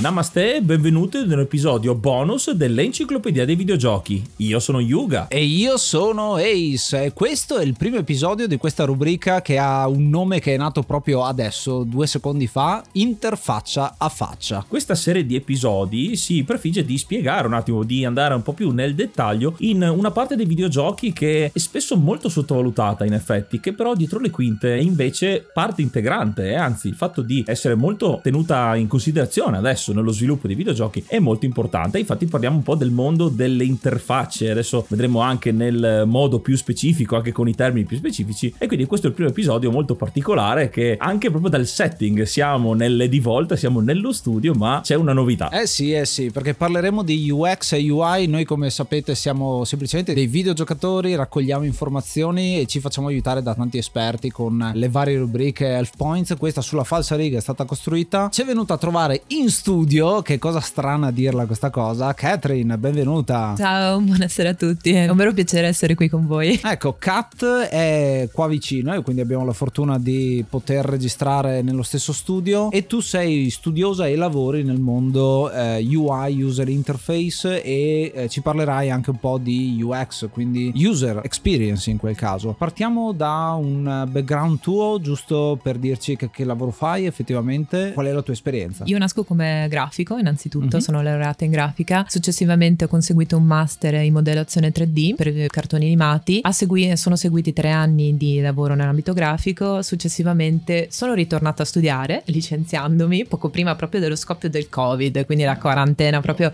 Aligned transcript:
Namaste 0.00 0.56
e 0.56 0.62
benvenuti 0.62 1.18
ad 1.18 1.30
un 1.30 1.40
episodio 1.40 1.94
bonus 1.94 2.52
dell'Enciclopedia 2.52 3.44
dei 3.44 3.54
Videogiochi. 3.54 4.24
Io 4.36 4.58
sono 4.58 4.80
Yuga. 4.80 5.28
E 5.28 5.44
io 5.44 5.76
sono 5.76 6.36
Ace 6.36 7.04
e 7.04 7.12
questo 7.12 7.58
è 7.58 7.64
il 7.64 7.76
primo 7.76 7.98
episodio 7.98 8.46
di 8.46 8.56
questa 8.56 8.84
rubrica 8.84 9.42
che 9.42 9.58
ha 9.58 9.86
un 9.86 10.08
nome 10.08 10.40
che 10.40 10.54
è 10.54 10.56
nato 10.56 10.84
proprio 10.84 11.24
adesso, 11.24 11.82
due 11.82 12.06
secondi 12.06 12.46
fa, 12.46 12.82
Interfaccia 12.92 13.96
a 13.98 14.08
faccia. 14.08 14.64
Questa 14.66 14.94
serie 14.94 15.26
di 15.26 15.34
episodi 15.34 16.16
si 16.16 16.44
prefigge 16.44 16.82
di 16.82 16.96
spiegare 16.96 17.46
un 17.46 17.52
attimo, 17.52 17.82
di 17.82 18.02
andare 18.06 18.32
un 18.32 18.42
po' 18.42 18.54
più 18.54 18.70
nel 18.70 18.94
dettaglio 18.94 19.56
in 19.58 19.82
una 19.82 20.10
parte 20.12 20.34
dei 20.34 20.46
videogiochi 20.46 21.12
che 21.12 21.50
è 21.52 21.58
spesso 21.58 21.98
molto 21.98 22.30
sottovalutata 22.30 23.04
in 23.04 23.12
effetti, 23.12 23.60
che 23.60 23.74
però 23.74 23.94
dietro 23.94 24.18
le 24.18 24.30
quinte 24.30 24.78
è 24.78 24.80
invece 24.80 25.46
parte 25.52 25.82
integrante, 25.82 26.52
eh? 26.52 26.56
anzi 26.56 26.88
il 26.88 26.94
fatto 26.94 27.20
di 27.20 27.44
essere 27.46 27.74
molto 27.74 28.20
tenuta 28.22 28.74
in 28.76 28.86
considerazione 28.86 29.58
adesso 29.58 29.88
adesso 29.90 29.92
nello 29.92 30.12
sviluppo 30.12 30.46
dei 30.46 30.56
videogiochi 30.56 31.04
è 31.06 31.18
molto 31.18 31.44
importante. 31.44 31.98
Infatti 31.98 32.26
parliamo 32.26 32.56
un 32.56 32.62
po' 32.62 32.74
del 32.74 32.90
mondo 32.90 33.28
delle 33.28 33.64
interfacce, 33.64 34.50
adesso 34.50 34.86
vedremo 34.88 35.20
anche 35.20 35.52
nel 35.52 36.04
modo 36.06 36.38
più 36.38 36.56
specifico, 36.56 37.16
anche 37.16 37.32
con 37.32 37.48
i 37.48 37.54
termini 37.54 37.84
più 37.84 37.96
specifici. 37.96 38.54
E 38.58 38.66
quindi 38.66 38.86
questo 38.86 39.06
è 39.06 39.10
il 39.10 39.16
primo 39.16 39.30
episodio 39.30 39.70
molto 39.70 39.94
particolare 39.94 40.70
che 40.70 40.96
anche 40.98 41.30
proprio 41.30 41.50
dal 41.50 41.66
setting 41.66 42.22
siamo 42.22 42.74
nelle 42.74 43.08
di 43.08 43.20
volta, 43.20 43.56
siamo 43.56 43.80
nello 43.80 44.12
studio, 44.12 44.54
ma 44.54 44.80
c'è 44.82 44.94
una 44.94 45.12
novità. 45.12 45.48
Eh 45.50 45.66
sì, 45.66 45.92
eh 45.92 46.06
sì, 46.06 46.30
perché 46.30 46.54
parleremo 46.54 47.02
di 47.02 47.30
UX 47.30 47.72
e 47.72 47.90
UI, 47.90 48.26
noi 48.26 48.44
come 48.44 48.70
sapete 48.70 49.14
siamo 49.14 49.64
semplicemente 49.64 50.14
dei 50.14 50.26
videogiocatori, 50.26 51.14
raccogliamo 51.14 51.64
informazioni 51.64 52.60
e 52.60 52.66
ci 52.66 52.80
facciamo 52.80 53.08
aiutare 53.08 53.42
da 53.42 53.54
tanti 53.54 53.78
esperti 53.78 54.30
con 54.30 54.70
le 54.72 54.88
varie 54.88 55.18
rubriche 55.18 55.66
Health 55.66 55.96
Points. 55.96 56.34
Questa 56.38 56.60
sulla 56.60 56.84
falsa 56.84 57.16
riga 57.16 57.38
è 57.38 57.40
stata 57.40 57.64
costruita, 57.64 58.28
ci 58.30 58.42
è 58.42 58.44
venuta 58.44 58.74
a 58.74 58.78
trovare 58.78 59.22
in 59.28 59.48
studio 59.48 59.79
studio, 59.80 60.20
che 60.20 60.38
cosa 60.38 60.60
strana 60.60 61.10
dirla 61.10 61.46
questa 61.46 61.70
cosa. 61.70 62.12
Catherine, 62.12 62.76
benvenuta. 62.76 63.54
Ciao, 63.56 63.98
buonasera 63.98 64.50
a 64.50 64.54
tutti, 64.54 64.90
è 64.92 65.08
un 65.08 65.16
vero 65.16 65.32
piacere 65.32 65.68
essere 65.68 65.94
qui 65.94 66.06
con 66.10 66.26
voi. 66.26 66.60
Ecco, 66.62 66.96
Kat 66.98 67.42
è 67.70 68.28
qua 68.30 68.46
vicino 68.46 68.92
e 68.92 69.00
quindi 69.00 69.22
abbiamo 69.22 69.46
la 69.46 69.54
fortuna 69.54 69.98
di 69.98 70.44
poter 70.46 70.84
registrare 70.84 71.62
nello 71.62 71.82
stesso 71.82 72.12
studio 72.12 72.70
e 72.70 72.86
tu 72.86 73.00
sei 73.00 73.48
studiosa 73.48 74.06
e 74.06 74.16
lavori 74.16 74.64
nel 74.64 74.78
mondo 74.78 75.50
eh, 75.50 75.82
UI, 75.82 76.42
user 76.42 76.68
interface 76.68 77.62
e 77.62 78.12
eh, 78.14 78.28
ci 78.28 78.42
parlerai 78.42 78.90
anche 78.90 79.08
un 79.08 79.18
po' 79.18 79.38
di 79.38 79.80
UX, 79.82 80.28
quindi 80.30 80.72
user 80.74 81.22
experience 81.24 81.88
in 81.88 81.96
quel 81.96 82.16
caso. 82.16 82.52
Partiamo 82.52 83.12
da 83.12 83.56
un 83.58 84.06
background 84.10 84.60
tuo, 84.60 85.00
giusto 85.00 85.58
per 85.60 85.78
dirci 85.78 86.16
che, 86.16 86.28
che 86.30 86.44
lavoro 86.44 86.70
fai 86.70 87.06
effettivamente, 87.06 87.92
qual 87.94 88.06
è 88.06 88.12
la 88.12 88.22
tua 88.22 88.34
esperienza? 88.34 88.84
Io 88.84 88.98
nasco 88.98 89.24
come 89.24 89.68
grafico 89.70 90.18
innanzitutto, 90.18 90.76
mm-hmm. 90.76 90.84
sono 90.84 91.00
laureata 91.00 91.44
in 91.44 91.50
grafica, 91.50 92.04
successivamente 92.06 92.84
ho 92.84 92.88
conseguito 92.88 93.38
un 93.38 93.44
master 93.44 93.94
in 93.94 94.12
modellazione 94.12 94.70
3D 94.70 95.14
per 95.14 95.46
cartoni 95.46 95.86
animati, 95.86 96.42
segui- 96.50 96.94
sono 96.98 97.16
seguiti 97.16 97.54
tre 97.54 97.70
anni 97.70 98.18
di 98.18 98.40
lavoro 98.40 98.74
nell'ambito 98.74 99.14
grafico, 99.14 99.80
successivamente 99.80 100.88
sono 100.90 101.14
ritornata 101.14 101.62
a 101.62 101.66
studiare 101.66 102.22
licenziandomi 102.26 103.24
poco 103.24 103.48
prima 103.48 103.74
proprio 103.74 104.00
dello 104.00 104.16
scoppio 104.16 104.50
del 104.50 104.68
covid, 104.68 105.24
quindi 105.24 105.44
la 105.44 105.56
quarantena 105.56 106.20
proprio 106.20 106.52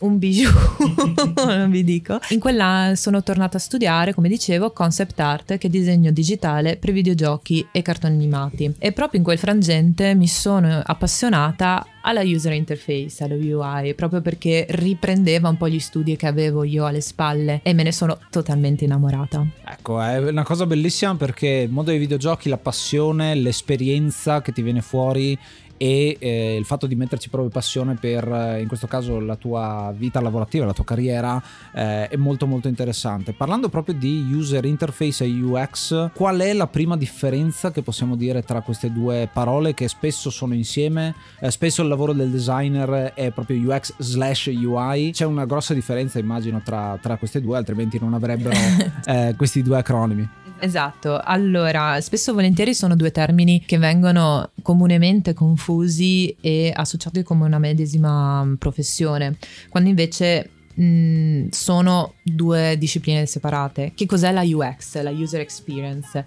un 0.00 0.18
bijou, 0.18 0.52
non 1.46 1.70
vi 1.70 1.84
dico. 1.84 2.18
In 2.30 2.40
quella 2.40 2.92
sono 2.96 3.22
tornata 3.22 3.56
a 3.56 3.60
studiare, 3.60 4.14
come 4.14 4.28
dicevo, 4.28 4.72
concept 4.72 5.18
art, 5.20 5.58
che 5.58 5.66
è 5.66 5.70
disegno 5.70 6.10
digitale 6.10 6.76
per 6.76 6.92
videogiochi 6.92 7.66
e 7.72 7.82
cartoni 7.82 8.14
animati. 8.14 8.74
E 8.78 8.92
proprio 8.92 9.18
in 9.18 9.24
quel 9.24 9.38
frangente 9.38 10.14
mi 10.14 10.28
sono 10.28 10.80
appassionata 10.84 11.86
alla 12.02 12.22
user 12.22 12.52
interface, 12.52 13.24
allo 13.24 13.34
UI, 13.34 13.94
proprio 13.94 14.20
perché 14.20 14.66
riprendeva 14.70 15.48
un 15.48 15.56
po' 15.56 15.68
gli 15.68 15.78
studi 15.78 16.16
che 16.16 16.26
avevo 16.26 16.64
io 16.64 16.86
alle 16.86 17.00
spalle 17.00 17.60
e 17.62 17.74
me 17.74 17.82
ne 17.82 17.92
sono 17.92 18.18
totalmente 18.30 18.84
innamorata. 18.84 19.46
Ecco, 19.66 20.00
è 20.00 20.18
una 20.18 20.44
cosa 20.44 20.66
bellissima 20.66 21.14
perché 21.16 21.48
il 21.48 21.70
mondo 21.70 21.90
dei 21.90 21.98
videogiochi, 21.98 22.48
la 22.48 22.56
passione, 22.56 23.34
l'esperienza 23.34 24.40
che 24.40 24.52
ti 24.52 24.62
viene 24.62 24.80
fuori 24.80 25.38
e 25.82 26.18
eh, 26.18 26.56
il 26.58 26.66
fatto 26.66 26.86
di 26.86 26.94
metterci 26.94 27.30
proprio 27.30 27.50
passione 27.50 27.94
per 27.94 28.30
eh, 28.30 28.60
in 28.60 28.68
questo 28.68 28.86
caso 28.86 29.18
la 29.18 29.36
tua 29.36 29.94
vita 29.96 30.20
lavorativa, 30.20 30.66
la 30.66 30.74
tua 30.74 30.84
carriera 30.84 31.42
eh, 31.72 32.06
è 32.06 32.16
molto 32.16 32.46
molto 32.46 32.68
interessante. 32.68 33.32
Parlando 33.32 33.70
proprio 33.70 33.94
di 33.94 34.28
user 34.30 34.66
interface 34.66 35.24
e 35.24 35.42
UX, 35.42 36.10
qual 36.12 36.38
è 36.40 36.52
la 36.52 36.66
prima 36.66 36.98
differenza 36.98 37.70
che 37.70 37.80
possiamo 37.80 38.14
dire 38.14 38.42
tra 38.42 38.60
queste 38.60 38.92
due 38.92 39.30
parole 39.32 39.72
che 39.72 39.88
spesso 39.88 40.28
sono 40.28 40.52
insieme? 40.52 41.14
Eh, 41.40 41.50
spesso 41.50 41.80
il 41.80 41.88
lavoro 41.88 42.12
del 42.12 42.28
designer 42.28 43.14
è 43.14 43.30
proprio 43.30 43.72
UX 43.72 43.94
slash 43.96 44.50
UI, 44.52 45.12
c'è 45.12 45.24
una 45.24 45.46
grossa 45.46 45.72
differenza 45.72 46.18
immagino 46.18 46.60
tra, 46.62 46.98
tra 47.00 47.16
queste 47.16 47.40
due, 47.40 47.56
altrimenti 47.56 47.98
non 47.98 48.12
avrebbero 48.12 48.54
eh, 49.06 49.32
questi 49.34 49.62
due 49.62 49.78
acronimi. 49.78 50.28
Esatto, 50.62 51.18
allora 51.18 51.98
spesso 52.02 52.30
e 52.30 52.34
volentieri 52.34 52.74
sono 52.74 52.94
due 52.94 53.10
termini 53.10 53.64
che 53.64 53.78
vengono 53.78 54.50
comunemente 54.60 55.32
confusi 55.32 56.36
e 56.38 56.70
associati 56.74 57.22
come 57.22 57.46
una 57.46 57.58
medesima 57.58 58.46
professione, 58.58 59.38
quando 59.70 59.88
invece 59.88 60.50
mh, 60.74 61.48
sono 61.50 62.14
due 62.22 62.76
discipline 62.78 63.24
separate. 63.24 63.92
Che 63.94 64.04
cos'è 64.04 64.32
la 64.32 64.42
UX, 64.42 65.00
la 65.00 65.10
user 65.10 65.40
experience? 65.40 66.24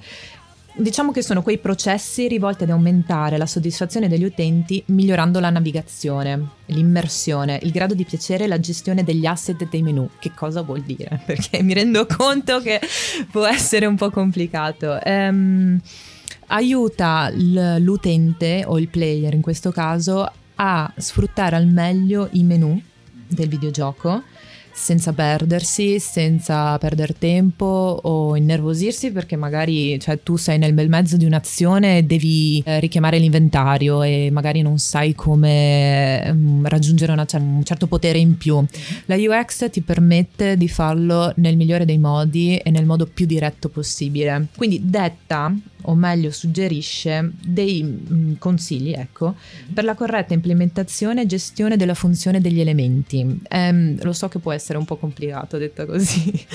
Diciamo 0.76 1.12
che 1.12 1.22
sono 1.22 1.44
quei 1.44 1.60
processi 1.60 2.28
rivolti 2.28 2.64
ad 2.64 2.72
aumentare 2.72 3.38
la 3.38 3.46
soddisfazione 3.46 4.08
degli 4.08 4.24
utenti 4.24 4.82
migliorando 4.88 5.40
la 5.40 5.52
navigazione, 5.52 6.50
l'immersione, 6.68 7.60
il 7.62 7.70
grado 7.70 7.94
di 7.94 8.04
piacere 8.06 8.46
e 8.46 8.48
la 8.48 8.60
gestione 8.60 9.04
degli 9.04 9.28
asset 9.28 9.70
dei 9.70 9.84
menu. 9.84 10.10
Che 10.18 10.32
cosa 10.34 10.64
vuol 10.64 10.82
dire? 10.82 11.22
Perché 11.28 11.62
mi 11.62 11.76
rendo 11.76 12.08
conto 12.08 12.60
che 12.60 12.82
può 13.30 13.46
essere 13.46 13.86
un 13.86 13.96
po' 13.96 14.10
complicato. 14.10 15.00
Um, 15.06 15.80
aiuta 16.48 17.30
l'utente 17.32 18.64
o 18.66 18.80
il 18.80 18.88
player 18.88 19.34
in 19.36 19.42
questo 19.42 19.72
caso 19.72 20.30
a 20.56 20.92
sfruttare 20.98 21.56
al 21.56 21.68
meglio 21.68 22.30
i 22.32 22.44
menu 22.44 22.82
del 23.28 23.48
videogioco 23.48 24.24
senza 24.74 25.14
perdersi, 25.14 26.00
senza 26.00 26.78
perdere 26.78 27.16
tempo 27.18 28.00
o 28.02 28.36
innervosirsi 28.36 29.12
perché 29.12 29.36
magari 29.36 30.00
cioè, 30.00 30.22
tu 30.24 30.36
sei 30.36 30.58
nel 30.58 30.74
bel 30.74 30.90
mezzo 30.90 31.16
di 31.16 31.26
un'azione 31.26 32.00
e 32.00 32.04
devi 32.04 32.62
eh, 32.66 32.80
richiamare 32.80 33.20
l'inventario 33.20 34.02
e 34.04 34.30
magari 34.32 34.62
non 34.62 34.80
sai 34.80 35.14
come 35.14 36.24
um, 36.30 36.68
raggiungere 36.68 37.12
una, 37.12 37.26
un 37.34 37.64
certo 37.64 37.88
potere 37.88 38.18
in 38.18 38.38
più. 38.38 38.64
La 39.06 39.16
UX 39.16 39.70
ti 39.70 39.82
permette 39.82 40.58
di 40.58 40.68
farlo 40.68 41.32
nel 41.38 41.56
migliore 41.56 41.86
dei 41.86 41.98
modi 41.98 42.58
e 42.58 42.72
nel 42.72 42.86
modo 42.86 43.06
più 43.06 43.26
diretto 43.26 43.70
possibile. 43.70 44.48
Quindi 44.56 44.82
detta 44.84 45.54
o 45.84 45.96
meglio 45.96 46.32
suggerisce 46.32 47.32
dei 47.46 47.84
mh, 47.84 48.14
mm, 48.14 48.34
consigli 48.40 48.92
ecco, 48.92 49.36
per 49.74 49.84
la 49.84 49.96
corretta 49.96 50.34
implementazione 50.34 51.24
e 51.24 51.26
gestione 51.26 51.78
della 51.78 51.94
funzione 51.94 52.42
degli 52.42 52.60
elementi. 52.60 53.40
Ehm, 53.48 54.04
lo 54.04 54.14
so 54.14 54.28
che 54.28 54.40
può 54.40 54.52
essere 54.52 54.78
un 54.78 54.86
po' 54.86 54.98
complicato 54.98 55.58
detta 55.58 55.86
così. 55.86 56.46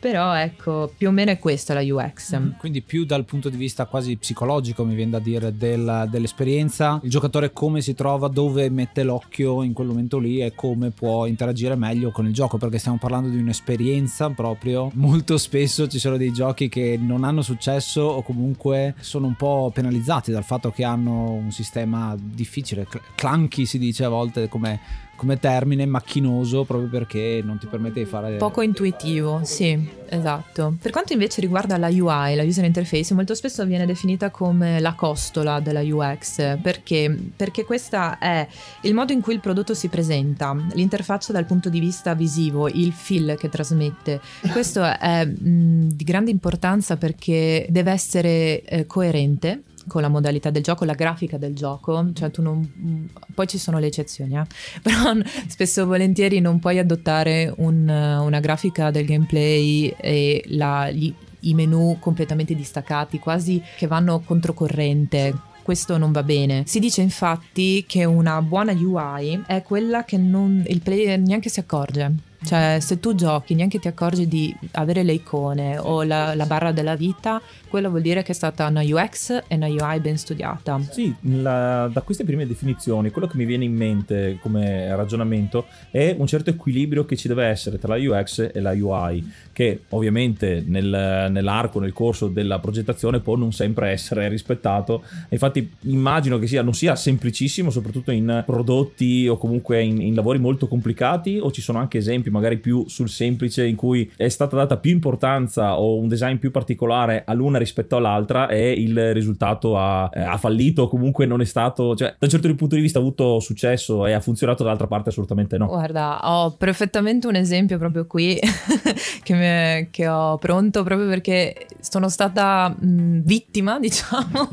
Però 0.00 0.32
ecco, 0.34 0.92
più 0.96 1.08
o 1.08 1.10
meno 1.10 1.32
è 1.32 1.38
questa 1.38 1.74
la 1.74 1.82
UX. 1.82 2.38
Mm, 2.38 2.50
quindi 2.58 2.82
più 2.82 3.04
dal 3.04 3.24
punto 3.24 3.48
di 3.48 3.56
vista 3.56 3.86
quasi 3.86 4.16
psicologico, 4.16 4.84
mi 4.84 4.94
viene 4.94 5.12
da 5.12 5.18
dire, 5.18 5.56
del, 5.56 6.06
dell'esperienza, 6.08 7.00
il 7.02 7.10
giocatore 7.10 7.52
come 7.52 7.80
si 7.80 7.94
trova, 7.94 8.28
dove 8.28 8.68
mette 8.70 9.02
l'occhio 9.02 9.62
in 9.62 9.72
quel 9.72 9.88
momento 9.88 10.18
lì 10.18 10.40
e 10.40 10.54
come 10.54 10.90
può 10.90 11.26
interagire 11.26 11.74
meglio 11.74 12.10
con 12.10 12.26
il 12.26 12.32
gioco, 12.32 12.58
perché 12.58 12.78
stiamo 12.78 12.98
parlando 12.98 13.28
di 13.28 13.38
un'esperienza 13.38 14.30
proprio. 14.30 14.90
Molto 14.94 15.36
spesso 15.36 15.88
ci 15.88 15.98
sono 15.98 16.16
dei 16.16 16.32
giochi 16.32 16.68
che 16.68 16.98
non 17.00 17.24
hanno 17.24 17.42
successo 17.42 18.02
o 18.02 18.22
comunque 18.22 18.94
sono 19.00 19.26
un 19.26 19.34
po' 19.34 19.70
penalizzati 19.74 20.30
dal 20.30 20.44
fatto 20.44 20.70
che 20.70 20.84
hanno 20.84 21.32
un 21.32 21.50
sistema 21.50 22.14
difficile, 22.18 22.86
clunky 23.14 23.64
si 23.64 23.78
dice 23.78 24.04
a 24.04 24.08
volte 24.08 24.48
come 24.48 25.06
come 25.18 25.38
termine 25.40 25.84
macchinoso 25.84 26.64
proprio 26.64 26.88
perché 26.88 27.42
non 27.44 27.58
ti 27.58 27.66
permette 27.66 27.98
di 27.98 28.06
fare 28.06 28.36
poco 28.36 28.62
intuitivo 28.62 29.40
sì 29.42 29.96
esatto. 30.08 30.76
Per 30.80 30.90
quanto 30.90 31.12
invece 31.12 31.40
riguarda 31.40 31.76
la 31.76 31.88
UI 31.88 32.36
la 32.36 32.44
user 32.44 32.64
interface 32.64 33.14
molto 33.14 33.34
spesso 33.34 33.66
viene 33.66 33.84
definita 33.84 34.30
come 34.30 34.78
la 34.78 34.94
costola 34.94 35.58
della 35.60 35.82
UX 35.82 36.58
perché 36.62 37.14
perché 37.34 37.64
questa 37.64 38.18
è 38.18 38.46
il 38.82 38.94
modo 38.94 39.12
in 39.12 39.20
cui 39.20 39.34
il 39.34 39.40
prodotto 39.40 39.74
si 39.74 39.88
presenta 39.88 40.56
l'interfaccia 40.72 41.32
dal 41.32 41.44
punto 41.44 41.68
di 41.68 41.80
vista 41.80 42.14
visivo 42.14 42.68
il 42.68 42.92
feel 42.92 43.36
che 43.36 43.48
trasmette. 43.48 44.20
Questo 44.52 44.84
è 44.84 45.24
mh, 45.26 45.88
di 45.94 46.04
grande 46.04 46.30
importanza 46.30 46.96
perché 46.96 47.66
deve 47.68 47.90
essere 47.90 48.62
eh, 48.62 48.86
coerente 48.86 49.62
con 49.88 50.02
la 50.02 50.08
modalità 50.08 50.50
del 50.50 50.62
gioco, 50.62 50.84
la 50.84 50.94
grafica 50.94 51.36
del 51.36 51.54
gioco, 51.54 52.12
cioè 52.12 52.30
tu 52.30 52.42
non, 52.42 53.08
poi 53.34 53.46
ci 53.48 53.58
sono 53.58 53.78
le 53.78 53.86
eccezioni, 53.86 54.36
eh? 54.36 54.44
però 54.82 55.14
spesso 55.48 55.82
e 55.82 55.84
volentieri 55.84 56.40
non 56.40 56.60
puoi 56.60 56.78
adottare 56.78 57.52
un, 57.56 57.88
una 57.88 58.40
grafica 58.40 58.90
del 58.92 59.06
gameplay 59.06 59.94
e 59.98 60.44
la, 60.48 60.90
gli, 60.90 61.12
i 61.40 61.54
menu 61.54 61.96
completamente 61.98 62.54
distaccati, 62.54 63.18
quasi 63.18 63.60
che 63.76 63.86
vanno 63.86 64.20
controcorrente. 64.20 65.46
Questo 65.62 65.98
non 65.98 66.12
va 66.12 66.22
bene. 66.22 66.62
Si 66.66 66.78
dice 66.78 67.02
infatti 67.02 67.84
che 67.86 68.04
una 68.04 68.40
buona 68.40 68.72
UI 68.72 69.42
è 69.46 69.62
quella 69.62 70.04
che 70.04 70.16
non, 70.16 70.64
il 70.66 70.80
player 70.80 71.18
neanche 71.18 71.50
si 71.50 71.60
accorge. 71.60 72.27
Cioè, 72.44 72.78
se 72.80 73.00
tu 73.00 73.16
giochi, 73.16 73.54
neanche 73.54 73.80
ti 73.80 73.88
accorgi 73.88 74.28
di 74.28 74.54
avere 74.72 75.02
le 75.02 75.12
icone 75.12 75.76
o 75.76 76.04
la, 76.04 76.36
la, 76.36 76.46
barra 76.46 76.70
della 76.70 76.94
vita, 76.94 77.42
quello 77.68 77.90
vuol 77.90 78.00
dire 78.00 78.22
che 78.22 78.30
è 78.30 78.34
stata 78.34 78.66
una 78.68 78.82
UX 78.82 79.42
e 79.48 79.56
una 79.56 79.66
UI 79.66 79.98
ben 80.00 80.16
studiata. 80.16 80.80
Sì, 80.90 81.12
la, 81.22 81.88
da 81.92 82.00
queste 82.02 82.24
prime 82.24 82.46
definizioni, 82.46 83.10
quello 83.10 83.26
che 83.26 83.36
mi 83.36 83.44
viene 83.44 83.64
in 83.64 83.74
mente 83.74 84.38
come 84.40 84.94
ragionamento 84.94 85.66
è 85.90 86.14
un 86.16 86.28
certo 86.28 86.50
equilibrio 86.50 87.04
che 87.04 87.16
ci 87.16 87.26
deve 87.26 87.46
essere 87.46 87.78
tra 87.78 87.96
la 87.96 88.20
UX 88.20 88.50
e 88.54 88.60
la 88.60 88.72
UI, 88.72 89.32
che 89.52 89.82
ovviamente 89.88 90.62
nel, 90.64 91.28
nell'arco, 91.30 91.80
nel 91.80 91.92
corso 91.92 92.28
della 92.28 92.60
progettazione 92.60 93.18
può 93.18 93.36
non 93.36 93.52
sempre 93.52 93.90
essere 93.90 94.28
rispettato. 94.28 95.02
Infatti, 95.30 95.68
immagino 95.82 96.38
che 96.38 96.46
sia, 96.46 96.62
non 96.62 96.72
sia 96.72 96.94
semplicissimo, 96.94 97.70
soprattutto 97.70 98.12
in 98.12 98.44
prodotti 98.46 99.26
o 99.26 99.36
comunque 99.36 99.82
in, 99.82 100.00
in 100.00 100.14
lavori 100.14 100.38
molto 100.38 100.68
complicati, 100.68 101.38
o 101.40 101.50
ci 101.50 101.60
sono 101.60 101.78
anche 101.78 101.98
esempi 101.98 102.27
esempi 102.28 102.30
magari 102.30 102.58
più 102.58 102.86
sul 102.88 103.08
semplice 103.08 103.66
in 103.66 103.76
cui 103.76 104.10
è 104.16 104.28
stata 104.28 104.56
data 104.56 104.76
più 104.76 104.90
importanza 104.90 105.78
o 105.78 105.96
un 105.96 106.08
design 106.08 106.36
più 106.36 106.50
particolare 106.50 107.24
all'una 107.26 107.58
rispetto 107.58 107.96
all'altra 107.96 108.48
e 108.48 108.72
il 108.72 109.12
risultato 109.12 109.76
ha, 109.76 110.08
eh, 110.12 110.20
ha 110.20 110.36
fallito 110.36 110.88
comunque 110.88 111.26
non 111.26 111.40
è 111.40 111.44
stato, 111.44 111.96
cioè 111.96 112.10
da 112.10 112.26
un 112.26 112.28
certo 112.28 112.54
punto 112.54 112.74
di 112.76 112.80
vista 112.80 112.98
ha 112.98 113.02
avuto 113.02 113.40
successo 113.40 114.06
e 114.06 114.12
ha 114.12 114.20
funzionato, 114.20 114.62
dall'altra 114.62 114.86
parte 114.86 115.08
assolutamente 115.08 115.56
no. 115.58 115.66
Guarda, 115.66 116.20
ho 116.22 116.52
perfettamente 116.52 117.26
un 117.26 117.34
esempio 117.34 117.78
proprio 117.78 118.06
qui 118.06 118.38
che, 119.22 119.34
me, 119.34 119.88
che, 119.90 120.08
ho 120.08 120.36
pronto 120.38 120.82
proprio 120.82 121.08
perché 121.08 121.66
sono 121.80 122.08
stata 122.08 122.68
mh, 122.68 123.22
vittima, 123.24 123.78
diciamo, 123.80 124.48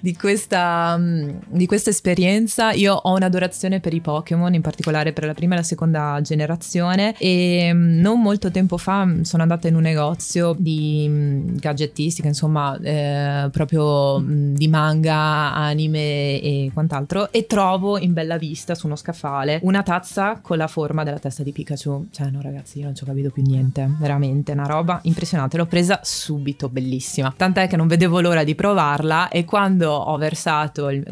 di, 0.00 0.14
questa, 0.16 0.96
mh, 0.96 1.40
di 1.48 1.66
questa 1.66 1.90
esperienza. 1.90 2.72
Io 2.72 2.94
ho 2.94 3.14
un'adorazione 3.14 3.80
per 3.80 3.94
i 3.94 4.00
Pokémon, 4.00 4.54
in 4.54 4.62
particolare 4.62 5.12
per 5.12 5.24
la 5.24 5.34
prima 5.34 5.54
e 5.54 5.58
la 5.58 5.62
seconda 5.62 6.18
generazione 6.22 6.97
giovane 6.98 7.14
e 7.18 7.70
mm, 7.72 8.00
non 8.00 8.20
molto 8.20 8.50
tempo 8.50 8.76
fa 8.76 9.04
mm, 9.04 9.20
sono 9.22 9.42
andata 9.42 9.68
in 9.68 9.76
un 9.76 9.82
negozio 9.82 10.54
di 10.58 11.06
mm, 11.08 11.56
gadgettistica, 11.56 12.28
insomma, 12.28 12.76
eh, 12.82 13.48
proprio 13.50 14.22
di 14.24 14.68
manga, 14.68 15.54
anime 15.54 16.40
e 16.40 16.70
quant'altro 16.72 17.30
e 17.30 17.46
trovo 17.46 17.98
in 17.98 18.12
bella 18.12 18.36
vista 18.36 18.74
su 18.74 18.86
uno 18.86 18.96
scaffale 18.96 19.60
una 19.62 19.82
tazza 19.82 20.40
con 20.40 20.56
la 20.56 20.66
forma 20.66 21.04
della 21.04 21.18
testa 21.18 21.42
di 21.42 21.52
Pikachu. 21.52 22.08
Cioè, 22.10 22.30
no 22.30 22.40
ragazzi, 22.40 22.78
io 22.78 22.84
non 22.84 22.94
ci 22.94 23.04
ho 23.04 23.06
capito 23.06 23.30
più 23.30 23.42
niente, 23.42 23.88
veramente 23.98 24.52
una 24.52 24.66
roba 24.66 24.98
impressionante. 25.02 25.56
L'ho 25.56 25.66
presa 25.66 26.00
subito, 26.02 26.68
bellissima. 26.68 27.32
Tant'è 27.36 27.68
che 27.68 27.76
non 27.76 27.86
vedevo 27.86 28.20
l'ora 28.20 28.44
di 28.44 28.54
provarla 28.54 29.28
e 29.28 29.44
quando 29.44 29.90
ho 29.92 30.16
versato, 30.16 30.90
il, 30.90 31.04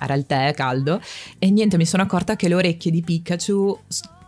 era 0.00 0.14
il 0.14 0.26
tè 0.26 0.52
caldo 0.54 1.00
e 1.38 1.50
niente, 1.50 1.76
mi 1.76 1.86
sono 1.86 2.02
accorta 2.02 2.36
che 2.36 2.48
le 2.48 2.54
orecchie 2.54 2.90
di 2.90 3.02
Pikachu 3.02 3.78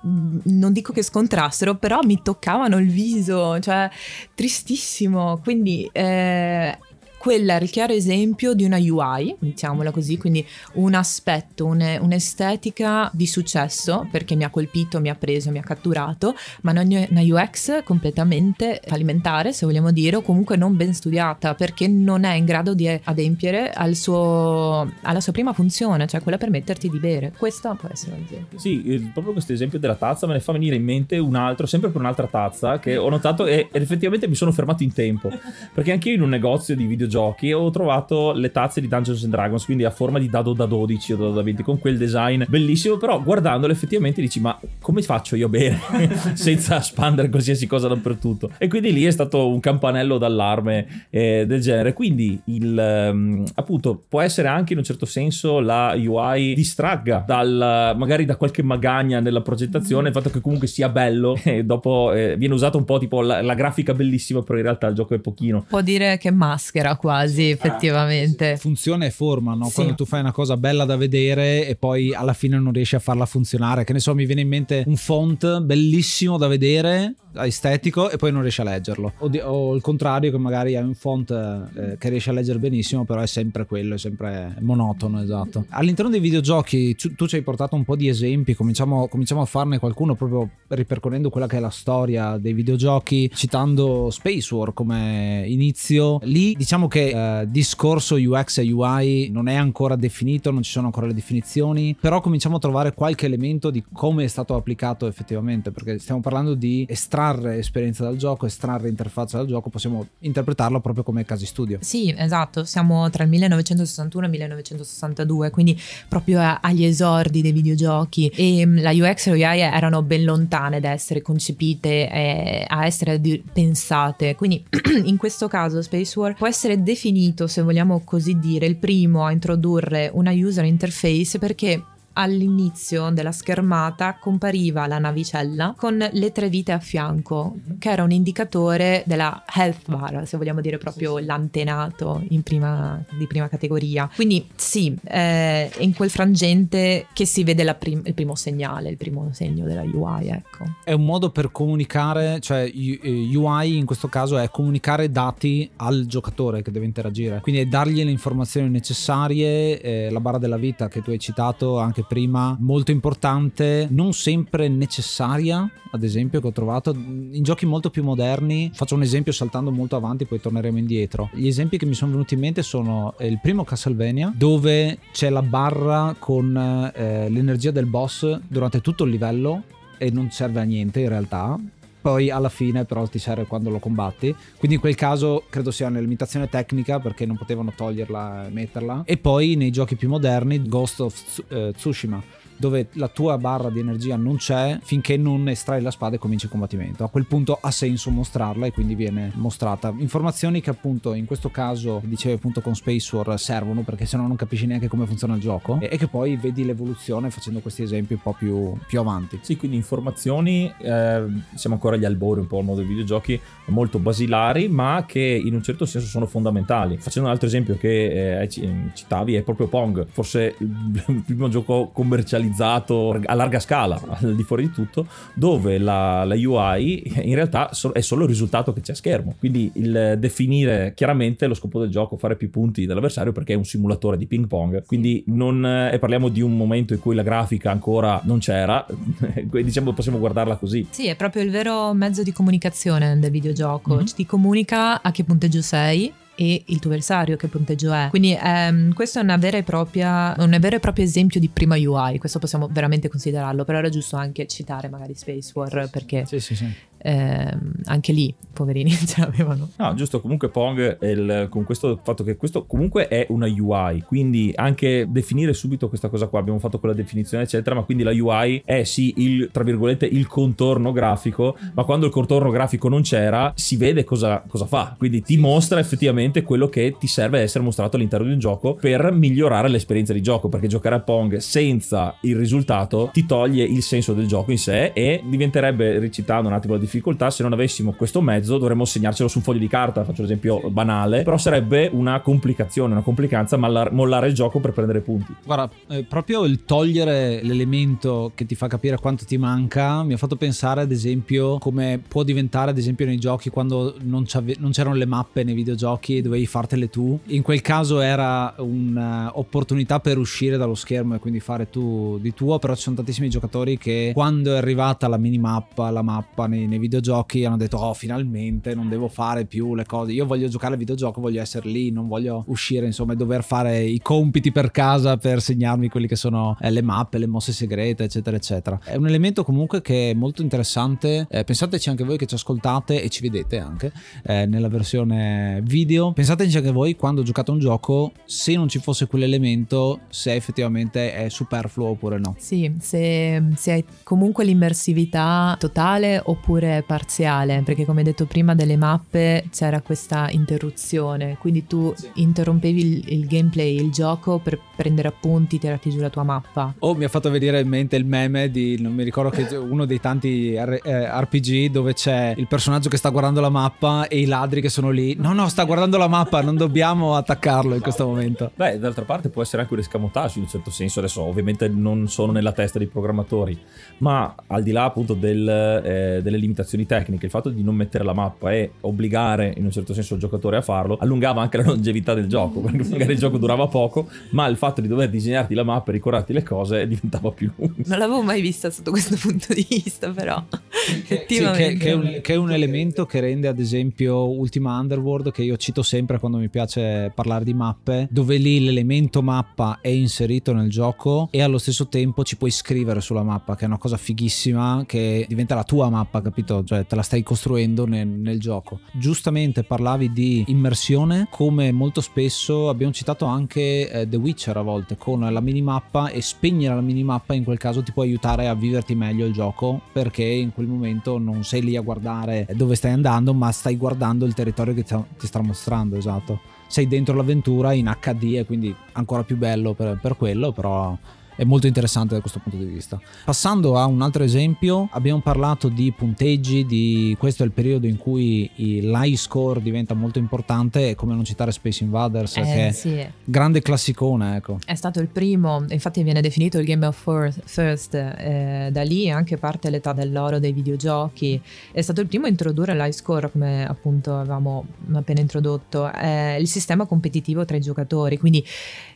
non 0.03 0.73
dico 0.73 0.93
che 0.93 1.03
scontrassero, 1.03 1.77
però 1.77 2.01
mi 2.03 2.21
toccavano 2.23 2.79
il 2.79 2.91
viso, 2.91 3.59
cioè 3.61 3.91
tristissimo. 4.35 5.39
Quindi 5.43 5.89
eh, 5.93 6.79
quella 7.21 7.59
è 7.59 7.63
il 7.63 7.69
chiaro 7.69 7.93
esempio 7.93 8.55
di 8.55 8.65
una 8.65 8.79
UI, 8.79 9.37
mettiamola 9.41 9.91
così, 9.91 10.17
quindi 10.17 10.43
un 10.75 10.95
aspetto, 10.95 11.67
un, 11.67 11.99
un'estetica 12.01 13.11
di 13.13 13.27
successo 13.27 14.09
perché 14.11 14.35
mi 14.35 14.45
ha 14.45 14.49
colpito, 14.49 15.01
mi 15.01 15.11
ha 15.11 15.15
preso, 15.15 15.51
mi 15.51 15.59
ha 15.59 15.63
catturato, 15.63 16.35
ma 16.63 16.71
una 16.71 17.21
UX 17.21 17.83
completamente 17.85 18.81
alimentare, 18.89 19.53
se 19.53 19.67
vogliamo 19.67 19.91
dire, 19.91 20.17
o 20.17 20.23
comunque 20.23 20.57
non 20.57 20.77
ben 20.77 20.95
studiata 20.95 21.55
perché 21.55 21.89
non 21.89 22.25
è 22.25 22.33
in 22.37 22.47
grado 22.47 22.73
di 22.73 22.89
adempiere 22.89 23.71
al 23.71 23.97
suo, 23.97 24.91
alla 25.03 25.21
sua 25.21 25.33
prima 25.33 25.53
funzione, 25.53 26.07
cioè 26.07 26.23
quella 26.23 26.39
per 26.39 26.49
metterti 26.49 26.89
di 26.89 26.99
bere. 26.99 27.35
Questo 27.37 27.77
può 27.79 27.91
essere 27.93 28.17
un 28.17 28.23
esempio. 28.25 28.59
Sì, 28.59 29.11
proprio 29.13 29.35
questo 29.35 29.53
esempio 29.53 29.79
della 29.79 29.97
tazza 29.97 30.27
me 30.27 30.33
ne 30.33 30.41
fa 30.41 30.53
venire 30.53 30.77
in 30.77 30.85
mente 30.85 31.19
un 31.19 31.35
altro, 31.35 31.67
sempre 31.67 31.91
per 31.91 32.01
un'altra 32.01 32.29
tazza, 32.29 32.79
che 32.79 32.97
ho 32.97 33.11
notato 33.11 33.45
e, 33.45 33.69
effettivamente 33.73 34.27
mi 34.27 34.35
sono 34.35 34.53
fermato 34.53 34.83
in 34.83 34.95
tempo, 34.95 35.29
perché 35.75 35.93
anche 35.93 36.09
io 36.09 36.15
in 36.15 36.23
un 36.23 36.31
negozio 36.31 36.75
di 36.75 36.87
videogiochi 36.87 37.09
videogiochi 37.11 37.53
ho 37.53 37.69
trovato 37.71 38.33
le 38.33 38.53
tazze 38.53 38.81
di 38.81 38.87
Dungeons 38.87 39.25
and 39.25 39.33
Dragons, 39.33 39.65
quindi 39.65 39.85
a 39.85 39.91
forma 39.91 40.19
di 40.19 40.29
dado 40.29 40.53
da 40.53 40.67
12 40.67 41.13
o 41.13 41.17
dado 41.17 41.33
da 41.33 41.43
20, 41.43 41.63
con 41.63 41.79
quel 41.79 41.99
design 41.99 42.45
bellissimo, 42.49 42.97
però 42.97 43.21
guardandolo 43.21 43.73
effettivamente 43.73 44.21
dici 44.21 44.41
ma 44.41 44.59
come 44.81 45.03
faccio 45.03 45.35
io 45.35 45.47
a 45.47 45.49
bere 45.49 45.79
senza 46.35 46.81
spandere 46.81 47.29
qualsiasi 47.29 47.67
cosa 47.67 47.89
dappertutto? 47.89 48.51
E 48.59 48.69
quindi 48.69 48.93
lì 48.93 49.05
è 49.05 49.11
stato 49.11 49.49
un 49.49 49.61
campanello 49.61 50.17
d'allarme 50.17 51.07
eh, 51.11 51.45
del 51.47 51.61
genere, 51.61 51.93
quindi 51.93 52.41
il, 52.45 53.11
um, 53.13 53.45
appunto 53.55 54.03
può 54.09 54.21
essere 54.21 54.49
anche 54.49 54.73
in 54.73 54.79
un 54.79 54.85
certo 54.85 55.07
senso 55.07 55.61
la 55.61 55.95
UI 55.97 56.55
distragga 56.55 57.25
dal, 57.27 57.95
magari 57.97 58.25
da 58.25 58.37
qualche 58.37 58.63
magagna 58.63 59.21
nella 59.21 59.43
progettazione, 59.43 60.09
il 60.09 60.15
fatto 60.15 60.31
che 60.31 60.41
comunque 60.41 60.69
sia 60.69 60.89
bello 60.89 61.37
e 61.43 61.65
dopo 61.65 62.13
eh, 62.13 62.37
viene 62.37 62.55
usato 62.55 62.79
un 62.79 62.85
po' 62.85 62.99
tipo 62.99 63.21
la, 63.21 63.43
la 63.43 63.55
grafica 63.55 63.95
bellissima, 63.95 64.43
però 64.43 64.59
in 64.59 64.65
realtà 64.65 64.87
il 64.87 64.95
gioco 64.95 65.15
è 65.15 65.19
pochino. 65.19 65.65
Può 65.69 65.81
dire 65.81 66.19
che 66.19 66.31
maschera 66.31 66.97
quasi 67.01 67.49
effettivamente. 67.49 68.59
Funzione 68.59 69.07
e 69.07 69.11
forma, 69.11 69.55
no? 69.55 69.65
Sì. 69.65 69.75
Quando 69.75 69.95
tu 69.95 70.05
fai 70.05 70.21
una 70.21 70.33
cosa 70.33 70.59
bella 70.59 70.85
da 70.85 70.97
vedere 70.97 71.67
e 71.67 71.77
poi 71.77 72.15
alla 72.15 72.35
fine 72.35 72.59
non 72.59 72.73
riesci 72.73 72.95
a 72.95 72.99
farla 72.99 73.25
funzionare. 73.25 73.85
Che 73.85 73.95
ne 73.95 74.01
so, 74.01 74.15
mi 74.15 74.27
viene 74.27 74.43
in 74.43 74.49
mente 74.49 74.85
un 74.87 74.97
font 74.97 75.61
bellissimo 75.61 76.37
da 76.37 76.47
vedere 76.47 77.15
estetico 77.35 78.11
e 78.11 78.17
poi 78.17 78.33
non 78.33 78.43
riesci 78.43 78.61
a 78.61 78.65
leggerlo. 78.65 79.13
O, 79.19 79.29
di, 79.29 79.39
o 79.39 79.75
il 79.75 79.83
contrario 79.83 80.31
che 80.31 80.39
magari 80.39 80.77
hai 80.77 80.83
un 80.83 80.95
font 80.95 81.31
eh, 81.31 81.97
che 81.99 82.09
riesci 82.09 82.31
a 82.31 82.33
leggere 82.33 82.59
benissimo 82.59 83.05
però 83.05 83.21
è 83.21 83.27
sempre 83.27 83.67
quello 83.67 83.95
è 83.95 83.99
sempre 83.99 84.57
monotono 84.61 85.23
esatto. 85.23 85.67
All'interno 85.71 86.11
dei 86.11 86.21
videogiochi 86.21 86.95
tu, 86.97 87.15
tu 87.15 87.27
ci 87.27 87.37
hai 87.37 87.43
portato 87.43 87.75
un 87.75 87.85
po' 87.85 87.97
di 87.97 88.09
esempi 88.09 88.55
cominciamo, 88.55 89.09
cominciamo, 89.09 89.41
a 89.41 89.45
farne 89.45 89.79
qualcuno 89.79 90.15
proprio 90.15 90.49
ripercorrendo 90.69 91.31
quella 91.31 91.47
che 91.47 91.57
è 91.57 91.61
la 91.61 91.71
storia 91.71 92.37
dei 92.37 92.53
videogiochi 92.53 93.31
citando 93.35 94.11
Space 94.11 94.55
War 94.55 94.73
come 94.73 95.45
inizio. 95.47 96.19
Lì 96.23 96.55
diciamo 96.57 96.89
che 96.89 97.41
eh, 97.41 97.51
discorso 97.51 98.17
UX 98.17 98.59
e 98.59 98.73
UI 98.73 99.31
non 99.31 99.49
è 99.49 99.55
ancora 99.55 99.97
definito 99.97 100.51
non 100.51 100.63
ci 100.63 100.71
sono 100.71 100.87
ancora 100.87 101.07
le 101.07 101.15
definizioni 101.15 101.97
però 101.99 102.21
cominciamo 102.21 102.57
a 102.57 102.59
trovare 102.59 102.95
qualche 102.95 103.27
elemento 103.27 103.71
di 103.71 103.85
come 103.93 104.25
è 104.25 104.29
stato 104.29 104.55
applicato 104.55 105.07
effettivamente 105.07 105.71
perché 105.71 105.99
stiamo 105.99 106.21
parlando 106.21 106.55
di 106.55 106.85
estrarre 106.89 107.20
estrarre 107.21 107.59
esperienza 107.59 108.05
dal 108.05 108.17
gioco, 108.17 108.47
estrarre 108.47 108.89
interfaccia 108.89 109.37
dal 109.37 109.47
gioco, 109.47 109.69
possiamo 109.69 110.07
interpretarlo 110.21 110.81
proprio 110.81 111.05
come 111.05 111.25
casi 111.25 111.45
studio. 111.45 111.79
Sì, 111.83 112.15
esatto, 112.17 112.65
siamo 112.65 113.09
tra 113.11 113.25
il 113.25 113.29
1961 113.31 114.25
e 114.25 114.27
il 114.27 114.33
1962, 114.33 115.51
quindi 115.51 115.79
proprio 116.09 116.41
agli 116.61 116.85
esordi 116.85 117.43
dei 117.43 117.53
videogiochi 117.53 118.29
e 118.29 118.65
mm, 118.65 118.79
la 118.79 118.93
UX 118.93 119.27
e 119.27 119.31
l'UI 119.31 119.61
erano 119.61 120.03
ben 120.03 120.25
lontane 120.25 120.81
da 120.81 120.91
essere 120.91 121.21
concepite 121.21 122.11
e 122.11 122.65
a 122.67 122.87
essere 122.87 123.21
pensate, 123.53 124.35
quindi 124.35 124.65
in 125.05 125.17
questo 125.17 125.47
caso 125.49 125.83
Space 125.83 126.19
War 126.19 126.35
può 126.35 126.47
essere 126.47 126.83
definito, 126.83 127.47
se 127.47 127.61
vogliamo 127.61 128.01
così 128.05 128.39
dire, 128.39 128.67
il 128.67 128.77
primo 128.77 129.25
a 129.25 129.33
introdurre 129.33 130.11
una 130.13 130.33
user 130.33 130.65
interface 130.65 131.39
perché 131.39 131.83
all'inizio 132.21 133.11
della 133.11 133.33
schermata 133.33 134.17
compariva 134.19 134.87
la 134.87 134.99
navicella 134.99 135.75
con 135.77 136.07
le 136.11 136.33
tre 136.33 136.49
vite 136.49 136.73
a 136.73 136.79
fianco, 136.79 137.57
che 137.79 137.91
era 137.91 138.03
un 138.03 138.11
indicatore 138.11 139.03
della 139.07 139.45
health 139.53 139.89
bar, 139.89 140.27
se 140.27 140.37
vogliamo 140.37 140.61
dire 140.61 140.79
proprio 140.79 141.19
l'antenato 141.19 142.23
prima, 142.43 143.03
di 143.17 143.27
prima 143.27 143.49
categoria. 143.49 144.09
Quindi 144.15 144.47
sì, 144.55 144.97
è 145.03 145.71
in 145.79 145.95
quel 145.95 146.11
frangente 146.11 147.07
che 147.13 147.25
si 147.25 147.43
vede 147.43 147.65
prim- 147.75 148.07
il 148.07 148.15
primo 148.15 148.35
segnale, 148.35 148.91
il 148.91 148.97
primo 148.97 149.31
segno 149.33 149.65
della 149.65 149.83
UI, 149.83 150.29
ecco. 150.29 150.65
È 150.85 150.93
un 150.93 151.05
modo 151.05 151.31
per 151.31 151.51
comunicare, 151.51 152.41
cioè 152.41 152.71
UI 152.73 153.77
in 153.77 153.87
questo 153.87 154.09
caso 154.09 154.37
è 154.37 154.51
comunicare 154.51 155.11
dati 155.11 155.69
al 155.77 156.05
giocatore 156.07 156.63
che 156.63 156.71
deve 156.71 156.85
interagire, 156.85 157.41
quindi 157.41 157.63
è 157.63 157.65
dargli 157.65 158.03
le 158.05 158.11
informazioni 158.11 158.69
necessarie, 158.69 159.81
eh, 159.81 160.11
la 160.11 160.21
barra 160.21 160.39
della 160.39 160.57
vita 160.57 160.89
che 160.89 161.03
tu 161.03 161.11
hai 161.11 161.19
citato 161.19 161.79
anche 161.79 162.05
prima, 162.11 162.57
molto 162.59 162.91
importante, 162.91 163.87
non 163.89 164.13
sempre 164.13 164.67
necessaria, 164.67 165.71
ad 165.93 166.03
esempio, 166.03 166.41
che 166.41 166.49
ho 166.49 166.53
trovato 166.53 166.91
in 166.93 167.41
giochi 167.45 167.67
molto 167.67 167.89
più 167.89 168.03
moderni. 168.03 168.69
Faccio 168.75 168.97
un 168.97 169.03
esempio 169.03 169.31
saltando 169.31 169.71
molto 169.71 169.95
avanti, 169.95 170.25
poi 170.25 170.41
torneremo 170.41 170.77
indietro. 170.77 171.31
Gli 171.33 171.47
esempi 171.47 171.79
che 171.79 171.87
mi 171.87 171.95
sono 171.95 172.11
venuti 172.11 172.35
in 172.35 172.41
mente 172.41 172.65
sono 172.65 173.15
il 173.21 173.39
primo 173.41 173.63
Castlevania, 173.63 174.33
dove 174.37 174.99
c'è 175.13 175.31
la 175.31 175.43
barra 175.43 176.17
con 176.19 176.93
eh, 176.93 177.29
l'energia 177.31 177.71
del 177.71 177.87
boss 177.87 178.41
durante 178.49 178.81
tutto 178.81 179.05
il 179.05 179.13
livello 179.13 179.63
e 179.97 180.11
non 180.11 180.33
serve 180.33 180.61
a 180.61 180.65
niente 180.65 180.99
in 180.99 181.09
realtà 181.09 181.57
poi 182.01 182.31
alla 182.31 182.49
fine 182.49 182.85
però 182.85 183.07
ti 183.07 183.19
serve 183.19 183.47
quando 183.47 183.71
lo 183.71 183.79
combatti. 183.79 184.35
Quindi 184.57 184.77
in 184.77 184.81
quel 184.81 184.95
caso 184.95 185.45
credo 185.49 185.71
sia 185.71 185.89
una 185.89 186.01
limitazione 186.01 186.49
tecnica 186.49 186.99
perché 186.99 187.27
non 187.27 187.37
potevano 187.37 187.73
toglierla 187.75 188.47
e 188.47 188.51
metterla. 188.51 189.03
E 189.05 189.17
poi 189.17 189.57
nei 189.57 189.71
giochi 189.71 189.97
più 189.97 190.09
moderni 190.09 190.67
Ghost 190.67 191.01
of 191.01 191.43
eh, 191.49 191.73
Tsushima 191.75 192.23
dove 192.61 192.89
la 192.93 193.09
tua 193.09 193.39
barra 193.39 193.71
di 193.71 193.81
energia 193.81 194.17
non 194.17 194.37
c'è 194.37 194.79
finché 194.83 195.17
non 195.17 195.49
estrai 195.49 195.81
la 195.81 195.91
spada 195.91 196.17
e 196.17 196.19
cominci 196.19 196.45
il 196.45 196.51
combattimento. 196.51 197.05
A 197.05 197.09
quel 197.09 197.25
punto 197.25 197.59
ha 197.59 197.71
senso 197.71 198.11
mostrarla 198.11 198.67
e 198.67 198.73
quindi 198.73 198.95
viene 198.95 199.33
mostrata. 199.37 199.95
Informazioni 199.97 200.61
che 200.61 200.69
appunto 200.69 201.15
in 201.15 201.25
questo 201.25 201.49
caso, 201.49 202.03
dicevi 202.05 202.35
appunto 202.35 202.61
con 202.61 202.75
Space 202.75 203.17
War, 203.17 203.41
servono 203.41 203.81
perché 203.81 204.05
sennò 204.05 204.27
non 204.27 204.37
capisci 204.37 204.67
neanche 204.67 204.89
come 204.89 205.07
funziona 205.07 205.35
il 205.37 205.41
gioco 205.41 205.79
e, 205.81 205.97
che 205.97 206.07
poi 206.07 206.37
vedi 206.37 206.67
l'evoluzione 206.67 207.31
facendo 207.31 207.61
questi 207.61 207.83
esempi 207.83 208.13
un 208.13 208.21
po' 208.21 208.35
più, 208.39 208.77
più 208.87 209.01
avanti. 209.01 209.39
Sì, 209.41 209.57
quindi 209.57 209.79
informazioni, 209.79 210.71
eh, 210.83 211.25
siamo 211.55 211.77
ancora 211.77 211.97
agli 211.97 212.05
albori 212.05 212.41
un 212.41 212.47
po' 212.47 212.59
al 212.59 212.65
modo 212.65 212.81
dei 212.81 212.89
videogiochi, 212.89 213.41
molto 213.67 213.99
basilari 213.99 214.69
ma 214.69 215.05
che 215.07 215.21
in 215.43 215.55
un 215.55 215.63
certo 215.63 215.87
senso 215.87 216.07
sono 216.07 216.27
fondamentali. 216.27 216.99
Facendo 216.99 217.29
un 217.29 217.35
altro 217.35 217.49
esempio 217.49 217.79
che 217.79 218.43
eh, 218.43 218.49
citavi 218.93 219.35
è 219.35 219.43
proprio 219.43 219.67
Pong, 219.67 220.07
forse 220.11 220.57
il 220.59 221.23
primo 221.25 221.49
gioco 221.49 221.89
commercializzato 221.91 222.49
realizzato 222.51 223.21
a 223.25 223.35
larga 223.35 223.61
scala, 223.61 224.01
al 224.21 224.35
di 224.35 224.43
fuori 224.43 224.65
di 224.65 224.73
tutto, 224.73 225.07
dove 225.35 225.79
la, 225.79 226.25
la 226.25 226.35
UI 226.35 227.03
in 227.23 227.35
realtà 227.35 227.71
è 227.93 228.01
solo 228.01 228.23
il 228.25 228.29
risultato 228.29 228.73
che 228.73 228.81
c'è 228.81 228.93
a 228.93 228.97
schermo. 228.97 229.35
Quindi 229.39 229.71
il 229.75 230.17
definire 230.19 230.93
chiaramente 230.95 231.47
lo 231.47 231.55
scopo 231.55 231.81
del 231.81 231.91
gioco, 231.91 232.17
fare 232.17 232.37
più 232.37 232.51
punti 232.51 232.87
dell'avversario 232.87 233.33
perché 233.33 233.55
è 233.55 233.57
un 233.57 233.65
simulatore 233.65 234.17
di 234.17 234.27
ping 234.27 234.47
pong. 234.47 234.85
Quindi 234.85 235.23
non 235.29 235.65
e 235.65 235.99
parliamo 235.99 236.29
di 236.29 236.41
un 236.41 236.57
momento 236.57 236.93
in 236.93 237.01
cui 237.01 237.15
la 237.15 237.23
grafica 237.23 237.71
ancora 237.71 238.21
non 238.25 238.39
c'era, 238.39 238.85
diciamo 239.51 239.93
possiamo 239.93 240.19
guardarla 240.19 240.57
così. 240.57 240.87
Sì, 240.91 241.07
è 241.07 241.17
proprio 241.17 241.43
il 241.43 241.51
vero 241.51 241.93
mezzo 241.95 242.23
di 242.23 242.33
comunicazione 242.33 243.19
del 243.19 243.31
videogioco. 243.31 243.95
Mm-hmm. 243.95 244.05
Ti 244.05 244.27
comunica 244.27 245.03
a 245.03 245.11
che 245.11 245.25
punteggio 245.25 245.63
sei 245.63 246.13
e 246.41 246.63
il 246.69 246.79
tuo 246.79 246.89
avversario 246.89 247.37
che 247.37 247.49
punteggio 247.49 247.93
è. 247.93 248.07
Quindi 248.09 248.35
ehm, 248.43 248.95
questo 248.95 249.19
è 249.19 249.23
una 249.23 249.37
vera 249.37 249.59
e 249.59 249.63
propria, 249.63 250.35
un 250.39 250.57
vero 250.59 250.77
e 250.77 250.81
proprio 250.81 251.05
esempio 251.05 251.39
di 251.39 251.49
prima 251.49 251.77
UI, 251.77 252.19
questo 252.19 252.39
possiamo 252.39 252.67
veramente 252.73 253.09
considerarlo, 253.09 253.67
però 253.67 253.77
era 253.77 253.91
giusto 253.91 254.17
anche 254.17 254.47
citare 254.47 254.89
magari 254.89 255.15
Space 255.15 255.53
War 255.55 255.91
perché 255.91 256.25
sì, 256.25 256.41
sì, 256.41 256.55
sì 256.57 256.89
eh, 257.03 257.59
anche 257.85 258.13
lì 258.13 258.35
poverini 258.53 258.91
ce 259.07 259.21
l'avevano. 259.21 259.71
No, 259.77 259.95
giusto, 259.95 260.21
comunque 260.21 260.49
Pong 260.49 260.99
il, 261.03 261.47
con 261.49 261.65
questo 261.65 261.99
fatto 262.03 262.25
che 262.25 262.37
questo 262.37 262.65
comunque 262.67 263.09
è 263.09 263.27
una 263.31 263.47
UI, 263.47 264.03
quindi 264.03 264.53
anche 264.55 265.07
definire 265.09 265.53
subito 265.55 265.89
questa 265.89 266.09
cosa 266.09 266.27
qua, 266.27 266.41
abbiamo 266.41 266.59
fatto 266.59 266.79
quella 266.79 266.95
definizione 266.95 267.45
eccetera, 267.45 267.75
ma 267.75 267.83
quindi 267.83 268.03
la 268.03 268.13
UI 268.13 268.63
è 268.65 268.85
sì 268.85 269.15
il, 269.17 269.51
tra 269.53 269.65
virgolette, 269.65 270.07
il 270.07 270.27
contorno 270.27 270.93
grafico, 270.93 271.57
ma 271.75 271.85
quando 271.85 272.07
il 272.07 272.13
contorno 272.13 272.51
grafico 272.51 272.89
non 272.89 273.03
c'era 273.03 273.53
si 273.57 273.77
vede 273.77 274.05
cosa, 274.05 274.43
cosa 274.47 274.67
fa, 274.67 274.95
quindi 274.99 275.23
ti 275.23 275.37
mostra 275.37 275.81
effettivamente 275.81 276.43
quello 276.43 276.69
che 276.69 276.97
ti 276.99 277.07
serve 277.07 277.39
ad 277.39 277.45
essere 277.45 277.65
mostrato 277.65 277.97
all'interno 277.97 278.27
di 278.27 278.33
un 278.33 278.39
gioco 278.39 278.75
per 278.75 279.11
migliorare 279.13 279.69
l'esperienza 279.69 280.13
di 280.13 280.23
gioco, 280.23 280.49
perché 280.49 280.67
giocare 280.67 280.97
a 280.97 281.01
Pong 281.01 281.37
senza 281.37 282.15
il 282.23 282.37
risultato 282.37 283.11
ti 283.13 283.25
toglie 283.25 283.65
il 283.65 283.83
senso 283.83 284.13
del 284.13 284.27
gioco 284.27 284.51
in 284.51 284.59
sé 284.59 284.93
e 284.93 285.23
diventerebbe, 285.25 285.99
recitando 285.99 286.49
un 286.49 286.55
attimo 286.55 286.75
la 286.75 286.81
difficoltà 286.91 287.31
se 287.31 287.43
non 287.43 287.53
avessimo 287.53 287.93
questo 287.93 288.21
mezzo 288.21 288.59
dovremmo 288.59 288.85
segnarcelo 288.85 289.29
su 289.29 289.39
un 289.39 289.45
foglio 289.45 289.61
di 289.61 289.69
carta 289.69 290.05
faccio 290.05 290.23
l'esempio 290.23 290.71
banale 290.71 291.23
però 291.23 291.39
sarebbe 291.39 291.89
una 291.93 292.21
complicazione 292.21 292.93
una 292.93 293.03
complicanza 293.03 293.57
mollare 293.57 294.29
il 294.29 294.35
gioco 294.35 294.59
per 294.59 294.73
prendere 294.73 295.01
punti. 295.01 295.35
Guarda 295.45 295.71
eh, 295.89 296.05
proprio 296.05 296.45
il 296.45 296.65
togliere 296.65 297.43
l'elemento 297.43 298.33
che 298.35 298.47
ti 298.47 298.55
fa 298.55 298.67
capire 298.67 298.97
quanto 298.99 299.25
ti 299.25 299.39
manca 299.39 300.03
mi 300.03 300.15
ha 300.15 300.17
fatto 300.17 300.37
pensare 300.37 300.81
ad 300.81 300.91
esempio 300.91 301.59
come 301.59 302.01
può 302.07 302.23
diventare 302.23 302.71
ad 302.71 302.79
esempio 302.79 303.07
nei 303.07 303.19
giochi 303.19 303.51
quando 303.51 303.95
non, 304.03 304.27
non 304.59 304.71
c'erano 304.73 304.95
le 304.95 305.07
mappe 305.07 305.45
nei 305.45 305.55
videogiochi 305.55 306.17
e 306.17 306.23
dovevi 306.23 306.47
fartele 306.47 306.89
tu. 306.89 307.19
In 307.27 307.43
quel 307.43 307.61
caso 307.61 308.01
era 308.01 308.55
un'opportunità 308.59 310.01
per 310.01 310.19
uscire 310.19 310.57
dallo 310.57 310.75
schermo 310.75 311.15
e 311.15 311.19
quindi 311.19 311.41
fare 311.41 311.71
tu 311.71 312.19
di 312.21 312.35
tuo 312.35 312.59
però 312.59 312.75
ci 312.75 312.83
sono 312.83 312.97
tantissimi 312.97 313.29
giocatori 313.29 313.79
che 313.79 314.11
quando 314.15 314.55
è 314.55 314.57
arrivata 314.57 315.07
la 315.09 315.17
minimappa 315.17 315.91
la 315.91 316.03
mappa 316.03 316.47
nei, 316.47 316.67
nei 316.67 316.79
videogiochi 316.81 317.45
hanno 317.45 317.57
detto 317.57 317.77
oh 317.77 317.95
finalmente 317.95 318.75
non 318.75 318.89
devo 318.89 319.09
fare 319.09 319.45
più 319.45 319.75
le 319.75 319.85
cose. 319.85 320.13
Io 320.13 320.27
voglio 320.27 320.49
giocare 320.49 320.73
al 320.73 320.79
videogioco 320.79 321.21
voglio 321.21 321.41
essere 321.41 321.69
lì 321.69 321.91
non 321.91 322.09
voglio 322.09 322.45
uscire 322.49 322.87
insomma 322.87 323.13
e 323.13 323.17
dover 323.17 323.45
fare 323.45 323.81
i 323.83 324.01
compiti 324.01 324.51
per 324.51 324.71
casa 324.71 325.17
per 325.17 325.41
segnarmi 325.41 325.89
quelli 325.89 326.07
che 326.07 326.17
sono 326.17 326.57
eh, 326.61 326.71
le 326.71 326.83
mappe 326.83 327.19
le 327.19 327.27
mosse 327.27 327.53
segrete 327.53 328.05
eccetera 328.05 328.37
eccetera. 328.37 328.81
È 328.83 328.97
un 328.97 329.07
elemento 329.07 329.45
comunque 329.45 329.81
che 329.81 330.11
è 330.11 330.15
molto 330.15 330.43
interessante 330.43 331.27
eh, 331.31 331.45
pensateci 331.45 331.89
anche 331.89 332.05
voi 332.05 332.17
che 332.17 332.27
ci 332.27 332.35
ascoltate 332.35 333.03
e 333.03 333.09
ci 333.09 333.23
vedete 333.23 333.59
anche 333.59 333.93
eh, 334.25 334.47
nella 334.47 334.69
versione 334.69 335.61
video. 335.65 336.13
Pensateci 336.13 336.57
anche 336.57 336.73
voi 336.73 336.97
quando 336.97 337.23
giocate 337.23 337.51
un 337.51 337.59
gioco 337.59 338.13
se 338.25 338.55
non 338.55 338.69
ci 338.69 338.79
fosse 338.79 339.07
quell'elemento 339.07 340.01
se 340.09 340.35
effettivamente 340.35 341.13
è 341.15 341.29
superfluo 341.29 341.89
oppure 341.89 342.19
no. 342.19 342.35
Sì 342.39 342.79
se, 342.79 343.43
se 343.55 343.73
hai 343.73 343.85
comunque 344.03 344.45
l'immersività 344.45 345.57
totale 345.59 346.21
oppure 346.25 346.70
parziale, 346.87 347.63
perché 347.65 347.85
come 347.85 348.03
detto 348.03 348.27
prima 348.27 348.55
delle 348.55 348.77
mappe 348.77 349.45
c'era 349.51 349.81
questa 349.81 350.29
interruzione, 350.31 351.37
quindi 351.39 351.67
tu 351.67 351.93
sì. 351.97 352.11
interrompevi 352.15 352.81
il, 352.81 353.13
il, 353.13 353.27
gameplay, 353.27 353.77
il 353.77 353.91
gioco 353.91 354.39
per 354.39 354.59
prendere 354.77 355.09
appunti, 355.09 355.59
tirarti 355.59 355.91
giù 355.91 355.99
la 355.99 356.09
tua 356.09 356.23
mappa. 356.23 356.75
Oh, 356.79 356.95
mi 356.95 357.05
ha 357.05 357.09
fatto 357.09 357.31
venire 357.31 357.61
in 357.61 357.69
mente 357.69 357.97
il 357.97 358.07
meme 358.07 358.51
di, 358.51 358.81
non 358.81 358.95
mi 358.95 359.03
ricordo 359.03 359.31
che 359.31 359.55
uno 359.57 359.85
dei 359.85 360.01
tanti 360.01 360.55
R, 360.57 360.81
eh, 360.83 361.21
RPG 361.21 361.71
dove 361.71 361.93
c'è 361.93 362.35
il 362.37 362.47
personaggio 362.47 362.89
che 362.89 362.97
sta 362.97 363.11
guardando 363.11 363.41
la 363.41 363.51
mappa 363.51 364.09
e 364.09 364.21
i 364.21 364.27
ladri 364.27 364.61
che 364.61 364.69
sono 364.69 364.91
lì. 364.91 365.17
No, 365.19 365.33
no, 365.33 365.49
sta 365.49 365.65
guardando 365.65 365.99
la 365.99 366.09
mappa, 366.09 366.41
non 366.41 366.57
dobbiamo 366.57 367.17
attaccarlo 367.17 367.75
in 367.75 367.81
questo 367.81 368.07
momento. 368.07 368.53
Beh, 368.55 368.79
d'altra 368.79 369.05
parte 369.05 369.29
può 369.29 369.43
essere 369.43 369.63
anche 369.63 369.75
un 369.75 369.81
escamotage 369.81 370.39
in 370.39 370.45
un 370.45 370.51
certo 370.51 370.71
senso, 370.71 371.01
adesso 371.01 371.23
ovviamente 371.23 371.69
non 371.69 372.09
sono 372.09 372.33
nella 372.33 372.53
testa 372.53 372.79
dei 372.79 372.87
programmatori, 372.87 373.59
ma 373.99 374.35
al 374.47 374.63
di 374.63 374.73
là 374.73 374.85
appunto 374.85 375.15
del, 375.15 375.49
eh, 375.49 376.21
delle 376.23 376.37
limitazioni 376.37 376.60
limitazioni 376.61 376.87
tecniche, 376.87 377.27
il 377.27 377.31
fatto 377.31 377.49
di 377.49 377.63
non 377.63 377.75
mettere 377.75 378.05
la 378.05 378.13
mappa 378.13 378.53
e 378.53 378.73
obbligare 378.81 379.53
in 379.57 379.65
un 379.65 379.71
certo 379.71 379.95
senso 379.95 380.15
il 380.15 380.21
giocatore 380.21 380.57
a 380.57 380.63
farlo, 380.63 380.97
allungava 381.01 381.41
anche 381.41 381.57
la 381.57 381.65
longevità 381.65 382.15
del 382.15 382.27
gioco, 382.27 382.61
perché 382.61 382.89
magari 382.89 383.13
il 383.13 383.19
gioco 383.19 383.39
durava 383.39 383.67
poco, 383.67 384.09
ma 384.31 384.47
il 384.47 384.57
fatto 384.57 384.81
di 384.81 384.89
dover 384.89 385.09
disegnarti 385.11 385.55
la 385.55 385.65
mappa 385.65 385.91
e 385.91 385.95
ricordarti 385.95 386.33
le 386.33 386.43
cose 386.43 386.87
diventava 386.89 387.31
più 387.31 387.51
lungo. 387.57 387.75
Non 387.87 387.99
l'avevo 387.99 388.23
mai 388.23 388.41
vista 388.41 388.71
sotto 388.71 388.91
questo 388.91 389.17
punto 389.17 389.53
di 389.55 389.67
vista, 389.69 390.11
però. 390.11 390.43
Che, 390.81 391.27
sì, 391.29 391.39
che, 391.39 391.77
che, 391.77 391.91
è 391.91 391.93
un, 391.93 392.19
che, 392.23 392.33
è 392.33 392.37
un, 392.37 392.51
elemento 392.51 393.05
che 393.05 393.21
rende 393.21 393.49
ad 393.49 393.59
esempio 393.59 394.29
Ultima 394.29 394.79
Underworld, 394.79 395.31
che 395.31 395.43
io 395.43 395.57
cito 395.57 395.83
sempre 395.83 396.19
quando 396.19 396.39
mi 396.39 396.49
piace 396.49 397.13
parlare 397.15 397.45
di 397.45 397.53
mappe, 397.53 398.09
dove 398.11 398.37
lì 398.39 398.65
l'elemento 398.65 399.23
mappa 399.23 399.79
è 399.81 399.89
inserito 399.89 400.53
nel 400.53 400.69
gioco 400.71 401.29
e 401.31 401.43
allo 401.43 401.59
stesso 401.59 401.89
tempo 401.89 402.25
ci 402.25 402.37
puoi 402.37 402.51
scrivere 402.51 403.01
sulla 403.01 403.23
mappa, 403.23 403.57
che 403.57 403.65
è 403.65 403.67
una 403.67 403.79
cosa 403.79 403.97
fighissima, 403.97 404.85
che 404.87 405.27
diventa 405.29 405.55
la 405.55 405.65
tua 405.65 405.91
mappa, 405.91 406.23
capito? 406.23 406.50
Capito? 406.51 406.65
Cioè 406.65 406.87
te 406.87 406.95
la 406.97 407.03
stai 407.03 407.23
costruendo 407.23 407.87
nel, 407.87 408.07
nel, 408.07 408.41
gioco. 408.41 408.81
Giustamente 408.93 409.63
parlavi 409.63 410.13
di 410.13 410.45
immersione, 410.49 411.29
come 411.31 411.71
molto 411.73 412.01
spesso 412.01 412.69
abbiamo 412.69 412.93
citato 412.93 413.25
anche 413.27 413.91
eh, 413.91 414.09
The 414.09 414.17
Witcher 414.17 414.57
a 414.57 414.63
volte 414.63 414.97
con 414.97 415.21
la 415.21 415.41
minimappa 415.41 416.09
e 416.09 416.21
spegnere 416.21 416.75
la 416.75 416.81
minimappa 416.81 417.35
in 417.35 417.45
quel 417.45 417.59
caso 417.59 417.83
ti 417.83 417.93
può 417.93 418.03
aiutare 418.03 418.49
a 418.49 418.55
viverti 418.55 418.95
meglio 418.95 419.27
il 419.27 419.33
gioco 419.33 419.81
perché 419.93 420.25
in 420.25 420.53
quel 420.53 420.67
momento 420.67 421.19
non 421.19 421.45
sei 421.45 421.63
lì 421.63 421.77
a 421.77 421.81
guardare 421.81 422.47
dove 422.55 422.75
stai 422.75 422.93
andando 422.93 423.33
ma 423.35 423.53
stai 423.53 423.77
guardando 423.77 424.25
il 424.25 424.35
territorio 424.35 424.75
che 424.75 424.85
ti 424.85 425.27
sta 425.27 425.41
mostrando, 425.41 425.97
esatto. 425.97 426.41
Sei 426.67 426.87
dentro 426.87 427.17
l'avventura 427.17 427.73
in 427.73 427.93
HD 428.01 428.37
e 428.37 428.45
quindi 428.45 428.75
ancora 428.93 429.25
più 429.25 429.37
bello 429.37 429.75
per, 429.75 429.99
per 430.01 430.17
quello, 430.17 430.53
però 430.53 430.97
è 431.41 431.45
molto 431.45 431.67
interessante 431.67 432.13
da 432.13 432.21
questo 432.21 432.39
punto 432.39 432.59
di 432.59 432.67
vista. 432.67 433.01
Passando 433.25 433.79
a 433.79 433.87
un 433.87 434.03
altro 434.03 434.23
esempio, 434.23 434.91
abbiamo 434.93 435.23
parlato 435.23 435.71
di 435.71 435.91
punteggi, 435.91 436.67
di 436.67 437.17
questo 437.19 437.45
è 437.45 437.47
il 437.47 437.53
periodo 437.53 437.87
in 437.87 437.97
cui 437.97 438.51
l'high 438.57 439.15
score 439.15 439.63
diventa 439.63 439.95
molto 439.95 440.19
importante, 440.19 440.95
come 440.95 441.15
non 441.15 441.25
citare 441.25 441.51
Space 441.51 441.83
Invaders, 441.83 442.37
Eh, 442.37 442.43
che 442.43 442.69
è 442.69 442.73
sì. 442.73 443.07
grande 443.25 443.63
classicone, 443.63 444.37
ecco. 444.37 444.59
È 444.67 444.75
stato 444.75 445.01
il 445.01 445.07
primo, 445.07 445.65
infatti 445.71 446.03
viene 446.03 446.21
definito 446.21 446.59
il 446.59 446.67
Game 446.67 446.85
of 446.85 447.03
First, 447.03 447.41
first, 447.47 447.95
eh, 447.95 448.69
da 448.71 448.83
lì 448.83 449.09
anche 449.09 449.39
parte 449.39 449.71
l'età 449.71 449.95
dell'oro 449.95 450.39
dei 450.41 450.53
videogiochi. 450.53 451.41
È 451.73 451.81
stato 451.81 452.03
il 452.03 452.07
primo 452.07 452.27
a 452.27 452.29
introdurre 452.29 452.75
l'high 452.75 452.93
score, 452.93 453.31
come 453.31 453.67
appunto 453.67 454.15
avevamo 454.15 454.67
appena 454.93 455.21
introdotto, 455.21 455.91
eh, 455.91 456.39
il 456.39 456.49
sistema 456.49 456.85
competitivo 456.85 457.47
tra 457.47 457.57
i 457.57 457.63
giocatori. 457.63 458.19
Quindi 458.19 458.45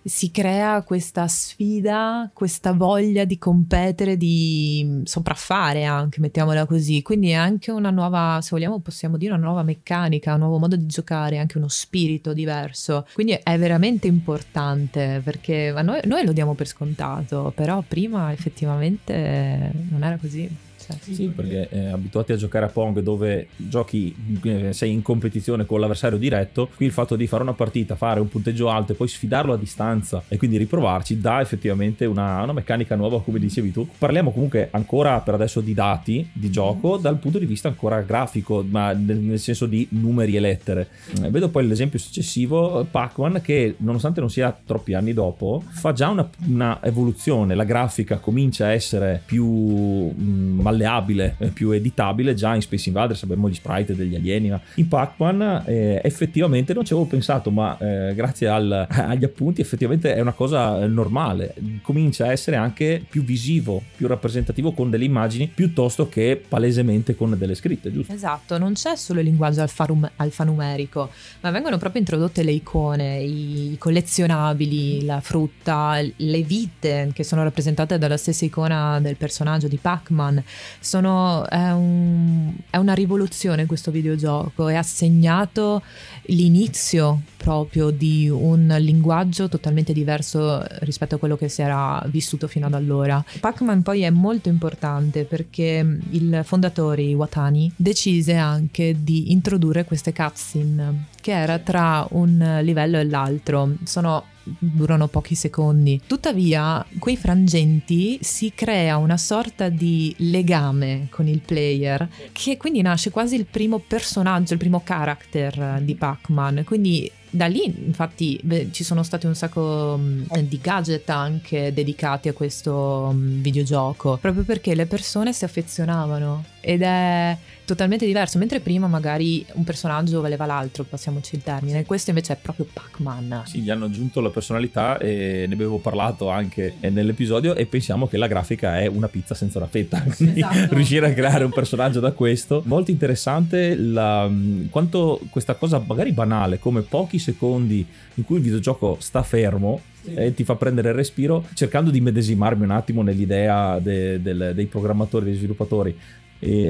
si 0.03 0.31
crea 0.31 0.83
questa 0.83 1.27
sfida, 1.27 2.31
questa 2.35 2.73
voglia 2.73 3.25
di 3.25 3.39
competere, 3.39 4.19
di 4.19 5.01
sopraffare 5.05 5.85
anche, 5.85 6.21
mettiamola 6.21 6.67
così. 6.67 7.01
Quindi 7.01 7.31
è 7.31 7.35
anche 7.35 7.71
una 7.71 7.89
nuova, 7.89 8.41
se 8.43 8.51
vogliamo 8.51 8.81
possiamo 8.81 9.17
dire, 9.17 9.33
una 9.33 9.45
nuova 9.45 9.63
meccanica, 9.63 10.35
un 10.35 10.41
nuovo 10.41 10.59
modo 10.59 10.77
di 10.77 10.87
giocare, 10.87 11.39
anche 11.39 11.57
uno 11.57 11.69
spirito 11.69 12.35
diverso. 12.35 13.07
Quindi 13.15 13.39
è 13.43 13.57
veramente 13.57 14.07
importante 14.07 15.23
perché 15.25 15.73
noi, 15.83 16.01
noi 16.05 16.27
lo 16.27 16.33
diamo 16.33 16.55
per 16.55 16.67
scontato, 16.67 17.53
però 17.55 17.83
prima 17.87 18.33
effettivamente 18.33 19.73
non 19.89 20.03
era 20.03 20.19
così. 20.19 20.73
Cioè, 20.85 21.15
Sì, 21.15 21.27
perché 21.29 21.69
eh, 21.71 21.87
abituati 21.87 22.33
a 22.33 22.37
giocare 22.37 22.67
a 22.67 22.69
Pong 22.69 23.01
dove 23.01 23.49
giochi, 23.57 24.15
eh, 24.43 24.73
sei 24.73 24.93
in 24.93 25.03
competizione 25.03 25.65
con 25.65 25.81
l'avversario 25.81 26.19
diretto, 26.19 26.69
qui 26.75 26.87
il 26.87 26.93
fatto 26.93 27.17
di 27.17 27.27
fare 27.27 27.43
una 27.43 27.55
partita, 27.55 27.97
fare 27.97 28.21
un 28.21 28.29
punteggio 28.29 28.69
alto 28.69 28.93
e 28.93 28.95
poi 28.95 29.09
sfidarlo 29.09 29.53
a 29.53 29.57
distanza 29.57 30.23
e 30.29 30.37
quindi 30.37 30.57
riprovarci 30.57 31.21
dà 31.21 31.41
effettivamente 31.41 32.05
una, 32.05 32.43
una 32.43 32.53
meccanica 32.53 32.97
nuova, 32.97 33.23
come 33.23 33.39
dicevi 33.39 33.73
tu. 33.73 33.89
Parliamo 33.99 34.33
comunque 34.33 34.69
ancora 34.73 35.21
per 35.21 35.35
adesso 35.35 35.61
di 35.61 35.75
dati 35.75 36.29
di 36.33 36.51
gioco 36.51 36.97
dal 36.97 37.19
punto 37.19 37.39
di 37.39 37.47
vista 37.47 37.69
ancora 37.69 38.01
grafico, 38.03 38.65
ma 38.69 38.93
nel, 38.93 39.19
nel 39.19 39.39
senso 39.39 39.67
di 39.67 39.87
numeri 39.91 40.37
e 40.37 40.41
lettere. 40.41 40.89
Eh, 41.23 41.31
vedo 41.31 41.49
poi 41.49 41.67
l'esempio 41.67 41.99
successivo, 41.99 42.87
Pac-Man, 42.91 43.41
che 43.43 43.77
nonostante 43.79 44.21
non 44.21 44.31
sia 44.31 44.57
troppi 44.65 44.95
anni 44.95 45.13
dopo, 45.13 45.63
fa 45.69 45.93
già 45.93 46.09
una, 46.09 46.29
una 46.47 46.79
evoluzione, 46.83 47.55
la 47.55 47.65
grafica 47.65 48.19
comincia 48.19 48.67
a 48.67 48.73
essere 48.73 49.23
più 49.25 49.47
mh, 49.47 50.61
malleabile, 50.75 51.37
eh, 51.39 51.49
più 51.49 51.71
editabile 51.71 52.35
già 52.35 52.55
in 52.55 52.61
Space 52.61 52.89
Invaders 52.89 53.23
abbiamo 53.23 53.49
gli 53.49 53.55
sprite 53.55 53.95
degli 53.95 54.15
alieni 54.15 54.51
ma 54.51 54.61
in 54.75 54.89
Pac-Man 54.89 55.63
eh, 55.67 56.01
effettivamente 56.03 56.75
non 56.75 56.85
ci 56.85 56.93
avevo 56.93 57.09
pensato 57.09 57.51
ma 57.51 57.79
eh, 57.79 58.15
grazie 58.15 58.49
al- 58.49 58.87
agli 58.91 59.25
appunti 59.25 59.61
effettivamente 59.61 60.15
è 60.15 60.21
una 60.21 60.33
cosa 60.33 60.83
eh, 60.83 60.87
normale 60.87 61.55
comincia 61.83 62.27
a 62.27 62.33
essere 62.33 62.57
anche 62.57 63.03
più 63.09 63.23
visivo 63.23 63.83
più 63.97 64.07
rappresentativo 64.07 64.73
con 64.73 64.91
delle 64.91 65.05
immagini 65.05 65.51
piuttosto 65.53 66.09
che 66.09 66.43
palesemente 66.47 67.15
con 67.15 67.37
delle 67.39 67.55
scritte 67.55 67.93
giusto? 67.93 68.13
Esatto, 68.13 68.59
non 68.59 68.75
c'è 68.75 68.97
solo 68.97 69.21
il 69.21 69.27
linguaggio 69.27 69.61
alfarum- 69.61 70.11
alfanumerico, 70.17 71.11
ma 71.41 71.51
vengono 71.51 71.79
proprio 71.79 72.01
introdotte 72.01 72.43
le 72.43 72.53
icone, 72.53 73.21
i 73.21 73.77
collezionabili, 73.79 75.05
la 75.05 75.21
frutta, 75.21 76.01
le 76.17 76.43
vite 76.43 77.11
che 77.13 77.25
sono 77.25 77.43
rappresentate 77.43 77.99
dalla 77.99 78.17
stessa 78.17 78.45
icona 78.45 79.01
del 79.01 79.17
personaggio 79.17 79.69
di 79.69 79.77
Pac-Man. 79.77 80.43
Sono, 80.81 81.47
è, 81.49 81.71
un- 81.73 82.55
è 82.71 82.77
una 82.77 82.95
rivoluzione 82.95 83.67
questo 83.67 83.91
videogioco 83.91 84.69
e 84.69 84.75
ha 84.75 84.83
segnato 84.83 85.83
l'inizio 86.27 87.23
proprio 87.37 87.91
di 87.91 88.29
un 88.29 88.75
linguaggio 88.79 89.49
totalmente 89.49 89.93
diverso 89.93 90.65
rispetto 90.81 91.17
a 91.17 91.19
quello 91.19 91.37
che 91.37 91.49
si 91.49 91.63
era 91.63 92.03
vissuto 92.07 92.49
fino 92.49 92.67
ad 92.67 92.75
allora. 92.75 93.23
Pac-Man 93.41 93.83
poi 93.83 94.03
è 94.03 94.11
molto 94.11 94.49
importante 94.49 95.25
perché 95.25 95.99
il 96.11 96.41
fondatore 96.45 97.03
Iwatani 97.03 97.73
decise 97.77 98.35
anche 98.35 98.97
di 98.99 99.33
introdurre 99.33 99.85
queste 99.85 100.13
cutscene 100.13 101.07
che 101.21 101.33
era 101.33 101.59
tra 101.59 102.07
un 102.11 102.61
livello 102.63 102.99
e 102.99 103.05
l'altro. 103.05 103.75
Sono 103.85 104.25
durano 104.45 105.09
pochi 105.09 105.35
secondi. 105.35 106.01
Tuttavia, 106.07 106.85
quei 106.99 107.17
frangenti 107.17 108.19
si 108.21 108.53
crea 108.55 108.97
una 108.97 109.17
sorta 109.17 109.69
di 109.69 110.15
legame 110.19 111.09
con 111.11 111.27
il 111.27 111.41
player, 111.41 112.09
che 112.33 112.57
quindi 112.57 112.83
nasce 112.83 113.11
quasi 113.11 113.37
il 113.37 113.47
primo 113.47 113.79
personaggio, 113.79 114.53
il 114.53 114.59
primo 114.59 114.83
character 114.85 115.81
di 115.83 115.95
Pac-Man. 115.95 116.63
Quindi 116.65 117.11
da 117.35 117.47
lì, 117.47 117.65
infatti, 117.65 118.39
beh, 118.43 118.69
ci 118.71 118.85
sono 118.85 119.03
stati 119.03 119.27
un 119.27 119.35
sacco 119.35 119.97
mh, 119.97 120.41
di 120.43 120.61
gadget 120.63 121.11
anche 121.11 121.73
dedicati 121.73 122.29
a 122.29 122.33
questo 122.33 123.11
mh, 123.13 123.41
videogioco, 123.41 124.19
proprio 124.21 124.45
perché 124.45 124.75
le 124.77 124.87
persone 124.87 125.33
si 125.33 125.45
affezionavano 125.45 126.45
ed 126.65 126.83
è 126.83 127.37
totalmente 127.65 128.07
diverso. 128.07 128.39
Mentre 128.39 128.61
prima 128.61 128.87
magari 128.87 129.45
un 129.55 129.65
personaggio 129.65 130.21
valeva 130.21 130.47
l'altro, 130.47 130.85
passiamoci 130.85 131.35
il 131.37 131.43
termine, 131.43 131.85
questo 131.85 132.11
invece 132.11 132.33
è 132.35 132.37
proprio 132.41 132.67
Pac-Man. 132.73 133.43
Sì, 133.47 133.61
gli 133.61 133.71
hanno 133.71 133.85
aggiunto 133.87 134.21
la 134.21 134.31
personalità 134.31 134.99
e 134.99 135.45
ne 135.47 135.55
avevo 135.55 135.79
parlato 135.79 136.29
anche 136.31 136.75
nell'episodio 136.81 137.55
e 137.55 137.67
pensiamo 137.67 138.07
che 138.07 138.17
la 138.17 138.27
grafica 138.27 138.79
è 138.81 138.87
una 138.87 139.09
pizza 139.09 139.35
senza 139.35 139.59
una 139.59 139.67
fetta. 139.69 140.03
Quindi 140.17 140.41
Esatto. 140.41 140.75
riuscire 140.75 141.07
a 141.07 141.13
creare 141.15 141.45
un 141.45 141.53
personaggio 141.53 142.01
da 142.01 142.13
questo. 142.13 142.63
Molto 142.67 142.91
interessante 142.91 143.77
la- 143.77 144.31
quanto 144.71 145.21
questa 145.31 145.55
cosa 145.55 145.83
magari 145.87 146.13
banale, 146.13 146.59
come 146.59 146.81
pochi 146.83 147.19
secondi 147.19 147.87
in 148.15 148.25
cui 148.25 148.37
il 148.37 148.43
videogioco 148.43 148.97
sta 149.01 149.23
fermo 149.23 149.81
e 150.07 150.35
ti 150.35 150.45
fa 150.45 150.55
prendere 150.57 150.91
il 150.91 150.95
respiro, 150.95 151.47
cercando 151.55 151.91
di 151.91 152.01
medesimarmi 152.01 152.63
un 152.65 152.71
attimo 152.73 153.03
nell'idea 153.03 153.79
de- 153.79 154.21
del- 154.21 154.53
dei 154.55 154.67
programmatori, 154.67 155.25
dei 155.25 155.35
sviluppatori. 155.35 155.97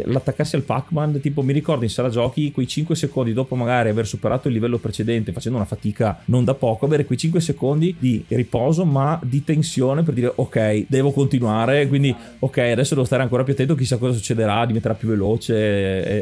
L'attaccarsi 0.05 0.57
al 0.57 0.63
Pac-Man, 0.63 1.21
tipo 1.21 1.43
mi 1.43 1.53
ricordo 1.53 1.85
in 1.85 1.91
sala 1.91 2.09
giochi 2.09 2.53
quei 2.53 2.67
5 2.67 2.95
secondi 2.95 3.33
dopo 3.33 3.57
magari 3.57 3.89
aver 3.89 4.07
superato 4.07 4.49
il 4.49 4.55
livello 4.55 4.79
precedente 4.79 5.33
facendo 5.33 5.59
una 5.59 5.67
fatica 5.67 6.21
non 6.27 6.45
da 6.45 6.55
poco, 6.55 6.87
avere 6.87 7.05
quei 7.05 7.19
5 7.19 7.41
secondi 7.41 7.95
di 7.99 8.25
riposo 8.29 8.85
ma 8.85 9.19
di 9.23 9.43
tensione 9.43 10.03
per 10.03 10.15
dire 10.15 10.33
ok, 10.35 10.87
devo 10.89 11.11
continuare, 11.11 11.89
quindi 11.89 12.15
ok, 12.39 12.59
adesso 12.59 12.95
devo 12.95 13.07
stare 13.07 13.23
ancora 13.23 13.43
più 13.43 13.53
attento, 13.53 13.75
chissà 13.75 13.97
cosa 13.97 14.15
succederà, 14.15 14.65
diventerà 14.67 14.95
più 14.95 15.09
veloce 15.09 15.55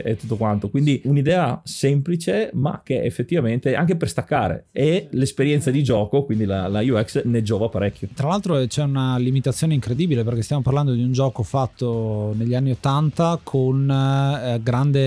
e, 0.02 0.10
e 0.12 0.16
tutto 0.16 0.36
quanto. 0.36 0.70
Quindi 0.70 1.00
un'idea 1.04 1.60
semplice 1.64 2.50
ma 2.54 2.80
che 2.82 3.02
effettivamente 3.02 3.74
anche 3.74 3.96
per 3.96 4.08
staccare 4.08 4.66
e 4.72 5.08
l'esperienza 5.10 5.70
di 5.70 5.82
gioco, 5.82 6.24
quindi 6.24 6.44
la, 6.44 6.68
la 6.68 6.80
UX 6.80 7.24
ne 7.24 7.42
giova 7.42 7.68
parecchio. 7.68 8.08
Tra 8.14 8.28
l'altro 8.28 8.64
c'è 8.66 8.82
una 8.82 9.16
limitazione 9.18 9.74
incredibile 9.74 10.24
perché 10.24 10.42
stiamo 10.42 10.62
parlando 10.62 10.92
di 10.92 11.02
un 11.02 11.12
gioco 11.12 11.42
fatto 11.42 12.34
negli 12.36 12.54
anni 12.54 12.70
80 12.70 13.40
con 13.42 13.90
eh, 13.90 14.60
grande 14.62 15.00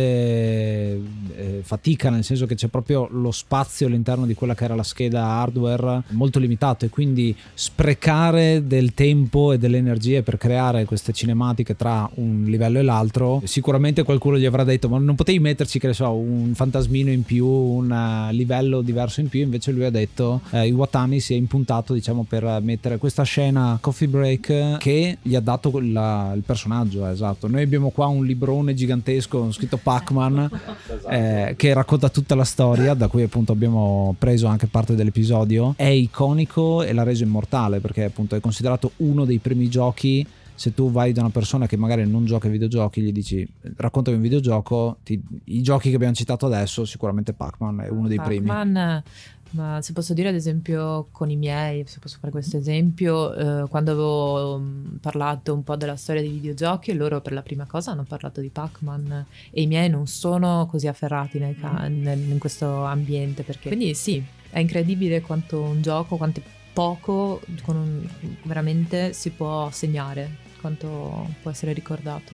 eh, 0.94 1.62
fatica, 1.64 2.10
nel 2.10 2.24
senso 2.24 2.46
che 2.46 2.56
c'è 2.56 2.68
proprio 2.68 3.08
lo 3.12 3.32
spazio 3.32 3.88
all'interno 3.88 4.26
di 4.26 4.34
quella 4.34 4.56
che 4.56 4.64
era 4.64 4.76
la 4.76 4.84
scheda 4.84 5.24
hardware 5.24 6.04
molto 6.10 6.40
limitato 6.40 6.86
e 6.86 6.90
quindi 6.90 7.36
sprecare 7.54 8.66
del 8.66 8.94
tempo 8.94 9.52
e 9.52 9.58
delle 9.58 9.78
energie 9.78 10.22
per 10.24 10.38
creare 10.38 10.86
queste 10.86 11.14
cinematiche 11.14 11.76
tra 11.76 12.10
un 12.16 12.46
livello 12.48 12.80
e 12.80 12.84
l'altro, 12.84 13.42
sicuramente 13.46 14.04
qualcuno 14.04 14.38
gli 14.38 14.46
avrà 14.46 14.64
detto 14.64 14.90
ma 14.90 14.98
non 14.98 15.16
potevi 15.16 15.40
metterci 15.40 15.80
che 15.80 15.88
ne 15.88 15.94
so 15.94 16.14
un 16.14 16.54
fantasmino 16.54 17.10
in 17.10 17.24
più, 17.24 17.46
un 17.46 17.92
eh, 17.92 18.34
livello 18.34 18.82
diverso 18.82 19.22
in 19.22 19.30
più, 19.30 19.42
invece 19.42 19.72
lui 19.72 19.86
ha 19.86 19.90
detto 19.92 20.42
eh, 20.52 20.68
Iwatani 20.68 21.20
si 21.20 21.34
è 21.34 21.38
impuntato 21.38 21.94
diciamo 21.94 22.26
per 22.28 22.60
mettere 22.62 22.98
questa 22.98 23.24
scena 23.24 23.78
coffee 23.82 24.08
break 24.08 24.78
che 24.78 25.18
gli 25.22 25.36
ha 25.36 25.40
dato 25.42 25.80
la- 25.80 26.32
il 26.36 26.44
personaggio, 26.44 27.06
esatto. 27.08 27.48
Noi 27.48 27.64
abbiamo 27.64 27.90
qua 27.90 28.08
un 28.08 28.15
librone 28.24 28.74
gigantesco 28.74 29.52
scritto 29.52 29.78
Pac-Man 29.78 30.50
eh, 31.10 31.54
che 31.58 31.74
racconta 31.74 32.10
tutta 32.10 32.36
la 32.36 32.44
storia, 32.44 32.94
da 32.94 33.08
cui 33.08 33.24
appunto 33.24 33.52
abbiamo 33.52 34.16
preso 34.18 34.48
anche 34.48 34.68
parte 34.68 34.96
dell'episodio. 34.96 35.74
È 35.76 35.84
iconico 35.86 36.84
e 36.84 36.94
l'ha 36.94 37.04
reso 37.04 37.24
immortale 37.24 37.80
perché 37.80 38.04
appunto 38.06 38.36
è 38.36 38.40
considerato 38.40 38.92
uno 38.98 39.26
dei 39.26 39.40
primi 39.40 39.70
giochi. 39.70 40.26
Se 40.58 40.74
tu 40.74 40.90
vai 40.90 41.12
da 41.12 41.20
una 41.20 41.32
persona 41.32 41.68
che 41.68 41.76
magari 41.76 42.10
non 42.10 42.24
gioca 42.26 42.46
ai 42.46 42.54
videogiochi, 42.54 43.02
gli 43.02 43.12
dici 43.12 43.46
raccontami 43.76 44.16
un 44.16 44.24
videogioco, 44.24 45.00
ti- 45.04 45.22
i 45.46 45.62
giochi 45.62 45.90
che 45.90 45.96
abbiamo 45.96 46.14
citato 46.14 46.46
adesso, 46.46 46.86
sicuramente 46.86 47.34
Pac-Man 47.34 47.82
è 47.82 47.90
uno 47.90 48.08
dei 48.08 48.22
primi. 48.22 48.48
Pac-Man, 48.48 49.04
ma 49.52 49.82
se 49.82 49.94
posso 49.94 50.14
dire 50.14 50.30
ad 50.30 50.36
esempio 50.36 51.08
con 51.12 51.30
i 51.30 51.36
miei, 51.36 51.86
se 51.88 52.00
posso 52.00 52.18
fare 52.20 52.32
questo 52.32 52.58
esempio, 52.58 53.34
eh, 53.64 53.68
quando 53.70 53.92
avevo 53.92 54.60
mm, 54.60 54.96
parlato 54.98 55.54
un 55.54 55.64
po' 55.64 55.76
della 55.76 55.96
storia 55.96 56.22
dei 56.22 56.32
videogiochi, 56.32 56.94
loro 56.94 57.22
per 57.22 57.34
la 57.34 57.42
prima 57.42 57.66
cosa 57.66 57.92
hanno 57.92 58.04
parlato 58.04 58.42
di 58.42 58.50
Pac-Man 58.50 59.26
e 59.52 59.62
i 59.62 59.68
miei 59.68 59.90
non 59.90 60.08
sono 60.08 60.68
così 60.70 60.88
afferrati 60.88 61.40
nel 61.40 61.58
ca- 61.58 61.88
nel- 61.88 62.30
in 62.30 62.38
questo 62.40 62.84
ambiente. 62.84 63.44
Perché... 63.44 63.68
Quindi 63.70 63.94
sì, 63.94 64.24
è 64.50 64.60
incredibile 64.60 65.22
quanto 65.22 65.62
un 65.62 65.82
gioco, 65.82 66.18
quanto 66.18 66.42
poco 66.74 67.42
con 67.64 67.78
un- 67.78 68.08
veramente 68.44 69.14
si 69.14 69.30
può 69.30 69.70
segnare, 69.72 70.30
quanto 70.60 71.28
può 71.42 71.52
essere 71.52 71.72
ricordato. 71.72 72.35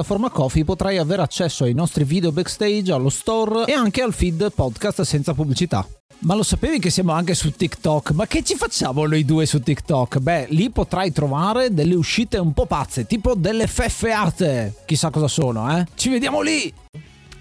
piattaforma 0.00 0.30
Coffee 0.30 0.64
potrai 0.64 0.96
avere 0.96 1.20
accesso 1.20 1.64
ai 1.64 1.74
nostri 1.74 2.04
video 2.04 2.32
backstage, 2.32 2.90
allo 2.90 3.10
store 3.10 3.66
e 3.66 3.72
anche 3.72 4.00
al 4.00 4.14
feed 4.14 4.50
podcast 4.52 5.02
senza 5.02 5.34
pubblicità. 5.34 5.86
Ma 6.20 6.34
lo 6.34 6.42
sapevi 6.42 6.78
che 6.78 6.90
siamo 6.90 7.12
anche 7.12 7.34
su 7.34 7.50
TikTok? 7.50 8.12
Ma 8.12 8.26
che 8.26 8.42
ci 8.42 8.56
facciamo 8.56 9.06
noi 9.06 9.24
due 9.24 9.46
su 9.46 9.60
TikTok? 9.60 10.18
Beh, 10.18 10.46
lì 10.50 10.70
potrai 10.70 11.12
trovare 11.12 11.72
delle 11.72 11.94
uscite 11.94 12.38
un 12.38 12.52
po' 12.52 12.66
pazze, 12.66 13.06
tipo 13.06 13.34
delle 13.34 13.66
feffeate. 13.66 14.74
Chissà 14.86 15.10
cosa 15.10 15.28
sono, 15.28 15.78
eh? 15.78 15.86
Ci 15.94 16.08
vediamo 16.08 16.40
lì! 16.40 16.72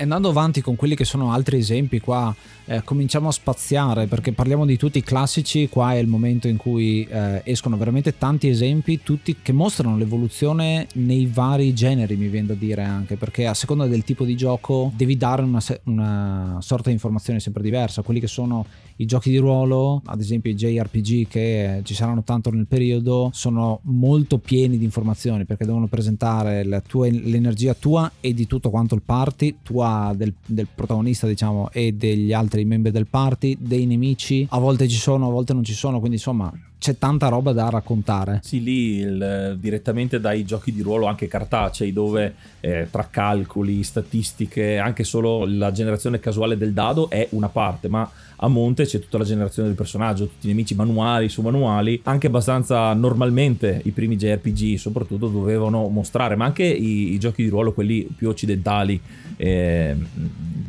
Andando 0.04 0.30
avanti 0.30 0.62
con 0.62 0.76
quelli 0.76 0.96
che 0.96 1.06
sono 1.06 1.32
altri 1.32 1.58
esempi 1.58 2.00
qua, 2.00 2.34
eh, 2.66 2.84
cominciamo 2.84 3.30
a 3.30 3.32
spaziare 3.32 4.08
perché 4.08 4.32
parliamo 4.32 4.66
di 4.66 4.78
tutti 4.78 4.98
i 4.98 5.04
classici, 5.04 5.70
qua 5.70 5.94
è 5.94 5.98
il 5.98 6.08
momento 6.08 6.48
in 6.48 6.58
cui 6.58 7.06
eh, 7.10 7.42
escono 7.46 7.78
veramente 7.78 8.18
tanti 8.18 8.48
esempi, 8.48 9.02
tutti 9.04 9.38
che 9.42 9.52
mostrano 9.52 9.98
l'evoluzione 9.98 10.88
nei 10.94 11.26
vari 11.26 11.74
generi, 11.74 12.16
mi 12.16 12.28
viene 12.28 12.48
da 12.48 12.54
dire 12.54 12.84
anche, 12.84 13.16
perché 13.16 13.48
a 13.48 13.54
seconda 13.54 13.88
del 13.88 14.04
tipo 14.04 14.24
di 14.24 14.36
gioco 14.36 14.92
devi 14.96 15.18
dare 15.18 15.42
una, 15.42 15.62
una 15.86 16.58
sorta 16.62 16.90
di 16.90 16.94
informazione 16.94 17.40
sempre 17.40 17.64
diversa, 17.64 18.02
quelli 18.02 18.20
che 18.20 18.28
sono 18.28 18.66
i 19.00 19.06
giochi 19.06 19.30
di 19.30 19.38
ruolo, 19.38 20.02
ad 20.06 20.20
esempio 20.20 20.52
i 20.52 20.56
JRPG 20.56 21.28
che 21.28 21.82
ci 21.84 21.94
saranno 21.94 22.24
tanto 22.24 22.50
nel 22.52 22.68
periodo, 22.68 23.30
sono 23.34 23.80
molto 23.84 24.40
pieni 24.40 24.78
di 24.78 24.84
informazioni 24.84 25.46
perché 25.46 25.66
devono 25.66 25.88
presentare 25.88 26.68
tua, 26.86 27.08
l'energia 27.10 27.74
tua 27.74 28.12
e 28.20 28.34
di 28.34 28.46
tutto 28.46 28.70
quanto 28.70 28.96
il 28.96 29.02
party, 29.04 29.58
tua 29.64 30.14
del, 30.16 30.34
del 30.46 30.68
protagonista 30.74 31.28
diciamo 31.28 31.70
e 31.72 31.94
degli 31.94 32.34
altri 32.34 32.66
membri 32.66 32.92
del 32.92 33.08
party, 33.08 33.58
dei 33.60 33.86
nemici, 33.86 34.46
a 34.50 34.60
volte 34.60 34.88
ci 34.88 34.98
sono, 34.98 35.28
a 35.28 35.32
volte 35.32 35.54
non 35.54 35.64
ci 35.64 35.74
sono, 35.74 36.00
quindi 36.00 36.18
insomma 36.18 36.52
c'è 36.80 36.98
tanta 36.98 37.28
roba 37.28 37.52
da 37.52 37.70
raccontare. 37.70 38.40
Sì, 38.42 38.64
lì 38.64 38.96
il, 39.00 39.58
direttamente 39.60 40.20
dai 40.20 40.46
giochi 40.46 40.72
di 40.72 40.82
ruolo 40.82 41.08
anche 41.08 41.28
cartacei, 41.28 41.92
dove 41.92 42.34
eh, 42.62 42.88
tra 42.90 43.08
calcoli, 43.12 43.84
statistiche, 43.84 44.78
anche 44.78 45.04
solo 45.04 45.46
la 45.46 45.72
generazione 45.72 46.20
casuale 46.22 46.58
del 46.58 46.72
dado 46.72 47.10
è 47.10 47.28
una 47.32 47.50
parte, 47.50 47.90
ma 47.90 48.10
a 48.42 48.48
monte 48.48 48.86
c'è 48.86 49.00
tutta 49.00 49.18
la 49.18 49.26
generazione 49.26 49.68
del 49.68 49.78
personaggio, 49.78 50.28
tutti 50.28 50.46
i 50.46 50.50
nemici 50.50 50.74
manuali 50.74 51.28
su 51.28 51.42
manuali, 51.42 52.00
anche 52.06 52.28
abbastanza 52.28 52.94
normalmente 52.94 53.82
i 53.84 53.92
primi 53.92 54.16
JRPG 54.16 54.78
soprattutto 54.78 55.28
dovevano 55.28 55.90
mostrare, 55.90 56.38
ma 56.38 56.46
anche 56.46 56.64
i, 56.64 57.12
i 57.12 57.20
giochi 57.20 57.44
di 57.44 57.50
ruolo, 57.50 57.74
quelli 57.74 58.08
più 58.16 58.30
occidentali, 58.30 59.00
eh, 59.42 59.96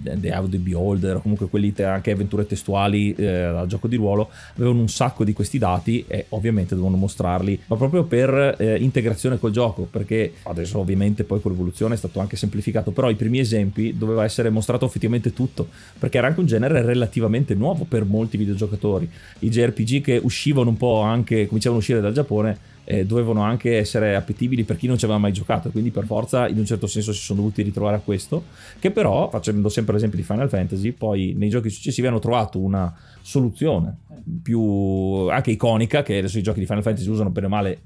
The 0.03 0.33
Out 0.33 0.51
the 0.51 0.59
Beholder, 0.59 1.21
comunque 1.21 1.49
quelli 1.49 1.75
anche 1.83 2.13
avventure 2.13 2.47
testuali 2.47 3.13
eh, 3.15 3.27
al 3.27 3.67
gioco 3.67 3.89
di 3.89 3.97
ruolo, 3.97 4.31
avevano 4.55 4.81
un 4.81 4.89
sacco 4.89 5.25
di 5.25 5.33
questi 5.33 5.59
dati 5.59 6.05
e 6.07 6.27
ovviamente 6.31 6.77
devono 6.77 6.97
mostrarli, 6.97 7.61
ma 7.67 7.77
proprio 7.77 8.05
per 8.05 8.57
eh, 8.59 8.77
integrazione 8.77 9.39
col 9.39 9.51
gioco, 9.51 9.89
perché 9.91 10.35
adesso 10.45 10.79
ovviamente 10.79 11.25
poi 11.25 11.41
con 11.41 11.51
l'evoluzione 11.51 11.95
è 11.95 11.99
stato 11.99 12.21
anche 12.21 12.37
semplificato, 12.37 12.93
però 12.93 13.11
i 13.11 13.17
primi 13.17 13.41
esempi 13.41 13.97
doveva 13.99 14.23
essere 14.25 14.51
mostrato 14.51 14.87
effettivamente 14.87 15.33
tutto, 15.33 15.67
perché 15.99 16.19
era 16.19 16.29
anche 16.29 16.41
un 16.41 16.47
genere 16.47 16.83
relativamente 16.83 17.55
nuovo 17.55 17.85
per 17.85 18.05
molti 18.05 18.37
videogiocatori. 18.37 19.11
I 19.41 19.49
JRPG 19.49 20.01
che 20.01 20.21
uscivano 20.23 20.71
un 20.71 20.77
po' 20.77 21.01
anche, 21.01 21.47
cominciavano 21.47 21.81
a 21.81 21.83
uscire 21.83 22.01
dal 22.01 22.13
Giappone, 22.13 22.79
eh, 22.91 23.07
dovevano 23.07 23.43
anche 23.43 23.79
essere 23.79 24.17
appetibili 24.17 24.65
per 24.65 24.77
chi 24.77 24.89
non 24.89 24.99
ci 24.99 25.05
aveva 25.05 25.21
mai 25.21 25.33
giocato, 25.33 25.71
quindi 25.71 25.93
per 25.93 26.05
forza 26.07 26.49
in 26.49 26.59
un 26.59 26.65
certo 26.65 26.89
senso 26.89 27.13
si 27.13 27.23
sono 27.23 27.41
dovuti 27.41 27.63
ritrovare 27.63 27.97
a 27.97 28.01
questo, 28.01 28.47
che 28.81 28.91
però, 28.91 29.31
facendo 29.31 29.69
sempre 29.69 29.95
l'esempio 29.95 30.19
di 30.19 30.25
Final 30.25 30.49
Fantasy, 30.49 30.91
poi 30.91 31.35
nei 31.37 31.49
giochi 31.51 31.71
successivi 31.71 32.09
hanno 32.09 32.19
trovato 32.19 32.59
una 32.59 32.93
soluzione 33.23 33.97
più 34.43 35.29
anche 35.31 35.53
iconica, 35.53 36.03
che 36.03 36.19
adesso 36.19 36.39
i 36.39 36.43
giochi 36.43 36.59
di 36.59 36.67
Final 36.67 36.83
Fantasy 36.83 37.09
usano 37.09 37.31
bene 37.31 37.47
o 37.47 37.51
male 37.51 37.81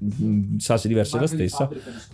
salse 0.57 0.87
diverse 0.87 1.19
la 1.19 1.27
stessa. 1.27 1.69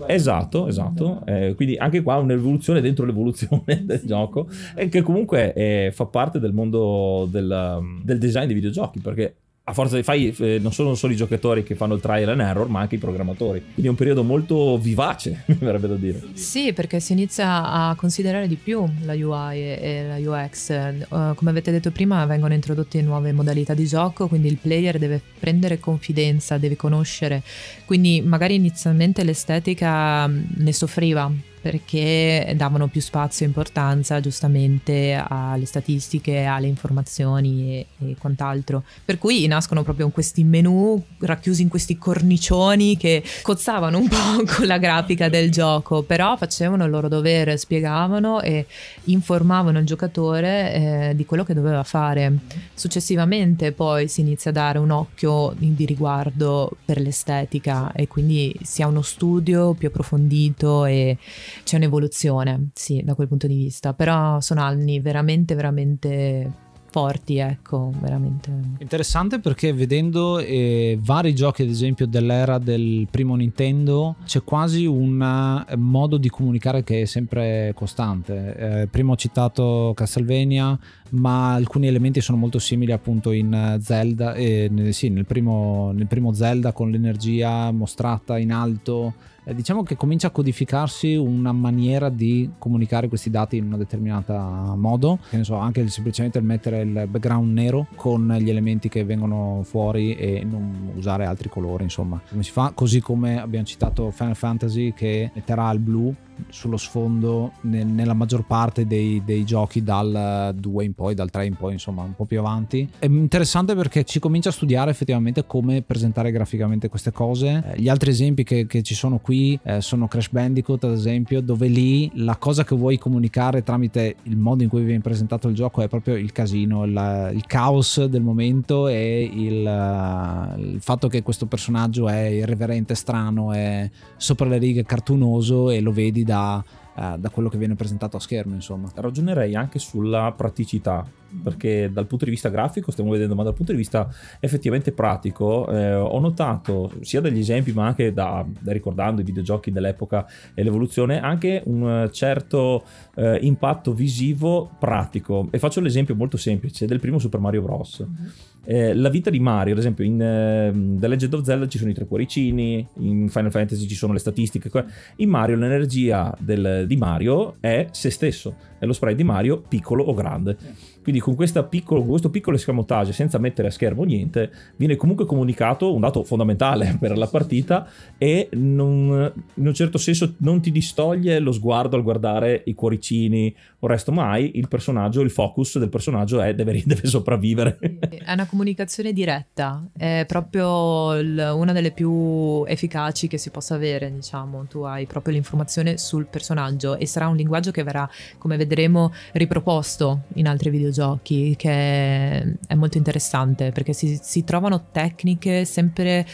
Esatto, 0.07 0.67
esatto. 0.67 1.25
Eh, 1.25 1.53
quindi 1.55 1.77
anche 1.77 2.01
qua 2.01 2.17
un'evoluzione 2.17 2.81
dentro 2.81 3.05
l'evoluzione 3.05 3.83
del 3.85 4.01
gioco, 4.03 4.49
e 4.75 4.89
che 4.89 5.01
comunque 5.01 5.53
eh, 5.53 5.91
fa 5.93 6.05
parte 6.05 6.39
del 6.39 6.51
mondo 6.51 7.25
del, 7.31 7.99
del 8.03 8.17
design 8.17 8.47
dei 8.47 8.55
videogiochi, 8.55 8.99
perché 8.99 9.35
a 9.63 9.73
forza 9.73 9.95
di 9.95 10.01
fai, 10.01 10.35
eh, 10.39 10.57
non 10.59 10.73
sono 10.73 10.95
solo 10.95 11.13
i 11.13 11.15
giocatori 11.15 11.61
che 11.61 11.75
fanno 11.75 11.93
il 11.93 12.01
trial 12.01 12.29
and 12.29 12.41
error, 12.41 12.67
ma 12.67 12.79
anche 12.79 12.95
i 12.95 12.97
programmatori. 12.97 13.61
Quindi 13.61 13.85
è 13.85 13.89
un 13.89 13.95
periodo 13.95 14.23
molto 14.23 14.77
vivace, 14.79 15.43
mi 15.47 15.57
verrebbe 15.59 15.87
da 15.87 15.95
dire. 15.95 16.21
Sì, 16.33 16.73
perché 16.73 16.99
si 16.99 17.11
inizia 17.11 17.69
a 17.69 17.95
considerare 17.95 18.47
di 18.47 18.55
più 18.55 18.83
la 19.03 19.13
UI 19.13 19.59
e, 19.59 20.05
la 20.07 20.17
UX. 20.17 20.69
Uh, 21.09 21.35
come 21.35 21.51
avete 21.51 21.71
detto 21.71 21.91
prima, 21.91 22.25
vengono 22.25 22.55
introdotte 22.55 23.01
nuove 23.01 23.31
modalità 23.33 23.75
di 23.75 23.85
gioco, 23.85 24.27
quindi 24.27 24.47
il 24.47 24.57
player 24.57 24.97
deve 24.97 25.21
prendere 25.39 25.79
confidenza, 25.79 26.57
deve 26.57 26.75
conoscere. 26.75 27.43
Quindi 27.85 28.21
magari 28.21 28.55
inizialmente 28.55 29.23
l'estetica 29.23 30.27
mm, 30.27 30.43
ne 30.57 30.73
soffriva 30.73 31.31
perché 31.61 32.53
davano 32.55 32.87
più 32.87 33.01
spazio 33.01 33.45
e 33.45 33.49
importanza 33.49 34.19
giustamente 34.19 35.23
alle 35.25 35.65
statistiche, 35.65 36.45
alle 36.45 36.67
informazioni 36.67 37.77
e, 37.77 37.85
e, 37.99 38.15
quant'altro. 38.17 38.83
Per 39.05 39.17
cui 39.17 39.45
nascono 39.45 39.83
proprio 39.83 40.09
questi 40.09 40.43
menu 40.43 41.01
racchiusi 41.19 41.61
in 41.61 41.67
questi 41.67 41.97
cornicioni 41.97 42.97
che 42.97 43.23
cozzavano 43.43 43.97
un 43.97 44.07
po' 44.09 44.43
con 44.55 44.65
la 44.65 44.79
grafica 44.79 45.29
del 45.29 45.51
gioco, 45.51 46.01
però 46.01 46.35
facevano 46.35 46.83
il 46.83 46.89
loro 46.89 47.07
dovere, 47.07 47.57
spiegavano 47.57 48.41
e 48.41 48.65
informavano 49.05 49.77
il 49.77 49.85
giocatore 49.85 50.73
eh, 50.73 51.15
di 51.15 51.25
quello 51.25 51.43
che 51.43 51.53
doveva 51.53 51.83
fare. 51.83 52.33
Successivamente 52.73 53.71
poi 53.71 54.07
si 54.07 54.21
inizia 54.21 54.49
a 54.49 54.53
dare 54.53 54.79
un 54.79 54.89
occhio 54.89 55.53
di 55.55 55.85
riguardo 55.85 56.77
per 56.83 56.99
l'estetica 56.99 57.91
e 57.93 58.07
quindi 58.07 58.57
si 58.63 58.81
ha 58.81 58.87
uno 58.87 59.01
studio 59.01 59.73
più 59.73 59.89
approfondito 59.89 60.85
e 60.85 61.17
c'è 61.63 61.77
un'evoluzione, 61.77 62.69
sì, 62.73 63.01
da 63.03 63.15
quel 63.15 63.27
punto 63.27 63.47
di 63.47 63.55
vista, 63.55 63.93
però 63.93 64.39
sono 64.39 64.61
anni 64.61 64.99
veramente, 64.99 65.55
veramente 65.55 66.69
forti, 66.91 67.37
ecco, 67.37 67.91
veramente. 67.99 68.51
Interessante 68.79 69.39
perché 69.39 69.73
vedendo 69.73 70.39
eh, 70.39 70.99
vari 71.01 71.33
giochi, 71.33 71.63
ad 71.63 71.69
esempio, 71.69 72.05
dell'era 72.05 72.57
del 72.57 73.07
primo 73.09 73.35
Nintendo, 73.35 74.17
c'è 74.25 74.43
quasi 74.43 74.85
un 74.85 75.65
eh, 75.67 75.75
modo 75.77 76.17
di 76.17 76.29
comunicare 76.29 76.83
che 76.83 77.03
è 77.03 77.05
sempre 77.05 77.71
costante. 77.75 78.55
Eh, 78.81 78.87
prima 78.87 79.13
ho 79.13 79.15
citato 79.15 79.93
Castlevania, 79.95 80.77
ma 81.11 81.53
alcuni 81.53 81.87
elementi 81.87 82.19
sono 82.19 82.37
molto 82.37 82.59
simili 82.59 82.91
appunto 82.91 83.31
in 83.31 83.77
Zelda, 83.81 84.33
eh, 84.33 84.69
sì, 84.91 85.09
nel 85.09 85.25
primo, 85.25 85.91
nel 85.93 86.07
primo 86.07 86.33
Zelda 86.33 86.73
con 86.73 86.91
l'energia 86.91 87.71
mostrata 87.71 88.37
in 88.37 88.51
alto 88.51 89.29
eh, 89.43 89.55
diciamo 89.55 89.83
che 89.83 89.95
comincia 89.95 90.27
a 90.27 90.31
codificarsi 90.31 91.15
una 91.15 91.51
maniera 91.51 92.09
di 92.09 92.51
comunicare 92.57 93.07
questi 93.07 93.29
dati 93.29 93.57
in 93.57 93.65
una 93.65 93.77
determinata 93.77 94.73
modo, 94.75 95.19
che 95.29 95.37
ne 95.37 95.43
so, 95.43 95.55
anche 95.55 95.87
semplicemente 95.89 96.37
il 96.37 96.43
mettere 96.43 96.81
il 96.81 97.07
background 97.07 97.51
nero 97.51 97.87
con 97.95 98.35
gli 98.39 98.49
elementi 98.49 98.89
che 98.89 99.03
vengono 99.03 99.61
fuori 99.63 100.15
e 100.15 100.43
non 100.43 100.91
usare 100.95 101.25
altri 101.25 101.49
colori, 101.49 101.83
insomma, 101.83 102.21
come 102.29 102.43
si 102.43 102.51
fa, 102.51 102.71
così 102.75 103.01
come 103.01 103.39
abbiamo 103.39 103.65
citato 103.65 104.11
Final 104.11 104.35
Fantasy 104.35 104.93
che 104.93 105.31
metterà 105.33 105.71
il 105.71 105.79
blu 105.79 106.13
sullo 106.49 106.77
sfondo 106.77 107.53
nel, 107.61 107.85
nella 107.87 108.13
maggior 108.13 108.45
parte 108.45 108.85
dei, 108.85 109.21
dei, 109.23 109.43
giochi 109.43 109.83
dal 109.83 110.53
2 110.55 110.83
in 110.83 110.93
poi, 110.93 111.13
dal 111.13 111.29
3 111.29 111.45
in 111.45 111.55
poi, 111.55 111.73
insomma, 111.73 112.03
un 112.03 112.15
po' 112.15 112.25
più 112.25 112.39
avanti. 112.39 112.87
È 112.99 113.05
interessante 113.05 113.75
perché 113.75 114.03
ci 114.03 114.19
comincia 114.19 114.49
a 114.49 114.51
studiare 114.51 114.91
effettivamente 114.91 115.45
come 115.45 115.81
presentare 115.81 116.31
graficamente 116.31 116.89
queste 116.89 117.11
cose. 117.11 117.63
Eh, 117.73 117.81
gli 117.81 117.89
altri 117.89 118.11
esempi 118.11 118.43
che, 118.43 118.65
che, 118.67 118.81
ci 118.81 118.95
sono 118.95 119.19
qui 119.19 119.59
eh, 119.63 119.81
sono 119.81 120.07
Crash 120.07 120.29
Bandicoot, 120.29 120.83
ad 120.83 120.91
esempio, 120.91 121.41
dove 121.41 121.67
lì 121.67 122.11
la 122.15 122.37
cosa 122.37 122.63
che 122.63 122.75
vuoi 122.75 122.97
comunicare 122.97 123.63
tramite 123.63 124.15
il 124.23 124.37
modo 124.37 124.63
in 124.63 124.69
cui 124.69 124.83
viene 124.83 125.01
presentato 125.01 125.47
il 125.47 125.55
gioco 125.55 125.81
è 125.81 125.87
proprio 125.87 126.15
il 126.15 126.31
casino, 126.31 126.83
il, 126.83 127.31
il 127.33 127.45
caos 127.45 128.03
del 128.05 128.21
momento 128.21 128.87
e 128.87 129.29
il, 129.31 130.63
il 130.73 130.81
fatto 130.81 131.07
che 131.07 131.21
questo 131.23 131.45
personaggio 131.45 132.07
è 132.07 132.21
irreverente, 132.21 132.95
strano, 132.95 133.53
è 133.53 133.89
sopra 134.17 134.47
le 134.47 134.57
righe 134.57 134.83
cartunoso 134.83 135.69
e 135.69 135.81
lo 135.81 135.91
vedi 135.91 136.20
da 136.23 136.63
uh, 136.95 137.17
da 137.17 137.29
quello 137.29 137.49
che 137.49 137.57
viene 137.57 137.75
presentato 137.75 138.17
a 138.17 138.19
schermo, 138.19 138.53
insomma. 138.53 138.89
Ragionerei 138.93 139.55
anche 139.55 139.79
sulla 139.79 140.31
praticità, 140.35 141.05
perché 141.43 141.89
dal 141.91 142.07
punto 142.07 142.25
di 142.25 142.31
vista 142.31 142.49
grafico 142.49 142.91
stiamo 142.91 143.11
vedendo, 143.11 143.35
ma 143.35 143.43
dal 143.43 143.53
punto 143.53 143.71
di 143.71 143.77
vista 143.77 144.09
effettivamente 144.39 144.91
pratico 144.91 145.67
eh, 145.69 145.93
ho 145.93 146.19
notato 146.19 146.91
sia 147.01 147.21
dagli 147.21 147.39
esempi, 147.39 147.71
ma 147.71 147.85
anche 147.85 148.13
da, 148.13 148.45
da, 148.59 148.71
ricordando 148.71 149.21
i 149.21 149.23
videogiochi 149.23 149.71
dell'epoca 149.71 150.25
e 150.53 150.63
l'evoluzione, 150.63 151.21
anche 151.21 151.61
un 151.65 152.09
certo 152.11 152.83
eh, 153.15 153.39
impatto 153.41 153.93
visivo 153.93 154.69
pratico. 154.79 155.47
E 155.51 155.59
faccio 155.59 155.79
l'esempio 155.81 156.15
molto 156.15 156.37
semplice 156.37 156.85
del 156.85 156.99
primo 156.99 157.19
Super 157.19 157.39
Mario 157.39 157.61
Bros. 157.61 158.05
Mm-hmm 158.07 158.49
eh, 158.63 158.93
la 158.93 159.09
vita 159.09 159.31
di 159.31 159.39
Mario, 159.39 159.73
ad 159.73 159.79
esempio, 159.79 160.03
in 160.05 160.13
uh, 160.13 160.99
The 160.99 161.07
Legend 161.07 161.33
of 161.33 161.43
Zelda 161.43 161.67
ci 161.67 161.79
sono 161.79 161.89
i 161.89 161.93
tre 161.93 162.05
cuoricini, 162.05 162.87
in 162.97 163.27
Final 163.29 163.49
Fantasy 163.49 163.87
ci 163.87 163.95
sono 163.95 164.13
le 164.13 164.19
statistiche. 164.19 164.69
In 165.17 165.29
Mario 165.29 165.55
l'energia 165.55 166.35
del, 166.39 166.85
di 166.87 166.95
Mario 166.95 167.55
è 167.59 167.87
se 167.91 168.11
stesso, 168.11 168.55
è 168.77 168.85
lo 168.85 168.93
sprite 168.93 169.15
di 169.15 169.23
Mario 169.23 169.63
piccolo 169.67 170.03
o 170.03 170.13
grande. 170.13 170.55
Quindi 171.01 171.19
con 171.19 171.35
piccolo, 171.69 172.03
questo 172.03 172.29
piccolo 172.29 172.55
escamotage, 172.55 173.13
senza 173.13 173.37
mettere 173.37 173.67
a 173.67 173.71
schermo 173.71 174.03
niente, 174.03 174.51
viene 174.75 174.95
comunque 174.95 175.25
comunicato 175.25 175.93
un 175.93 176.01
dato 176.01 176.23
fondamentale 176.23 176.97
per 176.99 177.17
la 177.17 177.27
partita 177.27 177.87
e 178.17 178.49
non, 178.53 179.31
in 179.55 179.67
un 179.67 179.73
certo 179.73 179.97
senso 179.97 180.35
non 180.37 180.61
ti 180.61 180.71
distoglie 180.71 181.39
lo 181.39 181.51
sguardo 181.51 181.95
al 181.95 182.03
guardare 182.03 182.61
i 182.65 182.73
cuoricini 182.73 183.55
o 183.79 183.87
resto 183.87 184.11
mai, 184.11 184.51
il 184.55 184.67
personaggio, 184.67 185.21
il 185.21 185.31
focus 185.31 185.79
del 185.79 185.89
personaggio 185.89 186.41
è 186.41 186.53
deve, 186.53 186.81
deve 186.85 187.07
sopravvivere. 187.07 187.77
È 187.79 188.31
una 188.31 188.45
comunicazione 188.45 189.13
diretta, 189.13 189.85
è 189.97 190.25
proprio 190.27 191.17
il, 191.17 191.51
una 191.55 191.73
delle 191.73 191.91
più 191.91 192.63
efficaci 192.65 193.27
che 193.27 193.37
si 193.37 193.49
possa 193.49 193.75
avere, 193.75 194.13
diciamo, 194.13 194.65
tu 194.69 194.81
hai 194.81 195.05
proprio 195.05 195.33
l'informazione 195.33 195.97
sul 195.97 196.27
personaggio 196.27 196.97
e 196.97 197.05
sarà 197.05 197.27
un 197.27 197.35
linguaggio 197.35 197.71
che 197.71 197.83
verrà, 197.83 198.09
come 198.37 198.57
vedremo, 198.57 199.11
riproposto 199.33 200.23
in 200.35 200.47
altri 200.47 200.69
videogiochi, 200.91 201.55
che 201.57 202.57
è 202.67 202.75
molto 202.75 202.97
interessante 202.97 203.71
perché 203.71 203.93
si, 203.93 204.19
si 204.21 204.43
trovano 204.43 204.87
tecniche 204.91 205.65
sempre 205.65 206.25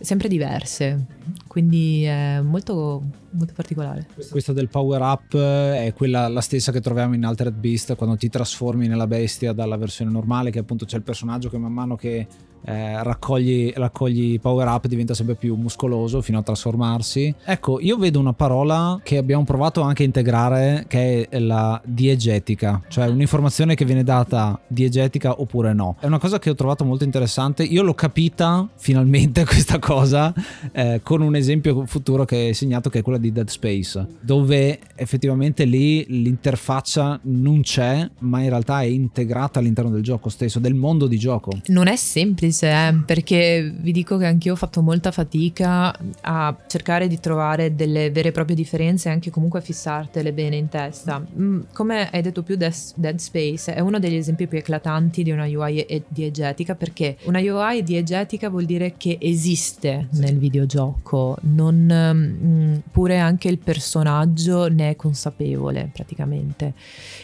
sempre 0.00 0.28
diverse, 0.28 1.06
quindi 1.46 2.04
è 2.04 2.40
molto, 2.40 3.02
molto 3.32 3.52
particolare. 3.54 4.06
Questa 4.30 4.54
del 4.54 4.68
power 4.68 5.00
up 5.02 5.36
è 5.36 5.92
quella 5.94 6.26
la 6.28 6.40
stessa 6.40 6.72
che 6.72 6.80
troviamo 6.80 7.14
in 7.14 7.24
Altered 7.24 7.54
Beast 7.54 7.94
quando 7.96 8.16
ti 8.16 8.30
trasformi 8.30 8.88
nella 8.88 9.06
bestia 9.06 9.52
dalla 9.52 9.76
versione 9.76 10.10
normale, 10.10 10.50
che 10.50 10.58
appunto 10.58 10.86
c'è 10.86 10.96
il 10.96 11.02
personaggio 11.02 11.50
che 11.50 11.58
man 11.58 11.72
mano 11.72 11.96
che 11.96 12.26
eh, 12.64 13.02
raccogli, 13.02 13.72
raccogli 13.74 14.38
power 14.38 14.66
up 14.66 14.86
diventa 14.86 15.14
sempre 15.14 15.34
più 15.34 15.54
muscoloso 15.54 16.20
fino 16.20 16.38
a 16.38 16.42
trasformarsi. 16.42 17.34
Ecco, 17.44 17.80
io 17.80 17.96
vedo 17.96 18.18
una 18.18 18.32
parola 18.32 19.00
che 19.02 19.16
abbiamo 19.16 19.44
provato 19.44 19.80
anche 19.80 20.02
a 20.02 20.06
integrare 20.06 20.84
che 20.86 21.28
è 21.28 21.38
la 21.38 21.80
diegetica, 21.84 22.82
cioè 22.88 23.06
un'informazione 23.06 23.74
che 23.74 23.84
viene 23.84 24.04
data 24.04 24.58
diegetica 24.66 25.40
oppure 25.40 25.72
no. 25.72 25.96
È 26.00 26.06
una 26.06 26.18
cosa 26.18 26.38
che 26.38 26.50
ho 26.50 26.54
trovato 26.54 26.84
molto 26.84 27.04
interessante. 27.04 27.62
Io 27.62 27.82
l'ho 27.82 27.94
capita 27.94 28.68
finalmente 28.76 29.44
questa 29.46 29.78
cosa 29.78 30.32
eh, 30.72 31.00
con 31.02 31.22
un 31.22 31.34
esempio 31.34 31.86
futuro 31.86 32.24
che 32.24 32.36
hai 32.36 32.54
segnato 32.54 32.90
che 32.90 33.00
è 33.00 33.02
quella 33.02 33.18
di 33.18 33.32
Dead 33.32 33.48
Space, 33.48 34.06
dove 34.20 34.78
effettivamente 34.94 35.64
lì 35.64 36.04
l'interfaccia 36.08 37.18
non 37.22 37.62
c'è, 37.62 38.08
ma 38.20 38.40
in 38.40 38.48
realtà 38.48 38.80
è 38.82 38.86
integrata 38.86 39.58
all'interno 39.58 39.90
del 39.90 40.02
gioco 40.02 40.28
stesso, 40.28 40.58
del 40.58 40.74
mondo 40.74 41.06
di 41.06 41.18
gioco. 41.18 41.52
Non 41.66 41.86
è 41.86 41.96
semplice 41.96 42.49
semplice, 42.52 43.00
eh, 43.00 43.04
perché 43.04 43.72
vi 43.74 43.92
dico 43.92 44.16
che 44.16 44.26
anch'io 44.26 44.52
ho 44.52 44.56
fatto 44.56 44.82
molta 44.82 45.10
fatica 45.10 45.96
a 46.22 46.56
cercare 46.66 47.08
di 47.08 47.18
trovare 47.18 47.74
delle 47.74 48.10
vere 48.10 48.28
e 48.28 48.32
proprie 48.32 48.56
differenze 48.56 49.08
e 49.08 49.12
anche 49.12 49.30
comunque 49.30 49.60
fissartele 49.60 50.32
bene 50.32 50.56
in 50.56 50.68
testa. 50.68 51.24
Mm, 51.38 51.60
come 51.72 52.10
hai 52.10 52.22
detto 52.22 52.42
più, 52.42 52.56
Dead 52.56 53.16
Space 53.16 53.74
è 53.74 53.80
uno 53.80 53.98
degli 53.98 54.14
esempi 54.14 54.46
più 54.46 54.58
eclatanti 54.58 55.22
di 55.22 55.30
una 55.30 55.44
UI 55.44 56.04
diegetica 56.08 56.74
perché 56.74 57.16
una 57.24 57.40
UI 57.40 57.82
diegetica 57.82 58.48
vuol 58.48 58.64
dire 58.64 58.94
che 58.96 59.18
esiste 59.20 60.08
nel 60.12 60.38
videogioco, 60.38 61.36
non, 61.42 61.86
mm, 62.14 62.74
pure 62.90 63.18
anche 63.18 63.48
il 63.48 63.58
personaggio 63.58 64.68
ne 64.68 64.90
è 64.90 64.96
consapevole 64.96 65.90
praticamente. 65.92 66.74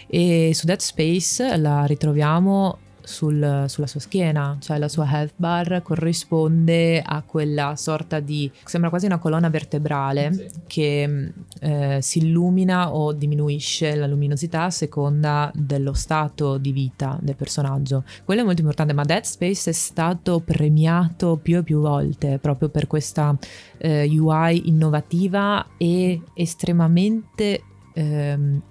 E 0.06 0.52
su 0.54 0.66
Dead 0.66 0.80
Space 0.80 1.56
la 1.56 1.84
ritroviamo 1.84 2.78
sul, 3.06 3.64
sulla 3.68 3.86
sua 3.86 4.00
schiena, 4.00 4.56
cioè 4.60 4.78
la 4.78 4.88
sua 4.88 5.08
health 5.08 5.34
bar 5.36 5.80
corrisponde 5.82 7.00
a 7.00 7.22
quella 7.22 7.76
sorta 7.76 8.18
di, 8.18 8.50
sembra 8.64 8.90
quasi 8.90 9.06
una 9.06 9.18
colonna 9.18 9.48
vertebrale 9.48 10.32
sì. 10.32 10.46
che 10.66 11.32
eh, 11.60 11.98
si 12.02 12.18
illumina 12.18 12.92
o 12.92 13.12
diminuisce 13.12 13.94
la 13.94 14.06
luminosità 14.06 14.64
a 14.64 14.70
seconda 14.70 15.50
dello 15.54 15.92
stato 15.92 16.58
di 16.58 16.72
vita 16.72 17.16
del 17.20 17.36
personaggio. 17.36 18.04
Quello 18.24 18.40
è 18.40 18.44
molto 18.44 18.60
importante, 18.60 18.92
ma 18.92 19.04
Dead 19.04 19.22
Space 19.22 19.70
è 19.70 19.72
stato 19.72 20.40
premiato 20.40 21.38
più 21.40 21.58
e 21.58 21.62
più 21.62 21.80
volte 21.80 22.38
proprio 22.38 22.68
per 22.68 22.88
questa 22.88 23.36
eh, 23.78 24.06
UI 24.08 24.68
innovativa 24.68 25.64
e 25.76 26.20
estremamente 26.34 27.62
ehm, 27.96 28.62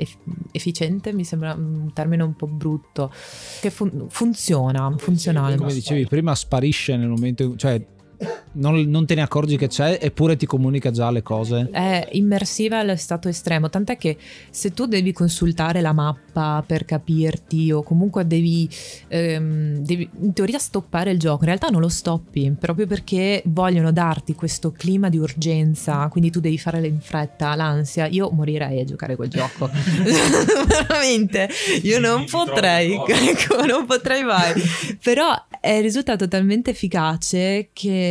efficiente, 0.51 1.11
mi 1.11 1.23
sembra 1.23 1.53
un 1.53 1.91
termine 1.93 2.23
un 2.23 2.35
po' 2.35 2.47
brutto, 2.47 3.11
che 3.59 3.71
fun- 3.71 4.05
funziona, 4.09 4.93
funzionale. 4.97 5.55
Come 5.57 5.73
dicevi 5.73 6.05
prima, 6.05 6.35
sparisce 6.35 6.95
nel 6.95 7.09
momento, 7.09 7.55
cioè 7.55 7.83
non, 8.53 8.79
non, 8.89 9.05
te 9.05 9.15
ne 9.15 9.21
accorgi 9.21 9.57
che 9.57 9.67
c'è 9.67 9.97
eppure 10.01 10.35
ti 10.35 10.45
comunica 10.45 10.91
già 10.91 11.11
le 11.11 11.23
cose. 11.23 11.69
È 11.71 12.07
immersiva 12.11 12.79
allo 12.79 12.95
stato 12.95 13.27
estremo, 13.27 13.69
tant'è 13.69 13.97
che 13.97 14.17
se 14.49 14.73
tu 14.73 14.85
devi 14.85 15.11
consultare 15.11 15.81
la 15.81 15.93
mappa 15.93 16.63
per 16.65 16.85
capirti 16.85 17.71
o 17.71 17.83
comunque 17.83 18.25
devi, 18.25 18.69
ehm, 19.07 19.77
devi 19.77 20.09
in 20.21 20.33
teoria 20.33 20.57
stoppare 20.57 21.11
il 21.11 21.19
gioco, 21.19 21.39
in 21.39 21.47
realtà 21.47 21.67
non 21.67 21.81
lo 21.81 21.89
stoppi 21.89 22.53
proprio 22.57 22.87
perché 22.87 23.41
vogliono 23.45 23.91
darti 23.91 24.33
questo 24.35 24.71
clima 24.71 25.09
di 25.09 25.17
urgenza, 25.17 26.07
quindi 26.09 26.31
tu 26.31 26.39
devi 26.39 26.57
fare 26.57 26.85
in 26.85 26.99
fretta, 26.99 27.55
l'ansia. 27.55 28.07
Io 28.07 28.29
morirei 28.31 28.81
a 28.81 28.83
giocare 28.83 29.15
quel 29.15 29.29
gioco. 29.29 29.69
Veramente, 30.67 31.49
io 31.83 31.99
non 31.99 32.25
potrei, 32.25 32.93
ecco, 33.07 33.65
non 33.65 33.85
potrei 33.85 34.23
mai. 34.23 34.53
Però 35.01 35.33
è 35.59 35.81
risultato 35.81 36.27
talmente 36.27 36.71
efficace 36.71 37.69
che 37.73 38.04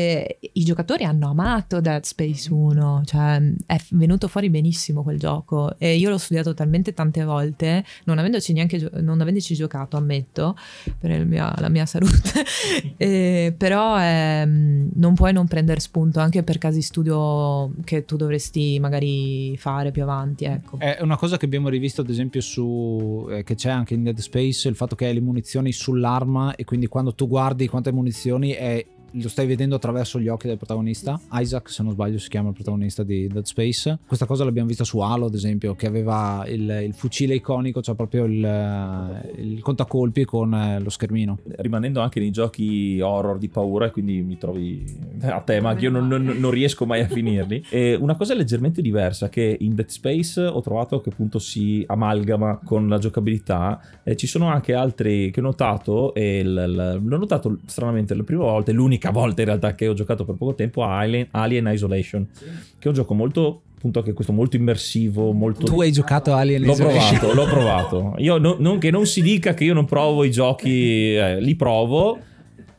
i 0.53 0.65
giocatori 0.65 1.05
hanno 1.05 1.31
amato 1.31 1.81
Dead 1.81 2.03
Space 2.03 2.53
1, 2.53 3.03
cioè 3.05 3.41
è 3.67 3.79
venuto 3.91 4.29
fuori 4.29 4.51
benissimo 4.51 5.03
quel 5.03 5.19
gioco 5.19 5.75
e 5.79 5.97
io 5.97 6.11
l'ho 6.11 6.19
studiato 6.19 6.55
talmente 6.55 6.93
tante 6.93 7.25
volte, 7.25 7.85
non 8.05 8.19
avendoci 8.19 8.53
neanche 8.53 8.91
non 9.01 9.21
avendoci 9.21 9.55
giocato, 9.55 9.97
ammetto, 9.97 10.57
per 10.99 11.25
mia, 11.25 11.55
la 11.59 11.69
mia 11.69 11.87
salute, 11.87 12.45
e, 12.97 13.55
però 13.57 13.97
è, 13.97 14.45
non 14.47 15.15
puoi 15.15 15.33
non 15.33 15.47
prendere 15.47 15.81
spunto 15.81 16.21
anche 16.21 16.43
per 16.43 16.59
casi 16.59 16.83
studio 16.83 17.73
che 17.85 18.05
tu 18.05 18.17
dovresti 18.17 18.79
magari 18.81 19.57
fare 19.57 19.91
più 19.91 20.03
avanti, 20.03 20.45
ecco. 20.45 20.79
È 20.79 20.99
una 21.01 21.17
cosa 21.17 21.37
che 21.37 21.45
abbiamo 21.45 21.69
rivisto 21.69 22.01
ad 22.01 22.09
esempio 22.09 22.41
su 22.41 23.27
eh, 23.31 23.43
che 23.43 23.55
c'è 23.55 23.71
anche 23.71 23.95
in 23.95 24.03
Dead 24.03 24.19
Space, 24.19 24.69
il 24.69 24.77
fatto 24.77 24.95
che 24.95 25.07
hai 25.07 25.15
le 25.15 25.21
munizioni 25.21 25.73
sull'arma 25.73 26.55
e 26.55 26.65
quindi 26.65 26.87
quando 26.87 27.15
tu 27.15 27.29
guardi 27.29 27.67
quante 27.67 27.93
munizioni 27.93 28.53
è 28.53 28.85
lo 29.21 29.29
stai 29.29 29.47
vedendo 29.47 29.77
attraverso 29.77 30.19
gli 30.19 30.29
occhi 30.29 30.47
del 30.47 30.57
protagonista. 30.57 31.21
Isaac, 31.33 31.71
se 31.71 31.83
non 31.83 31.93
sbaglio, 31.93 32.19
si 32.19 32.29
chiama 32.29 32.49
il 32.49 32.55
protagonista 32.55 33.03
di 33.03 33.27
Dead 33.29 33.45
Space. 33.45 33.99
Questa 34.07 34.27
cosa 34.27 34.45
l'abbiamo 34.45 34.69
vista 34.69 34.85
su 34.85 34.99
Halo, 34.99 35.27
ad 35.27 35.35
esempio, 35.35 35.75
che 35.75 35.87
aveva 35.87 36.45
il, 36.49 36.83
il 36.85 36.95
fucile 36.95 37.35
iconico, 37.35 37.81
cioè 37.83 37.95
proprio 37.95 38.25
il, 38.25 39.23
il 39.37 39.61
contacolpi 39.61 40.25
con 40.25 40.55
eh, 40.55 40.81
lo 40.81 40.91
schermino. 40.91 41.39
Rimanendo 41.57 42.01
anche 42.01 42.21
nei 42.21 42.31
giochi 42.31 43.01
horror 43.01 43.39
di 43.39 43.49
paura, 43.49 43.91
quindi 43.91 44.23
mi 44.23 44.37
trovi 44.39 44.85
a 45.21 45.41
tema, 45.41 45.75
che 45.75 45.85
io 45.85 45.91
non, 45.91 46.09
non, 46.09 46.23
non, 46.23 46.51
riesco 46.51 46.87
mai 46.87 47.01
a 47.01 47.07
finirli. 47.07 47.67
E 47.75 47.95
una 47.95 48.15
cosa 48.15 48.35
leggermente 48.35 48.81
diversa 48.81 49.29
che 49.29 49.57
in 49.61 49.75
Dead 49.75 49.89
Space 49.89 50.41
ho 50.41 50.61
trovato 50.61 51.01
che 51.01 51.11
appunto 51.11 51.39
si 51.39 51.85
amalgama 51.87 52.61
con 52.65 52.89
la 52.89 52.99
giocabilità. 52.99 53.81
Eh, 54.05 54.17
ci 54.17 54.27
sono 54.27 54.47
anche 54.49 54.75
altri 54.75 55.31
che 55.31 55.41
ho 55.41 55.43
notato, 55.43 56.15
e 56.15 56.45
l, 56.45 56.55
l, 56.55 57.01
l'ho 57.03 57.17
notato 57.17 57.59
stranamente 57.67 58.15
le 58.15 58.23
prime 58.23 58.43
volte, 58.43 58.73
l'unica 58.73 59.04
l'unica 59.05 59.11
volta 59.11 59.41
in 59.43 59.47
realtà 59.47 59.75
che 59.75 59.89
ho 59.89 59.95
giocato 59.95 60.25
per 60.25 60.37
poco 60.37 60.55
tempo 60.55 60.83
a 60.83 60.99
Alien, 60.99 61.29
Alien 61.33 61.69
Isolation, 61.73 62.27
sì. 62.33 62.45
che 62.45 62.85
è 62.85 62.89
un 62.89 62.95
gioco 62.95 63.15
molto 63.15 63.63
appunto 63.77 63.99
anche 63.99 64.15
questo 64.15 64.33
molto 64.33 64.57
immersivo, 64.57 65.33
molto... 65.33 65.67
Tu 65.67 65.81
hai 65.83 65.93
giocato 65.93 66.33
Alien 66.33 66.63
l'ho 66.63 66.73
Isolation? 66.73 67.19
Provato, 67.19 67.35
l'ho 67.35 67.47
provato. 67.47 68.15
Io 68.17 68.39
no, 68.39 68.57
non, 68.59 68.79
che 68.79 68.91
non 68.91 69.05
si 69.05 69.21
dica 69.21 69.53
che 69.53 69.65
io 69.65 69.75
non 69.75 69.85
provo 69.85 70.25
i 70.25 70.31
giochi, 70.31 71.15
eh, 71.15 71.39
li 71.39 71.55
provo, 71.55 72.19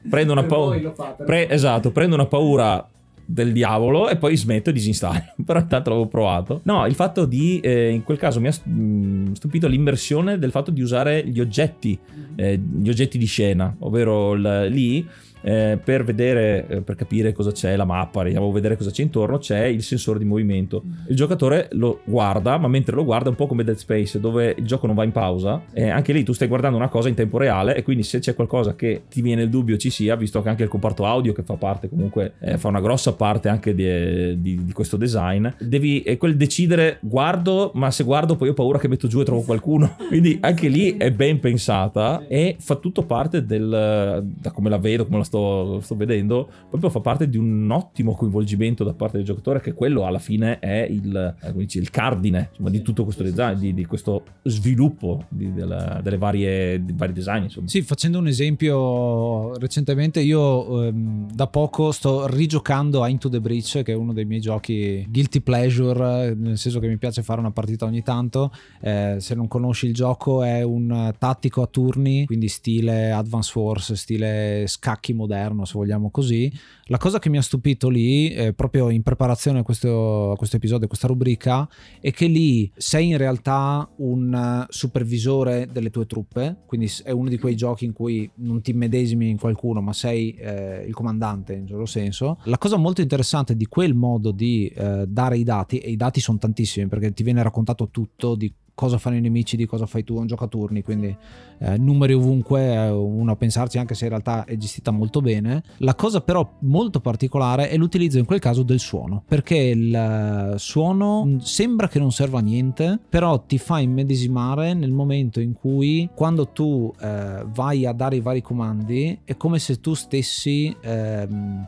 prendo 0.09 0.31
una 0.31 0.43
paura... 0.45 0.93
Pre- 1.23 1.47
esatto, 1.47 1.91
prendo 1.91 2.15
una 2.15 2.25
paura 2.25 2.89
del 3.23 3.51
diavolo 3.51 4.09
e 4.09 4.17
poi 4.17 4.35
smetto 4.35 4.71
e 4.71 4.73
disinstallo. 4.73 5.35
Però 5.45 5.59
intanto 5.59 5.91
l'avevo 5.91 6.07
provato. 6.07 6.61
No, 6.63 6.88
il 6.88 6.95
fatto 6.95 7.25
di, 7.25 7.59
eh, 7.59 7.89
in 7.89 8.01
quel 8.01 8.17
caso 8.17 8.39
mi 8.39 8.47
ha 8.47 8.53
mm, 8.67 9.33
stupito 9.33 9.67
l'immersione 9.67 10.39
del 10.39 10.49
fatto 10.49 10.71
di 10.71 10.81
usare 10.81 11.23
gli 11.27 11.39
oggetti, 11.39 11.99
mm-hmm. 11.99 12.33
eh, 12.35 12.59
gli 12.81 12.89
oggetti 12.89 13.19
di 13.19 13.27
scena, 13.27 13.75
ovvero 13.77 14.33
l- 14.33 14.67
lì 14.69 15.07
eh, 15.45 15.77
per 15.81 16.03
vedere, 16.03 16.65
eh, 16.67 16.81
per 16.81 16.95
capire 16.95 17.31
cosa 17.31 17.51
c'è 17.51 17.75
la 17.75 17.86
mappa, 17.86 18.21
andiamo 18.21 18.49
a 18.49 18.51
vedere 18.51 18.75
cosa 18.75 18.89
c'è 18.89 19.03
intorno, 19.03 19.38
c'è 19.38 19.65
il 19.65 19.84
sensore 19.84 20.17
di 20.17 20.25
movimento. 20.25 20.81
Mm. 20.84 20.91
Il 21.10 21.15
giocatore 21.15 21.67
lo 21.73 22.01
guarda, 22.03 22.58
ma 22.58 22.67
mentre 22.67 22.95
lo 22.95 23.03
guarda 23.03 23.27
è 23.27 23.29
un 23.29 23.36
po' 23.36 23.45
come 23.45 23.63
Dead 23.63 23.77
Space, 23.77 24.19
dove 24.19 24.55
il 24.58 24.65
gioco 24.65 24.88
non 24.88 24.95
va 24.95 25.03
in 25.03 25.12
pausa, 25.12 25.62
e 25.71 25.89
anche 25.89 26.13
lì 26.13 26.23
tu 26.23 26.34
stai 26.34 26.47
guardando 26.47 26.77
una 26.77 26.89
cosa 26.89 27.10
in 27.10 27.15
tempo 27.15 27.38
reale 27.38 27.75
e 27.75 27.84
quindi 27.84 28.01
se 28.01 28.17
c'è 28.17 28.34
qualcosa 28.34 28.75
che 28.75 29.03
ti 29.08 29.21
viene 29.21 29.43
il 29.43 29.49
dubbio 29.49 29.77
ci 29.77 29.91
sia, 29.91 30.15
visto 30.15 30.41
che 30.41 30.49
anche 30.49 30.63
il 30.63 30.69
comparto 30.69 31.05
audio 31.05 31.31
che 31.31 31.43
fa 31.43 31.53
parte 31.53 31.89
comunque, 31.89 32.34
eh, 32.39 32.58
fa 32.58 32.69
una 32.69 32.81
grossa 32.81 33.13
parte 33.13 33.47
anche 33.47 33.75
di, 33.75 34.41
di, 34.41 34.65
di 34.65 34.71
questo 34.73 34.97
design, 34.97 35.47
devi 35.60 36.01
è 36.01 36.17
quel 36.17 36.36
decidere 36.36 36.97
guardo, 37.01 37.71
ma 37.75 37.91
se 37.91 38.03
guardo 38.03 38.36
poi 38.36 38.49
ho 38.49 38.53
paura 38.53 38.79
che 38.79 38.88
metto 38.88 39.08
giù 39.08 39.21
e 39.21 39.23
trovo 39.25 39.41
qualcuno. 39.41 39.95
quindi 40.10 40.39
anche 40.41 40.67
lì 40.69 40.97
è 40.97 41.12
ben 41.12 41.39
pensata 41.39 42.25
e 42.27 42.55
fa 42.60 42.75
tutto 42.75 43.03
parte 43.03 43.45
del, 43.45 44.23
da 44.23 44.51
come 44.51 44.69
la 44.69 44.77
vedo, 44.77 45.05
come 45.05 45.19
la 45.19 45.23
sto, 45.23 45.34
sto 45.81 45.95
vedendo, 45.95 46.49
proprio 46.69 46.89
fa 46.89 46.99
parte 46.99 47.29
di 47.29 47.37
un 47.37 47.69
ottimo 47.71 48.13
coinvolgimento 48.15 48.83
da 48.83 48.93
parte 48.93 49.17
del 49.17 49.25
giocatore 49.25 49.61
che 49.61 49.73
quello 49.73 50.05
alla 50.05 50.19
fine 50.19 50.59
è 50.59 50.87
il, 50.89 51.35
eh, 51.41 51.53
dice, 51.53 51.79
il 51.79 51.89
cardine 51.89 52.49
insomma, 52.49 52.69
di 52.69 52.81
tutto 52.81 53.03
questo 53.03 53.23
design, 53.23 53.57
di, 53.57 53.73
di 53.73 53.85
questo 53.85 54.23
sviluppo 54.43 55.25
di, 55.29 55.53
della, 55.53 55.99
delle 56.03 56.17
varie, 56.17 56.83
vari 56.93 57.13
design. 57.13 57.43
Insomma. 57.43 57.67
Sì, 57.67 57.81
facendo 57.81 58.19
un 58.19 58.27
esempio, 58.27 59.57
recentemente 59.57 60.19
io 60.21 60.83
ehm, 60.83 61.31
da 61.31 61.47
poco 61.47 61.91
sto 61.91 62.27
rigiocando 62.27 63.03
a 63.03 63.09
Into 63.09 63.29
the 63.29 63.39
Breach, 63.39 63.83
che 63.83 63.91
è 63.91 63.95
uno 63.95 64.13
dei 64.13 64.25
miei 64.25 64.41
giochi 64.41 65.05
guilty 65.09 65.41
pleasure, 65.41 66.33
nel 66.35 66.57
senso 66.57 66.79
che 66.79 66.87
mi 66.87 66.97
piace 66.97 67.23
fare 67.23 67.39
una 67.39 67.51
partita 67.51 67.85
ogni 67.85 68.01
tanto. 68.03 68.51
Eh, 68.81 69.17
se 69.19 69.35
non 69.35 69.47
conosci 69.47 69.87
il 69.87 69.93
gioco 69.93 70.43
è 70.43 70.61
un 70.61 71.13
tattico 71.17 71.61
a 71.61 71.67
turni, 71.67 72.25
quindi 72.25 72.47
stile 72.47 73.11
Advance 73.11 73.51
Force, 73.51 73.95
stile 73.95 74.65
scacchi 74.67 75.13
moderno, 75.13 75.24
se 75.65 75.73
vogliamo 75.73 76.09
così. 76.09 76.51
La 76.85 76.97
cosa 76.97 77.19
che 77.19 77.29
mi 77.29 77.38
ha 77.38 77.41
stupito 77.41 77.89
lì, 77.89 78.29
eh, 78.29 78.53
proprio 78.53 78.89
in 78.89 79.01
preparazione 79.01 79.59
a 79.59 79.63
questo, 79.63 80.31
a 80.31 80.35
questo 80.35 80.57
episodio, 80.57 80.85
a 80.85 80.88
questa 80.88 81.07
rubrica, 81.07 81.67
è 81.99 82.11
che 82.11 82.27
lì 82.27 82.71
sei 82.75 83.09
in 83.09 83.17
realtà 83.17 83.89
un 83.97 84.65
supervisore 84.69 85.67
delle 85.71 85.89
tue 85.89 86.05
truppe, 86.05 86.63
quindi 86.65 86.91
è 87.03 87.11
uno 87.11 87.29
di 87.29 87.38
quei 87.38 87.55
giochi 87.55 87.85
in 87.85 87.93
cui 87.93 88.29
non 88.35 88.61
ti 88.61 88.73
medesimi 88.73 89.29
in 89.29 89.38
qualcuno, 89.38 89.81
ma 89.81 89.93
sei 89.93 90.33
eh, 90.33 90.85
il 90.88 90.93
comandante 90.93 91.53
in 91.53 91.67
certo 91.67 91.85
senso. 91.85 92.39
La 92.43 92.57
cosa 92.57 92.77
molto 92.77 93.01
interessante 93.01 93.55
di 93.55 93.65
quel 93.65 93.93
modo 93.93 94.31
di 94.31 94.67
eh, 94.67 95.05
dare 95.07 95.38
i 95.38 95.43
dati, 95.43 95.77
e 95.79 95.91
i 95.91 95.95
dati 95.95 96.19
sono 96.19 96.38
tantissimi 96.38 96.88
perché 96.88 97.13
ti 97.13 97.23
viene 97.23 97.43
raccontato 97.43 97.89
tutto 97.89 98.35
di 98.35 98.53
cosa 98.75 98.97
fanno 98.97 99.15
i 99.15 99.21
nemici, 99.21 99.55
di 99.55 99.65
cosa 99.65 99.85
fai 99.85 100.03
tu, 100.03 100.17
un 100.17 100.27
giocaturni, 100.27 100.83
quindi 100.83 101.15
eh, 101.59 101.77
numeri 101.77 102.13
ovunque, 102.13 102.73
eh, 102.73 102.89
uno 102.89 103.31
a 103.31 103.35
pensarci 103.35 103.77
anche 103.77 103.95
se 103.95 104.03
in 104.03 104.09
realtà 104.09 104.43
è 104.43 104.57
gestita 104.57 104.91
molto 104.91 105.21
bene. 105.21 105.63
La 105.77 105.95
cosa 105.95 106.21
però 106.21 106.57
molto 106.59 106.99
particolare 106.99 107.69
è 107.69 107.77
l'utilizzo 107.77 108.19
in 108.19 108.25
quel 108.25 108.39
caso 108.39 108.63
del 108.63 108.79
suono, 108.79 109.23
perché 109.25 109.55
il 109.55 109.95
eh, 109.95 110.53
suono 110.57 111.38
sembra 111.39 111.88
che 111.88 111.99
non 111.99 112.11
serva 112.11 112.39
a 112.39 112.41
niente, 112.41 112.99
però 113.09 113.39
ti 113.39 113.57
fa 113.57 113.79
immedesimare 113.79 114.73
nel 114.73 114.91
momento 114.91 115.39
in 115.39 115.53
cui 115.53 116.09
quando 116.13 116.49
tu 116.49 116.93
eh, 116.99 117.45
vai 117.53 117.85
a 117.85 117.93
dare 117.93 118.17
i 118.17 118.21
vari 118.21 118.41
comandi 118.41 119.21
è 119.23 119.38
come 119.38 119.57
se 119.57 119.79
tu 119.79 119.93
stessi... 119.93 120.75
Ehm, 120.81 121.67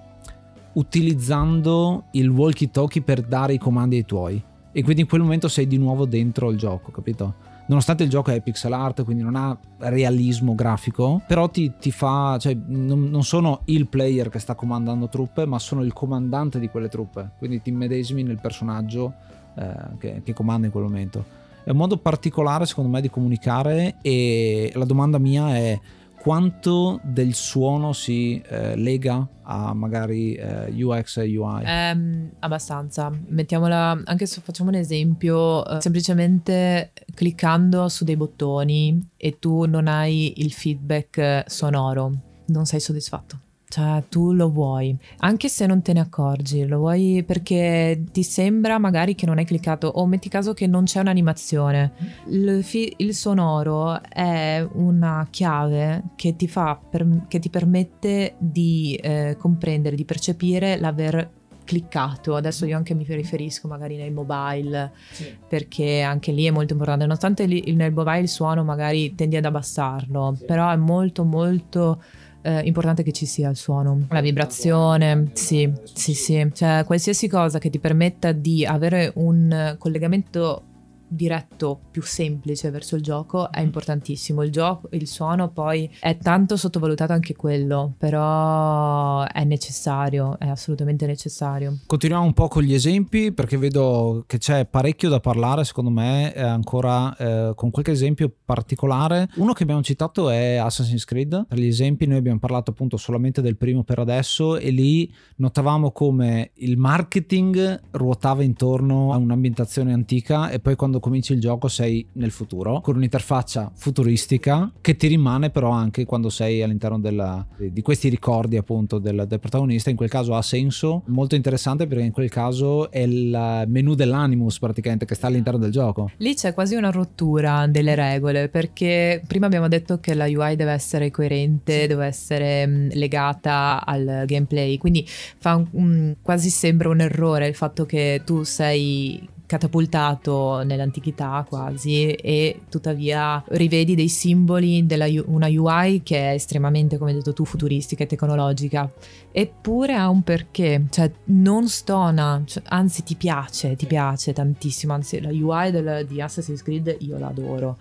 utilizzando 0.78 2.04
il 2.12 2.30
walkie 2.30 2.70
talkie 2.70 3.02
per 3.02 3.24
dare 3.24 3.54
i 3.54 3.58
comandi 3.58 3.96
ai 3.96 4.06
tuoi 4.06 4.43
e 4.78 4.84
quindi 4.84 5.02
in 5.02 5.08
quel 5.08 5.22
momento 5.22 5.48
sei 5.48 5.66
di 5.66 5.80
nuovo 5.80 6.06
dentro 6.06 6.52
il 6.52 6.58
gioco, 6.60 6.92
capito? 6.92 7.34
Nonostante 7.66 8.04
il 8.04 8.12
gioco 8.12 8.30
è 8.30 8.40
pixel 8.42 8.74
art, 8.74 9.04
quindi 9.04 9.24
non 9.24 9.36
ha 9.36 9.58
realismo 9.80 10.54
grafico, 10.54 11.20
però 11.26 11.50
ti, 11.50 11.74
ti 11.80 11.90
fa, 11.90 12.38
cioè 12.40 12.56
non, 12.68 13.06
non, 13.06 13.24
sono 13.24 13.62
il 13.66 13.88
player 13.88 14.30
che 14.30 14.38
sta 14.38 14.54
comandando 14.54 15.10
truppe, 15.10 15.48
ma 15.48 15.58
sono 15.58 15.82
il 15.82 15.94
comandante 15.94 16.60
di 16.60 16.70
quelle 16.70 16.90
truppe, 16.90 17.32
quindi 17.40 17.60
ti 17.63 17.72
medesimi 17.72 18.22
nel 18.22 18.38
personaggio 18.40 19.13
eh, 19.56 19.98
che, 19.98 20.22
che 20.24 20.34
comanda 20.34 20.68
in 20.68 20.72
quel 20.72 20.84
momento. 20.84 21.26
È 21.63 21.72
un 21.72 21.78
modo 21.78 21.98
particolare 21.98 22.68
secondo 22.68 22.92
me 22.92 23.02
di 23.02 23.10
comunicare 23.10 23.96
e 24.04 24.72
la 24.76 24.86
domanda 24.86 25.18
mia 25.18 25.56
è 25.56 25.80
quanto 26.19 26.99
del 27.03 27.34
suono 27.34 27.93
si 27.93 28.41
eh, 28.47 28.75
lega 28.75 29.27
a 29.43 29.73
magari 29.73 30.34
eh, 30.34 30.84
UX 30.84 31.17
e 31.17 31.38
UI? 31.38 31.63
Um, 31.65 32.30
abbastanza. 32.39 33.12
Mettiamola, 33.27 34.01
anche 34.03 34.25
se 34.25 34.41
facciamo 34.41 34.69
un 34.69 34.75
esempio, 34.75 35.62
uh, 35.62 35.80
semplicemente 35.80 36.91
cliccando 37.13 37.88
su 37.88 38.03
dei 38.03 38.17
bottoni 38.17 39.12
e 39.15 39.39
tu 39.39 39.65
non 39.65 39.88
hai 39.88 40.41
il 40.41 40.51
feedback 40.51 41.43
sonoro, 41.47 42.12
non 42.47 42.65
sei 42.65 42.80
soddisfatto. 42.80 43.39
Cioè, 43.69 44.06
tu 44.08 44.32
lo 44.32 44.49
vuoi, 44.49 44.97
anche 45.17 45.49
se 45.49 45.65
non 45.65 45.82
te 45.82 45.91
ne 45.91 45.99
accorgi, 45.99 46.65
lo 46.65 46.77
vuoi 46.77 47.23
perché 47.25 48.01
ti 48.12 48.23
sembra 48.23 48.77
magari 48.77 49.13
che 49.13 49.25
non 49.25 49.39
hai 49.39 49.45
cliccato 49.45 49.88
o 49.88 50.06
metti 50.06 50.30
caso 50.30 50.53
che 50.53 50.67
non 50.67 50.86
c'è 50.86 51.01
un'animazione. 51.01 51.91
Il, 52.27 52.63
fi- 52.63 52.93
il 52.97 53.13
sonoro 53.13 54.01
è 54.03 54.65
una 54.73 55.27
chiave 55.30 56.03
che 56.15 56.38
ti, 56.38 56.47
fa 56.47 56.80
per- 56.89 57.25
che 57.27 57.39
ti 57.39 57.49
permette 57.49 58.36
di 58.38 58.97
eh, 59.01 59.36
comprendere, 59.38 59.97
di 59.97 60.06
percepire 60.06 60.77
l'aver 60.77 61.30
cliccato. 61.65 62.36
Adesso 62.36 62.65
io 62.65 62.77
anche 62.77 62.93
mi 62.93 63.03
riferisco 63.06 63.67
magari 63.67 63.97
nel 63.97 64.13
mobile, 64.13 64.93
sì. 65.12 65.25
perché 65.45 66.01
anche 66.01 66.32
lì 66.32 66.45
è 66.45 66.51
molto 66.51 66.71
importante. 66.71 67.03
Nonostante 67.03 67.45
lì, 67.45 67.73
nel 67.75 67.91
mobile 67.91 68.21
il 68.21 68.30
suono 68.30 68.63
magari 68.63 69.13
tendi 69.13 69.36
ad 69.36 69.43
abbassarlo, 69.43 70.36
sì. 70.38 70.45
però 70.45 70.71
è 70.71 70.77
molto 70.77 71.25
molto 71.25 72.01
eh, 72.48 72.62
importante 72.62 73.04
che 73.04 73.12
ci 73.12 73.26
sia 73.26 73.50
il 73.50 73.58
suono, 73.58 74.08
la 74.10 74.22
vibrazione, 74.22 75.32
sì, 75.34 75.70
sì, 75.84 76.14
sì, 76.14 76.50
cioè 76.54 76.84
qualsiasi 76.86 77.28
cosa 77.28 77.60
che 77.60 77.70
ti 77.70 77.78
permetta 77.78 78.32
di 78.32 78.66
avere 78.66 79.12
un 79.16 79.76
collegamento 79.78 80.66
diretto 81.08 81.80
più 81.91 82.02
semplice 82.02 82.70
verso 82.70 82.96
il 82.96 83.02
gioco 83.02 83.52
è 83.52 83.62
importantissimo. 83.62 84.43
Il 84.43 84.52
gioco, 84.52 84.89
il 84.91 85.08
suono 85.08 85.50
poi 85.50 85.89
è 86.00 86.17
tanto 86.17 86.58
sottovalutato 86.58 87.13
anche 87.13 87.36
quello, 87.36 87.93
però 87.98 89.24
è 89.26 89.43
necessario, 89.43 90.38
è 90.39 90.48
assolutamente 90.48 91.06
necessario. 91.06 91.80
Continuiamo 91.86 92.26
un 92.26 92.34
po' 92.34 92.48
con 92.48 92.63
gli 92.63 92.74
esempi 92.74 93.32
perché 93.32 93.58
vedo 93.58 94.24
che 94.28 94.38
c'è 94.38 94.65
parecchio 94.65 95.10
da 95.10 95.20
parlare, 95.20 95.63
secondo 95.63 95.89
me, 95.89 96.34
ancora 96.34 97.15
eh, 97.17 97.54
con 97.56 97.72
qualche 97.72 97.91
esempio 97.91 98.32
particolare. 98.46 99.30
Uno 99.36 99.54
che 99.54 99.63
abbiamo 99.63 99.82
citato 99.82 100.30
è 100.30 100.56
Assassin's 100.56 101.06
Creed. 101.06 101.46
Per 101.48 101.58
gli 101.58 101.67
esempi 101.67 102.06
noi 102.06 102.17
abbiamo 102.17 102.39
parlato 102.39 102.72
appunto 102.72 102.98
solamente 102.98 103.41
del 103.41 103.58
primo 103.58 103.84
per 103.84 104.00
adesso 104.00 104.58
e 104.58 104.70
lì 104.70 105.12
notavamo 105.38 105.91
come 105.91 106.52
il 106.56 106.78
marketing 106.78 107.82
ruotava 107.91 108.43
intorno 108.43 109.13
a 109.13 109.17
un'ambientazione 109.17 109.93
antica 109.93 110.50
e 110.50 110.60
poi 110.60 110.76
quando 110.76 110.97
quando 110.98 111.00
cominci 111.00 111.34
il 111.34 111.40
gioco 111.40 111.68
sei 111.68 112.06
nel 112.14 112.32
futuro, 112.32 112.82
con 112.82 112.96
un'interfaccia 112.96 113.72
futuristica 113.76 114.72
che 114.82 114.96
ti 114.96 115.08
rimane 115.08 115.50
però 115.50 115.70
anche 115.70 116.06
quando 116.06 116.30
sei 116.30 116.62
all'interno 116.62 117.00
della, 117.00 117.46
di 117.58 117.82
questi 117.82 118.10
ricordi 118.10 118.58
appunto 118.58 119.00
del, 119.00 119.26
del, 119.28 119.40
protagonista. 119.40 119.90
In 119.90 119.96
quel 119.96 120.10
caso 120.10 120.36
ha 120.36 120.42
senso, 120.42 121.04
molto 121.08 121.36
interessante 121.36 121.88
perché 121.88 122.04
in 122.04 122.12
quel 122.12 122.30
caso 122.30 122.92
è 122.92 123.00
il 123.00 123.64
menu 123.68 123.94
dell'animus 123.96 124.60
praticamente 124.60 125.06
che 125.06 125.16
sta 125.16 125.28
all'interno 125.28 125.60
del 125.60 125.72
gioco. 125.72 126.12
Lì 126.18 126.34
c'è 126.34 126.54
quasi 126.54 126.76
una 126.76 126.92
rottura 126.92 127.68
delle 127.68 127.96
regole 127.96 128.50
perché 128.50 129.22
prima 129.26 129.46
abbiamo 129.46 129.68
detto 129.68 130.00
che 130.00 130.14
la 130.14 130.26
UI 130.26 130.56
deve 130.56 130.72
essere 130.72 131.12
coerente, 131.12 131.82
sì. 131.82 131.88
deve 131.88 132.06
essere 132.06 132.68
mm, 132.68 132.90
legata 132.94 133.86
al 133.86 134.24
gameplay, 134.26 134.78
quindi 134.78 135.06
fa 135.08 135.56
un, 135.56 135.68
un, 135.72 136.16
quasi 136.22 136.50
sembra 136.50 136.90
un 136.90 137.02
errore 137.02 137.48
il 137.48 137.56
fatto 137.56 137.86
che 137.86 138.22
tu 138.26 138.44
sei 138.44 139.36
catapultato 139.48 140.62
nell'antichità 140.64 141.44
quasi 141.48 142.12
e 142.12 142.62
tuttavia 142.70 143.44
rivedi 143.48 143.96
dei 143.96 144.10
simboli 144.10 144.86
della 144.86 145.08
una 145.26 145.48
UI 145.48 146.04
che 146.04 146.32
è 146.32 146.34
estremamente, 146.34 146.98
come 146.98 147.12
hai 147.12 147.18
detto 147.18 147.34
tu, 147.34 147.46
futuristica 147.46 148.04
e 148.04 148.08
tecnologica. 148.08 148.92
Eppure 149.32 149.94
ha 149.94 150.10
un 150.10 150.22
perché, 150.22 150.86
cioè 150.90 151.10
non 151.26 151.68
stona, 151.68 152.44
cioè, 152.46 152.62
anzi 152.68 153.04
ti 153.04 153.16
piace, 153.16 153.76
ti 153.76 153.86
piace 153.86 154.34
tantissimo, 154.34 154.94
anzi 154.94 155.22
la 155.22 155.30
UI 155.30 155.72
del, 155.72 156.06
di 156.06 156.22
Assassin's 156.22 156.62
Creed 156.62 156.98
io 157.00 157.18
l'adoro 157.18 157.78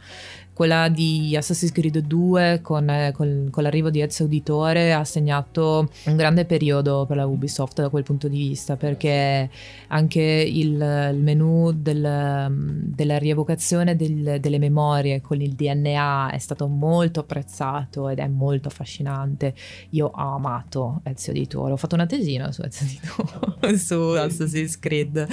quella 0.57 0.89
di 0.89 1.37
Assassin's 1.37 1.71
Creed 1.71 1.99
2 1.99 2.61
con, 2.63 2.89
eh, 2.89 3.13
con, 3.13 3.49
con, 3.51 3.63
l'arrivo 3.63 3.91
di 3.91 4.01
Ezio 4.01 4.25
Auditore 4.25 4.95
ha 4.95 5.05
segnato 5.05 5.91
un 6.07 6.17
grande 6.17 6.47
periodo 6.47 7.05
per 7.05 7.19
la 7.19 7.27
Ubisoft 7.27 7.83
da 7.83 7.91
quel 7.91 8.05
punto 8.05 8.27
di 8.27 8.39
vista 8.39 8.77
perché 8.77 9.51
anche 9.89 10.23
il, 10.23 11.11
il 11.13 11.21
menu 11.21 11.73
del, 11.73 12.49
della 12.87 13.19
rievocazione 13.19 13.97
del, 13.97 14.39
delle 14.41 14.59
memorie 14.59 15.21
con 15.21 15.43
il 15.43 15.53
DNA 15.53 16.31
è 16.31 16.39
stato 16.39 16.69
molto 16.69 17.21
apprezzato 17.21 18.09
ed 18.09 18.19
è 18.19 18.27
molto 18.27 18.69
affascinante. 18.69 19.55
Io 19.91 20.07
ho 20.07 20.35
amato 20.37 21.03
Ezio 21.03 21.33
Auditore 21.33 21.73
ho 21.73 21.77
fatto 21.77 21.97
una 21.97 22.07
tesina 22.07 22.51
su 22.51 22.63
Ezio 22.63 22.87
Auditore 22.87 23.77
su 23.77 23.95
Assassin's 23.95 24.79
Creed. 24.79 25.27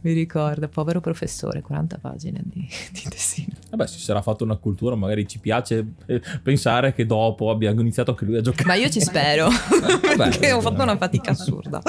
Mi 0.00 0.12
ricordo 0.14 0.66
povero 0.66 1.00
professore 1.00 1.60
40 1.60 1.98
pagine 1.98 2.40
di, 2.42 2.66
di 2.90 3.02
tesina. 3.08 3.54
Vabbè, 3.70 3.86
si 3.86 4.00
sarà 4.00 4.20
fatto 4.20 4.42
una 4.42 4.56
cultura, 4.64 4.94
magari 4.94 5.28
ci 5.28 5.38
piace 5.38 5.86
eh, 6.06 6.22
pensare 6.42 6.94
che 6.94 7.04
dopo 7.04 7.50
abbia 7.50 7.70
iniziato 7.70 8.12
anche 8.12 8.24
lui 8.24 8.38
a 8.38 8.40
giocare. 8.40 8.66
Ma 8.66 8.74
io 8.74 8.88
ci 8.88 9.00
spero, 9.00 9.48
perché 10.16 10.52
ho 10.52 10.60
fatto 10.62 10.82
una 10.82 10.96
fatica 10.96 11.32
assurda. 11.32 11.82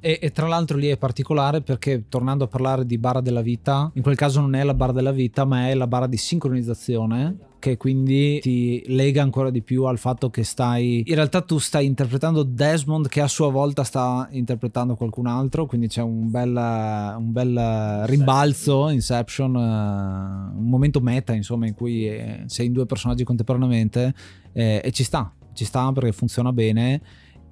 E, 0.00 0.18
e, 0.22 0.30
tra 0.30 0.46
l'altro 0.46 0.76
lì 0.76 0.86
è 0.88 0.96
particolare 0.96 1.60
perché 1.60 2.04
tornando 2.08 2.44
a 2.44 2.46
parlare 2.46 2.86
di 2.86 2.96
barra 2.98 3.20
della 3.20 3.42
vita, 3.42 3.90
in 3.94 4.02
quel 4.02 4.14
caso 4.14 4.40
non 4.40 4.54
è 4.54 4.62
la 4.62 4.74
barra 4.74 4.92
della 4.92 5.12
vita, 5.12 5.44
ma 5.44 5.68
è 5.68 5.74
la 5.74 5.88
barra 5.88 6.06
di 6.06 6.16
sincronizzazione 6.16 7.52
che 7.64 7.78
quindi 7.78 8.40
ti 8.40 8.84
lega 8.88 9.22
ancora 9.22 9.48
di 9.48 9.62
più 9.62 9.84
al 9.84 9.96
fatto 9.96 10.28
che 10.28 10.44
stai 10.44 11.02
in 11.06 11.14
realtà 11.14 11.40
tu 11.40 11.56
stai 11.56 11.86
interpretando 11.86 12.42
Desmond 12.42 13.08
che 13.08 13.22
a 13.22 13.26
sua 13.26 13.50
volta 13.50 13.84
sta 13.84 14.28
interpretando 14.32 14.96
qualcun 14.96 15.26
altro 15.26 15.64
quindi 15.64 15.88
c'è 15.88 16.02
un 16.02 16.30
bel, 16.30 16.54
un 16.54 17.32
bel 17.32 18.02
rimbalzo 18.04 18.90
Inception 18.90 19.54
uh, 19.54 20.58
un 20.58 20.68
momento 20.68 21.00
meta 21.00 21.32
insomma 21.32 21.66
in 21.66 21.72
cui 21.72 22.06
eh, 22.06 22.42
sei 22.44 22.66
in 22.66 22.74
due 22.74 22.84
personaggi 22.84 23.24
contemporaneamente 23.24 24.12
eh, 24.52 24.82
e 24.84 24.90
ci 24.90 25.02
sta 25.02 25.32
ci 25.54 25.64
sta 25.64 25.90
perché 25.90 26.12
funziona 26.12 26.52
bene 26.52 27.00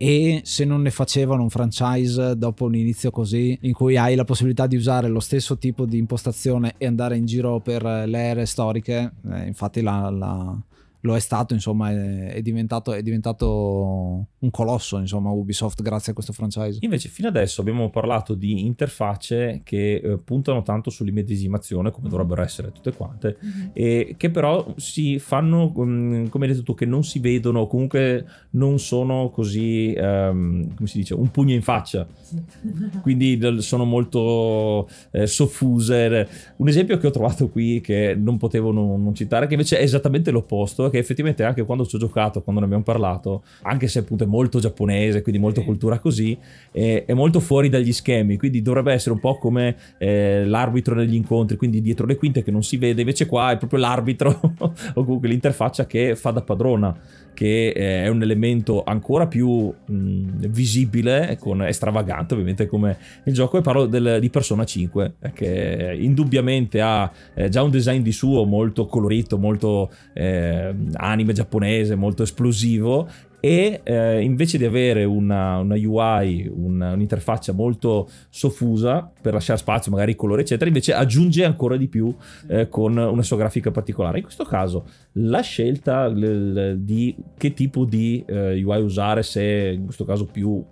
e 0.05 0.41
se 0.43 0.65
non 0.65 0.83
ne 0.83 0.91
facevano 0.91 1.43
un 1.43 1.49
franchise 1.49 2.37
dopo 2.37 2.65
un 2.65 2.75
inizio 2.75 3.13
così 3.13 3.57
in 3.63 3.73
cui 3.73 3.97
hai 3.97 4.17
la 4.17 4.25
possibilità 4.25 4.67
di 4.67 4.75
usare 4.75 5.07
lo 5.07 5.21
stesso 5.21 5.59
tipo 5.59 5.87
di 5.87 5.97
impostazione 5.97 6.75
e 6.77 6.87
andare 6.87 7.17
in 7.17 7.25
giro 7.25 7.61
per 7.61 7.85
le 7.85 8.19
ere 8.19 8.45
storiche 8.45 9.13
eh, 9.31 9.47
infatti 9.47 9.81
la, 9.81 10.11
la 10.11 10.61
lo 11.03 11.17
è 11.17 11.21
stato, 11.21 11.53
insomma, 11.53 11.91
è, 11.91 12.35
è, 12.35 12.43
diventato, 12.43 12.93
è, 12.93 13.03
diventato, 13.03 14.27
un 14.39 14.51
colosso, 14.51 14.99
insomma, 14.99 15.31
Ubisoft 15.31 15.83
grazie 15.83 16.13
a 16.13 16.15
questo 16.15 16.33
franchise. 16.33 16.79
Invece 16.83 17.09
fino 17.09 17.29
adesso 17.29 17.61
abbiamo 17.61 17.91
parlato 17.91 18.35
di 18.35 18.65
interfacce 18.65 19.63
che 19.65 19.95
eh, 19.95 20.19
puntano 20.19 20.63
tanto 20.63 20.91
sull'immedesimazione, 20.91 21.91
come 21.91 22.09
dovrebbero 22.09 22.43
essere 22.43 22.71
tutte 22.71 22.93
quante, 22.93 23.37
mm-hmm. 23.45 23.69
e 23.73 24.15
che 24.17 24.31
però 24.31 24.75
si 24.77 25.19
fanno, 25.19 25.73
um, 25.75 26.29
come 26.29 26.47
hai 26.47 26.53
detto 26.53 26.63
tu, 26.63 26.75
che 26.75 26.87
non 26.87 27.03
si 27.03 27.19
vedono, 27.19 27.67
comunque 27.67 28.25
non 28.51 28.79
sono 28.79 29.31
così, 29.31 29.95
um, 29.97 30.73
come 30.75 30.89
si 30.89 30.99
dice, 30.99 31.15
un 31.15 31.31
pugno 31.33 31.55
in 31.55 31.63
faccia. 31.63 32.07
Quindi 33.03 33.41
sono 33.59 33.85
molto 33.85 34.89
eh, 35.11 35.27
soffuse. 35.27 36.29
Un 36.57 36.69
esempio 36.69 36.97
che 36.99 37.09
ho 37.09 37.11
trovato 37.11 37.49
qui, 37.49 37.81
che 37.81 38.15
non 38.17 38.37
potevo 38.39 38.71
non, 38.71 39.03
non 39.03 39.15
citare, 39.15 39.47
che 39.47 39.55
invece 39.55 39.79
è 39.79 39.83
esattamente 39.83 40.31
l'opposto, 40.31 40.91
che 40.93 40.99
effettivamente 40.99 41.43
anche 41.43 41.65
quando 41.65 41.87
ci 41.87 41.97
ho 41.97 41.99
giocato, 41.99 42.43
quando 42.43 42.61
ne 42.61 42.67
abbiamo 42.67 42.85
parlato, 42.85 43.43
anche 43.63 43.89
se 43.89 44.01
appunto 44.01 44.25
è 44.25 44.27
molto 44.27 44.61
giapponese, 44.61 45.23
quindi 45.23 45.41
molto 45.41 45.63
cultura 45.63 45.99
così, 45.99 46.37
è, 46.71 47.05
è 47.07 47.15
molto 47.15 47.41
fuori 47.41 47.71
dagli 47.71 47.93
schemi, 47.93 48.37
quindi 48.37 48.61
dovrebbe 48.61 48.93
essere 48.93 49.15
un 49.15 49.21
po' 49.21 49.39
come 49.39 49.75
eh, 49.97 50.45
l'arbitro 50.45 50.95
negli 50.95 51.15
incontri, 51.15 51.57
quindi 51.57 51.81
dietro 51.81 52.05
le 52.07 52.17
quinte 52.17 52.43
che 52.43 52.51
non 52.51 52.63
si 52.63 52.77
vede, 52.77 53.01
invece 53.01 53.27
qua 53.27 53.53
è 53.53 53.57
proprio 53.57 53.81
l'arbitro 53.81 54.39
o 54.59 55.05
comunque 55.05 55.29
l'interfaccia 55.29 55.87
che 55.87 56.15
fa 56.15 56.31
da 56.31 56.43
padrona 56.43 56.95
che 57.35 57.69
eh, 57.69 58.05
è 58.05 58.09
un 58.09 58.23
elemento 58.23 58.83
ancora 58.85 59.27
più 59.27 59.73
mh, 59.85 60.47
visibile, 60.49 61.37
con, 61.41 61.63
estravagante 61.63 62.35
ovviamente 62.35 62.67
come 62.67 62.97
il 63.25 63.35
gioco, 63.35 63.59
e 63.59 63.61
parlo 63.61 63.87
del, 63.87 64.19
di 64.21 64.31
Persona 64.31 64.65
5, 64.65 65.15
eh, 65.21 65.33
che 65.33 65.97
indubbiamente 65.99 66.81
ha 66.81 67.11
eh, 67.35 67.49
già 67.49 67.63
un 67.63 67.71
design 67.71 68.03
di 68.03 68.13
suo 68.13 68.45
molto 68.45 68.87
colorito, 68.87 69.39
molto 69.39 69.91
eh, 70.13 70.75
anime 70.95 71.33
giapponese, 71.33 71.95
molto 71.95 72.23
esplosivo 72.23 73.09
e 73.45 73.81
eh, 73.83 74.21
invece 74.21 74.57
di 74.57 74.65
avere 74.65 75.03
una, 75.03 75.59
una 75.59 75.75
UI, 75.75 76.49
una, 76.55 76.93
un'interfaccia 76.93 77.53
molto 77.53 78.09
soffusa 78.29 79.11
per 79.21 79.33
lasciare 79.33 79.59
spazio, 79.59 79.91
magari 79.91 80.15
colore 80.15 80.43
eccetera, 80.43 80.69
invece 80.69 80.95
aggiunge 80.95 81.45
ancora 81.45 81.77
di 81.77 81.89
più 81.89 82.15
eh, 82.47 82.69
con 82.69 82.97
una 82.97 83.23
sua 83.25 83.37
grafica 83.37 83.73
particolare. 83.73 84.19
In 84.19 84.23
questo 84.23 84.45
caso 84.45 84.87
la 85.15 85.41
scelta 85.41 86.07
l, 86.07 86.21
l, 86.21 86.77
di 86.79 87.17
che 87.37 87.53
tipo 87.53 87.85
di 87.85 88.23
eh, 88.29 88.63
UI 88.63 88.81
usare, 88.81 89.25
se 89.25 89.73
in 89.75 89.87
questo 89.87 90.05
caso 90.05 90.27
più 90.27 90.65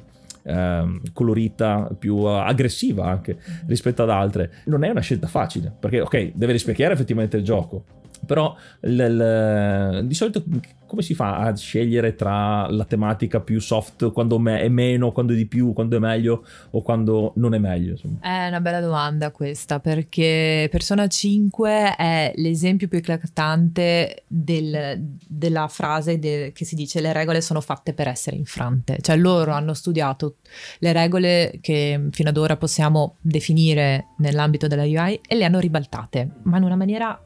ehm, 0.44 1.00
colorita, 1.12 1.90
più 1.98 2.18
aggressiva 2.22 3.06
anche 3.06 3.36
rispetto 3.66 4.04
ad 4.04 4.10
altre, 4.10 4.52
non 4.66 4.84
è 4.84 4.90
una 4.90 5.00
scelta 5.00 5.26
facile, 5.26 5.74
perché 5.76 6.02
ok, 6.02 6.34
deve 6.34 6.52
rispecchiare 6.52 6.94
effettivamente 6.94 7.36
il 7.36 7.42
gioco, 7.42 7.82
però 8.24 8.54
l, 8.80 8.96
l, 8.96 10.06
di 10.06 10.14
solito 10.14 10.42
come 10.90 11.02
si 11.02 11.14
fa 11.14 11.36
a 11.36 11.56
scegliere 11.56 12.16
tra 12.16 12.68
la 12.68 12.84
tematica 12.84 13.38
più 13.38 13.60
soft 13.60 14.10
quando 14.10 14.44
è 14.44 14.68
meno, 14.68 15.12
quando 15.12 15.34
è 15.34 15.36
di 15.36 15.46
più, 15.46 15.72
quando 15.72 15.96
è 15.96 16.00
meglio 16.00 16.44
o 16.70 16.82
quando 16.82 17.32
non 17.36 17.54
è 17.54 17.58
meglio? 17.58 17.92
Insomma? 17.92 18.18
È 18.20 18.48
una 18.48 18.60
bella 18.60 18.80
domanda 18.80 19.30
questa 19.30 19.78
perché 19.78 20.66
Persona 20.68 21.06
5 21.06 21.94
è 21.94 22.32
l'esempio 22.34 22.88
più 22.88 22.98
eclatante 22.98 24.24
del, 24.26 24.98
della 25.28 25.68
frase 25.68 26.18
de, 26.18 26.50
che 26.52 26.64
si 26.64 26.74
dice 26.74 27.00
le 27.00 27.12
regole 27.12 27.40
sono 27.40 27.60
fatte 27.60 27.94
per 27.94 28.08
essere 28.08 28.34
infrante, 28.34 28.98
cioè 29.00 29.16
loro 29.16 29.52
hanno 29.52 29.74
studiato 29.74 30.38
le 30.80 30.92
regole 30.92 31.58
che 31.60 32.08
fino 32.10 32.30
ad 32.30 32.36
ora 32.36 32.56
possiamo 32.56 33.14
definire 33.20 34.06
nell'ambito 34.18 34.66
della 34.66 34.82
UI 34.82 35.20
e 35.24 35.36
le 35.36 35.44
hanno 35.44 35.60
ribaltate, 35.60 36.28
ma 36.42 36.56
in 36.56 36.64
una 36.64 36.74
maniera 36.74 37.16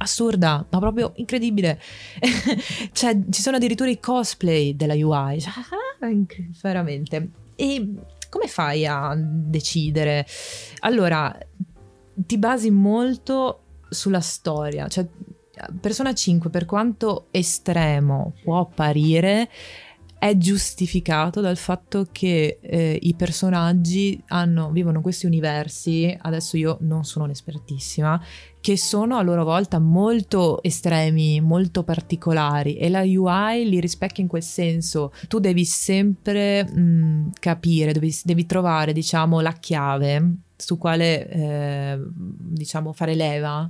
assurda, 0.00 0.66
ma 0.68 0.78
proprio 0.78 1.12
incredibile. 1.16 1.80
cioè, 2.92 3.18
ci 3.30 3.42
sono 3.42 3.56
addirittura 3.56 3.90
i 3.90 4.00
cosplay 4.00 4.74
della 4.76 4.94
UI, 4.94 5.40
cioè, 5.40 5.52
veramente. 6.62 7.30
E 7.56 7.94
come 8.28 8.46
fai 8.46 8.86
a 8.86 9.14
decidere? 9.16 10.26
Allora, 10.80 11.36
ti 12.14 12.38
basi 12.38 12.70
molto 12.70 13.62
sulla 13.88 14.20
storia, 14.20 14.88
cioè 14.88 15.06
Persona 15.78 16.14
5 16.14 16.48
per 16.48 16.64
quanto 16.64 17.26
estremo 17.30 18.32
può 18.42 18.60
apparire 18.60 19.50
è 20.20 20.36
giustificato 20.36 21.40
dal 21.40 21.56
fatto 21.56 22.06
che 22.12 22.58
eh, 22.60 22.98
i 23.00 23.14
personaggi 23.14 24.22
hanno, 24.28 24.70
vivono 24.70 25.00
questi 25.00 25.24
universi, 25.24 26.14
adesso 26.20 26.58
io 26.58 26.76
non 26.80 27.04
sono 27.04 27.24
un'espertissima, 27.24 28.22
che 28.60 28.76
sono 28.76 29.16
a 29.16 29.22
loro 29.22 29.44
volta 29.44 29.78
molto 29.78 30.62
estremi, 30.62 31.40
molto 31.40 31.82
particolari 31.82 32.76
e 32.76 32.88
la 32.88 33.00
UI 33.02 33.68
li 33.68 33.80
rispecchia 33.80 34.22
in 34.22 34.28
quel 34.28 34.42
senso. 34.42 35.12
Tu 35.28 35.38
devi 35.38 35.64
sempre 35.64 36.64
mh, 36.64 37.30
capire, 37.40 37.92
devi, 37.92 38.14
devi, 38.22 38.46
trovare 38.46 38.92
diciamo 38.92 39.40
la 39.40 39.52
chiave 39.52 40.34
su 40.56 40.76
quale 40.76 41.28
eh, 41.28 41.98
diciamo 42.14 42.92
fare 42.92 43.14
leva. 43.14 43.68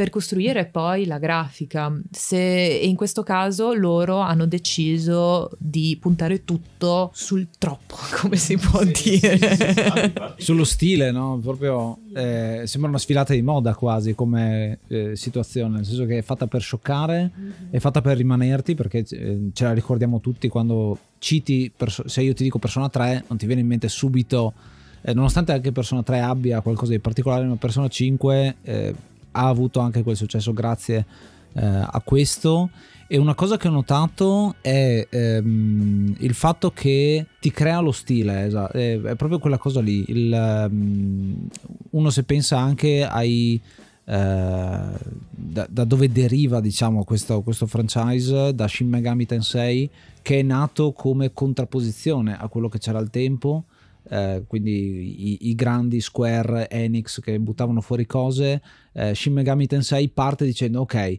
Per 0.00 0.08
costruire 0.08 0.64
poi 0.64 1.04
la 1.04 1.18
grafica. 1.18 1.94
Se, 2.10 2.38
e 2.38 2.86
in 2.86 2.96
questo 2.96 3.22
caso 3.22 3.74
loro 3.74 4.16
hanno 4.20 4.46
deciso 4.46 5.50
di 5.58 5.98
puntare 6.00 6.42
tutto 6.42 7.10
sul 7.12 7.48
troppo, 7.58 7.96
come 8.18 8.36
si 8.36 8.56
può 8.56 8.80
sì, 8.80 9.18
dire. 9.18 9.36
Sì, 9.36 9.56
sì, 9.56 10.12
Sullo 10.42 10.64
stile, 10.64 11.10
no? 11.10 11.38
Proprio 11.42 11.98
eh, 12.14 12.62
sembra 12.64 12.88
una 12.88 12.98
sfilata 12.98 13.34
di 13.34 13.42
moda 13.42 13.74
quasi 13.74 14.14
come 14.14 14.78
eh, 14.88 15.16
situazione, 15.16 15.76
nel 15.76 15.84
senso 15.84 16.06
che 16.06 16.16
è 16.16 16.22
fatta 16.22 16.46
per 16.46 16.62
scioccare, 16.62 17.30
mm-hmm. 17.38 17.50
è 17.68 17.78
fatta 17.78 18.00
per 18.00 18.16
rimanerti, 18.16 18.74
perché 18.74 19.04
eh, 19.06 19.50
ce 19.52 19.64
la 19.64 19.74
ricordiamo 19.74 20.20
tutti 20.20 20.48
quando 20.48 20.96
citi, 21.18 21.70
perso- 21.76 22.08
se 22.08 22.22
io 22.22 22.32
ti 22.32 22.42
dico 22.42 22.58
Persona 22.58 22.88
3, 22.88 23.24
non 23.28 23.36
ti 23.36 23.44
viene 23.44 23.60
in 23.60 23.66
mente 23.66 23.88
subito. 23.90 24.54
Eh, 25.02 25.12
nonostante 25.12 25.52
anche 25.52 25.72
Persona 25.72 26.02
3 26.02 26.20
abbia 26.20 26.62
qualcosa 26.62 26.92
di 26.92 27.00
particolare, 27.00 27.44
ma 27.44 27.56
Persona 27.56 27.88
5 27.88 28.56
eh, 28.62 28.94
ha 29.32 29.46
avuto 29.46 29.80
anche 29.80 30.02
quel 30.02 30.16
successo 30.16 30.52
grazie 30.52 31.06
eh, 31.54 31.64
a 31.64 32.00
questo. 32.04 32.70
E 33.12 33.18
una 33.18 33.34
cosa 33.34 33.56
che 33.56 33.66
ho 33.66 33.72
notato 33.72 34.54
è 34.60 35.04
ehm, 35.10 36.14
il 36.20 36.34
fatto 36.34 36.70
che 36.70 37.26
ti 37.40 37.50
crea 37.50 37.80
lo 37.80 37.90
stile, 37.90 38.44
esatto, 38.44 38.76
è, 38.76 39.00
è, 39.00 39.16
proprio 39.16 39.40
quella 39.40 39.58
cosa 39.58 39.80
lì. 39.80 40.04
Il, 40.06 40.68
um, 40.70 41.48
uno 41.90 42.10
se 42.10 42.22
pensa 42.22 42.58
anche 42.58 43.04
ai... 43.04 43.60
Uh, 44.02 44.96
da, 45.30 45.68
da, 45.70 45.84
dove 45.84 46.10
deriva 46.10 46.60
diciamo 46.60 47.04
questo, 47.04 47.42
questo, 47.42 47.66
franchise 47.66 48.52
da 48.54 48.66
Shin 48.66 48.88
Megami 48.88 49.24
Tensei 49.24 49.88
che 50.20 50.40
è 50.40 50.42
nato 50.42 50.90
come 50.92 51.32
contrapposizione 51.32 52.36
a 52.36 52.48
quello 52.48 52.68
che 52.68 52.78
c'era 52.78 52.98
al 52.98 53.10
tempo 53.10 53.66
eh, 54.08 54.42
quindi 54.46 55.32
i, 55.32 55.48
i, 55.48 55.54
grandi 55.54 56.00
Square 56.00 56.68
Enix 56.70 57.20
che 57.20 57.38
buttavano 57.38 57.80
fuori 57.80 58.06
cose, 58.06 58.62
eh, 58.92 59.14
Shin 59.14 59.32
Megami 59.32 59.66
Tensei 59.66 60.08
parte 60.08 60.44
dicendo 60.44 60.80
ok, 60.80 61.18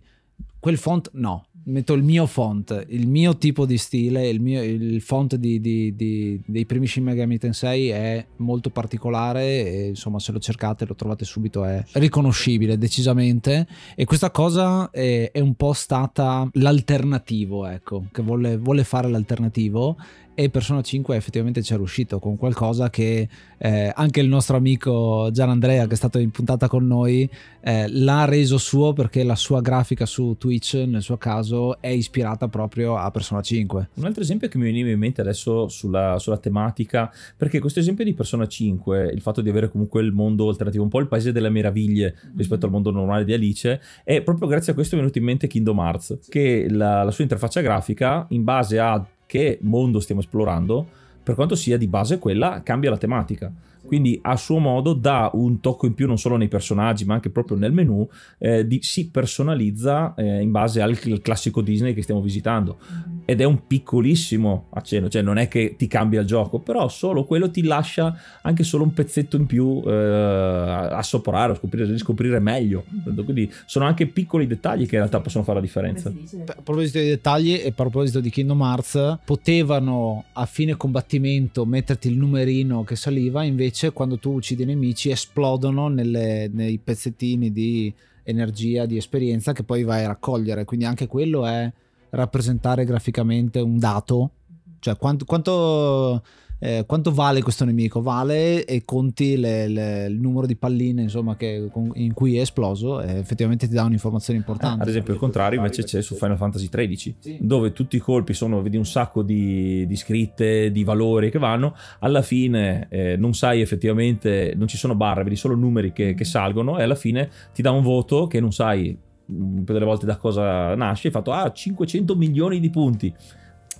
quel 0.59 0.77
font 0.77 1.09
no, 1.13 1.45
metto 1.63 1.93
il 1.93 2.03
mio 2.03 2.25
font, 2.25 2.85
il 2.89 3.07
mio 3.07 3.37
tipo 3.37 3.65
di 3.65 3.77
stile, 3.77 4.27
il, 4.27 4.39
mio, 4.41 4.63
il 4.63 5.01
font 5.01 5.35
di, 5.35 5.59
di, 5.59 5.95
di, 5.95 6.41
dei 6.45 6.65
primi 6.65 6.87
Shin 6.87 7.03
Megami 7.03 7.37
Tensei 7.37 7.89
è 7.89 8.25
molto 8.37 8.69
particolare 8.69 9.65
e 9.65 9.87
insomma 9.89 10.19
se 10.19 10.31
lo 10.31 10.39
cercate 10.39 10.85
lo 10.85 10.95
trovate 10.95 11.25
subito, 11.25 11.65
è 11.65 11.83
riconoscibile 11.93 12.77
decisamente. 12.77 13.67
E 13.95 14.05
questa 14.05 14.31
cosa 14.31 14.89
è, 14.89 15.29
è 15.31 15.39
un 15.39 15.55
po' 15.55 15.73
stata 15.73 16.49
l'alternativo, 16.53 17.65
ecco, 17.65 18.05
che 18.11 18.21
vuole, 18.21 18.57
vuole 18.57 18.83
fare 18.83 19.09
l'alternativo 19.09 19.97
e 20.41 20.49
Persona 20.49 20.81
5 20.81 21.15
effettivamente 21.15 21.61
ci 21.61 21.71
è 21.73 21.75
riuscito 21.75 22.17
con 22.17 22.35
qualcosa 22.35 22.89
che 22.89 23.29
eh, 23.59 23.91
anche 23.93 24.21
il 24.21 24.27
nostro 24.27 24.57
amico 24.57 25.29
Gian 25.31 25.51
Andrea 25.51 25.85
che 25.85 25.93
è 25.93 25.95
stato 25.95 26.17
in 26.17 26.31
puntata 26.31 26.67
con 26.67 26.87
noi 26.87 27.29
eh, 27.61 27.87
l'ha 27.87 28.25
reso 28.25 28.57
suo 28.57 28.91
perché 28.91 29.23
la 29.23 29.35
sua 29.35 29.61
grafica 29.61 30.07
su 30.07 30.35
Twitch 30.39 30.73
nel 30.87 31.03
suo 31.03 31.17
caso 31.17 31.79
è 31.79 31.89
ispirata 31.89 32.47
proprio 32.47 32.97
a 32.97 33.11
Persona 33.11 33.41
5 33.41 33.89
un 33.93 34.05
altro 34.05 34.23
esempio 34.23 34.47
che 34.47 34.57
mi 34.57 34.63
veniva 34.63 34.89
in 34.89 34.97
mente 34.97 35.21
adesso 35.21 35.67
sulla, 35.67 36.17
sulla 36.17 36.37
tematica 36.37 37.13
perché 37.37 37.59
questo 37.59 37.79
esempio 37.79 38.03
di 38.03 38.15
Persona 38.15 38.47
5 38.47 39.11
il 39.13 39.21
fatto 39.21 39.41
di 39.41 39.49
avere 39.49 39.69
comunque 39.69 40.01
il 40.01 40.11
mondo 40.11 40.49
alternativo 40.49 40.81
un 40.81 40.89
po' 40.89 40.99
il 40.99 41.07
paese 41.07 41.31
delle 41.31 41.51
meraviglie 41.51 42.15
rispetto 42.35 42.65
al 42.65 42.71
mondo 42.71 42.89
normale 42.89 43.25
di 43.25 43.33
Alice 43.33 43.79
è 44.03 44.23
proprio 44.23 44.47
grazie 44.47 44.71
a 44.71 44.75
questo 44.75 44.95
è 44.95 44.97
venuto 44.97 45.19
in 45.19 45.23
mente 45.23 45.45
Kingdom 45.45 45.77
Hearts 45.77 46.17
che 46.29 46.65
la, 46.67 47.03
la 47.03 47.11
sua 47.11 47.25
interfaccia 47.25 47.61
grafica 47.61 48.25
in 48.29 48.43
base 48.43 48.79
a 48.79 49.05
che 49.31 49.59
mondo 49.61 50.01
stiamo 50.01 50.19
esplorando 50.19 50.85
per 51.23 51.35
quanto 51.35 51.55
sia 51.55 51.77
di 51.77 51.87
base 51.87 52.19
quella, 52.19 52.63
cambia 52.63 52.89
la 52.89 52.97
tematica. 52.97 53.49
Quindi 53.91 54.17
a 54.21 54.37
suo 54.37 54.57
modo 54.59 54.93
dà 54.93 55.29
un 55.33 55.59
tocco 55.59 55.85
in 55.85 55.95
più 55.95 56.07
non 56.07 56.17
solo 56.17 56.37
nei 56.37 56.47
personaggi 56.47 57.03
ma 57.03 57.15
anche 57.15 57.29
proprio 57.29 57.57
nel 57.57 57.73
menu, 57.73 58.07
eh, 58.37 58.65
di, 58.65 58.79
si 58.81 59.09
personalizza 59.09 60.13
eh, 60.15 60.39
in 60.39 60.49
base 60.49 60.81
al 60.81 60.97
classico 61.21 61.59
Disney 61.59 61.93
che 61.93 62.01
stiamo 62.01 62.21
visitando. 62.21 62.77
Ed 63.25 63.41
è 63.41 63.43
un 63.43 63.67
piccolissimo 63.67 64.67
accenno, 64.69 65.09
cioè 65.09 65.21
non 65.21 65.37
è 65.37 65.49
che 65.49 65.75
ti 65.77 65.87
cambia 65.87 66.21
il 66.21 66.25
gioco, 66.25 66.59
però 66.59 66.87
solo 66.87 67.25
quello 67.25 67.51
ti 67.51 67.63
lascia 67.63 68.17
anche 68.43 68.63
solo 68.63 68.85
un 68.85 68.93
pezzetto 68.93 69.35
in 69.35 69.45
più 69.45 69.83
eh, 69.85 69.91
a 69.91 71.03
soprare, 71.03 71.51
a 71.51 71.55
scoprire, 71.55 71.83
a 71.83 71.91
riscoprire 71.91 72.39
meglio. 72.39 72.85
Quindi 73.25 73.51
sono 73.65 73.83
anche 73.83 74.07
piccoli 74.07 74.47
dettagli 74.47 74.85
che 74.85 74.95
in 74.95 75.01
realtà 75.01 75.19
possono 75.19 75.43
fare 75.43 75.59
la 75.59 75.65
differenza. 75.65 76.07
A 76.09 76.61
proposito 76.63 76.97
di 76.97 77.07
dettagli 77.07 77.55
e 77.55 77.67
a 77.67 77.73
proposito 77.73 78.21
di 78.21 78.29
Kingdom 78.29 78.61
Hearts, 78.61 79.17
potevano 79.25 80.23
a 80.31 80.45
fine 80.45 80.77
combattimento 80.77 81.65
metterti 81.65 82.07
il 82.07 82.17
numerino 82.17 82.85
che 82.85 82.95
saliva, 82.95 83.43
invece 83.43 83.80
invece 83.81 83.91
quando 83.91 84.19
tu 84.19 84.33
uccidi 84.33 84.63
i 84.63 84.65
nemici 84.65 85.09
esplodono 85.09 85.87
nelle, 85.87 86.47
nei 86.51 86.77
pezzettini 86.77 87.51
di 87.51 87.91
energia, 88.23 88.85
di 88.85 88.97
esperienza 88.97 89.53
che 89.53 89.63
poi 89.63 89.83
vai 89.83 90.03
a 90.03 90.07
raccogliere. 90.07 90.65
Quindi 90.65 90.85
anche 90.85 91.07
quello 91.07 91.45
è 91.45 91.71
rappresentare 92.11 92.85
graficamente 92.85 93.59
un 93.59 93.79
dato. 93.79 94.31
Cioè 94.79 94.97
quanto, 94.97 95.25
quanto 95.25 96.23
eh, 96.63 96.83
quanto 96.85 97.11
vale 97.11 97.41
questo 97.41 97.65
nemico? 97.65 98.03
Vale 98.03 98.65
e 98.65 98.83
conti 98.85 99.35
le, 99.35 99.67
le, 99.67 100.05
il 100.05 100.19
numero 100.19 100.45
di 100.45 100.55
palline 100.55 101.01
insomma, 101.01 101.35
che, 101.35 101.71
in 101.95 102.13
cui 102.13 102.37
è 102.37 102.41
esploso 102.41 103.01
e 103.01 103.17
effettivamente 103.17 103.67
ti 103.67 103.73
dà 103.73 103.83
un'informazione 103.83 104.37
importante. 104.37 104.77
Eh, 104.77 104.83
ad 104.83 104.87
esempio 104.87 105.13
il 105.13 105.19
contrario 105.19 105.57
invece 105.57 105.83
c'è 105.83 106.03
su 106.03 106.13
Final 106.13 106.37
Fantasy 106.37 106.69
XIII 106.69 107.15
sì. 107.17 107.37
dove 107.41 107.71
tutti 107.71 107.95
i 107.95 107.99
colpi 107.99 108.33
sono, 108.33 108.61
vedi 108.61 108.77
un 108.77 108.85
sacco 108.85 109.23
di, 109.23 109.87
di 109.87 109.95
scritte, 109.95 110.71
di 110.71 110.83
valori 110.83 111.31
che 111.31 111.39
vanno, 111.39 111.75
alla 111.97 112.21
fine 112.21 112.85
eh, 112.91 113.17
non 113.17 113.33
sai 113.33 113.61
effettivamente, 113.61 114.53
non 114.55 114.67
ci 114.67 114.77
sono 114.77 114.93
barre, 114.93 115.23
vedi 115.23 115.37
solo 115.37 115.55
numeri 115.55 115.91
che, 115.91 116.13
che 116.13 116.25
salgono 116.25 116.77
e 116.77 116.83
alla 116.83 116.93
fine 116.93 117.27
ti 117.55 117.63
dà 117.63 117.71
un 117.71 117.81
voto 117.81 118.27
che 118.27 118.39
non 118.39 118.51
sai 118.51 118.95
un 119.25 119.63
po' 119.63 119.73
delle 119.73 119.85
volte 119.85 120.05
da 120.05 120.17
cosa 120.17 120.75
nasce, 120.75 121.07
hai 121.07 121.13
fatto 121.13 121.31
ah 121.31 121.51
500 121.51 122.15
milioni 122.15 122.59
di 122.59 122.69
punti 122.69 123.11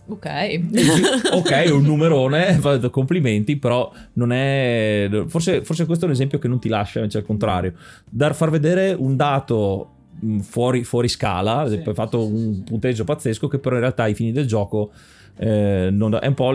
Ok. 0.08 0.26
ok, 1.32 1.72
un 1.72 1.84
numerone, 1.84 2.60
complimenti, 2.90 3.58
però 3.58 3.92
non 4.14 4.32
è... 4.32 5.10
Forse, 5.28 5.64
forse, 5.64 5.86
questo 5.86 6.06
è 6.06 6.08
un 6.08 6.14
esempio 6.14 6.40
che 6.40 6.48
non 6.48 6.60
ti 6.60 6.70
lascia, 6.70 7.00
invece 7.00 7.20
al 7.20 7.26
contrario. 7.26 7.74
Dar 8.10 8.36
far 8.36 8.50
vedere 8.50 8.94
un 8.94 9.16
dato 9.16 9.90
mm, 10.24 10.40
fuori, 10.40 10.84
fuori 10.84 11.08
scala, 11.08 11.68
sì, 11.70 11.82
fatto 11.94 12.26
sì, 12.26 12.34
un 12.34 12.64
punteggio 12.64 13.04
pazzesco 13.04 13.48
che 13.48 13.60
però 13.60 13.76
in 13.76 13.82
realtà 13.82 14.04
ai 14.04 14.14
fini 14.14 14.32
del 14.32 14.48
gioco 14.48 14.92
eh, 15.38 15.90
non, 15.92 16.18
è 16.20 16.28
un 16.28 16.34
po' 16.34 16.52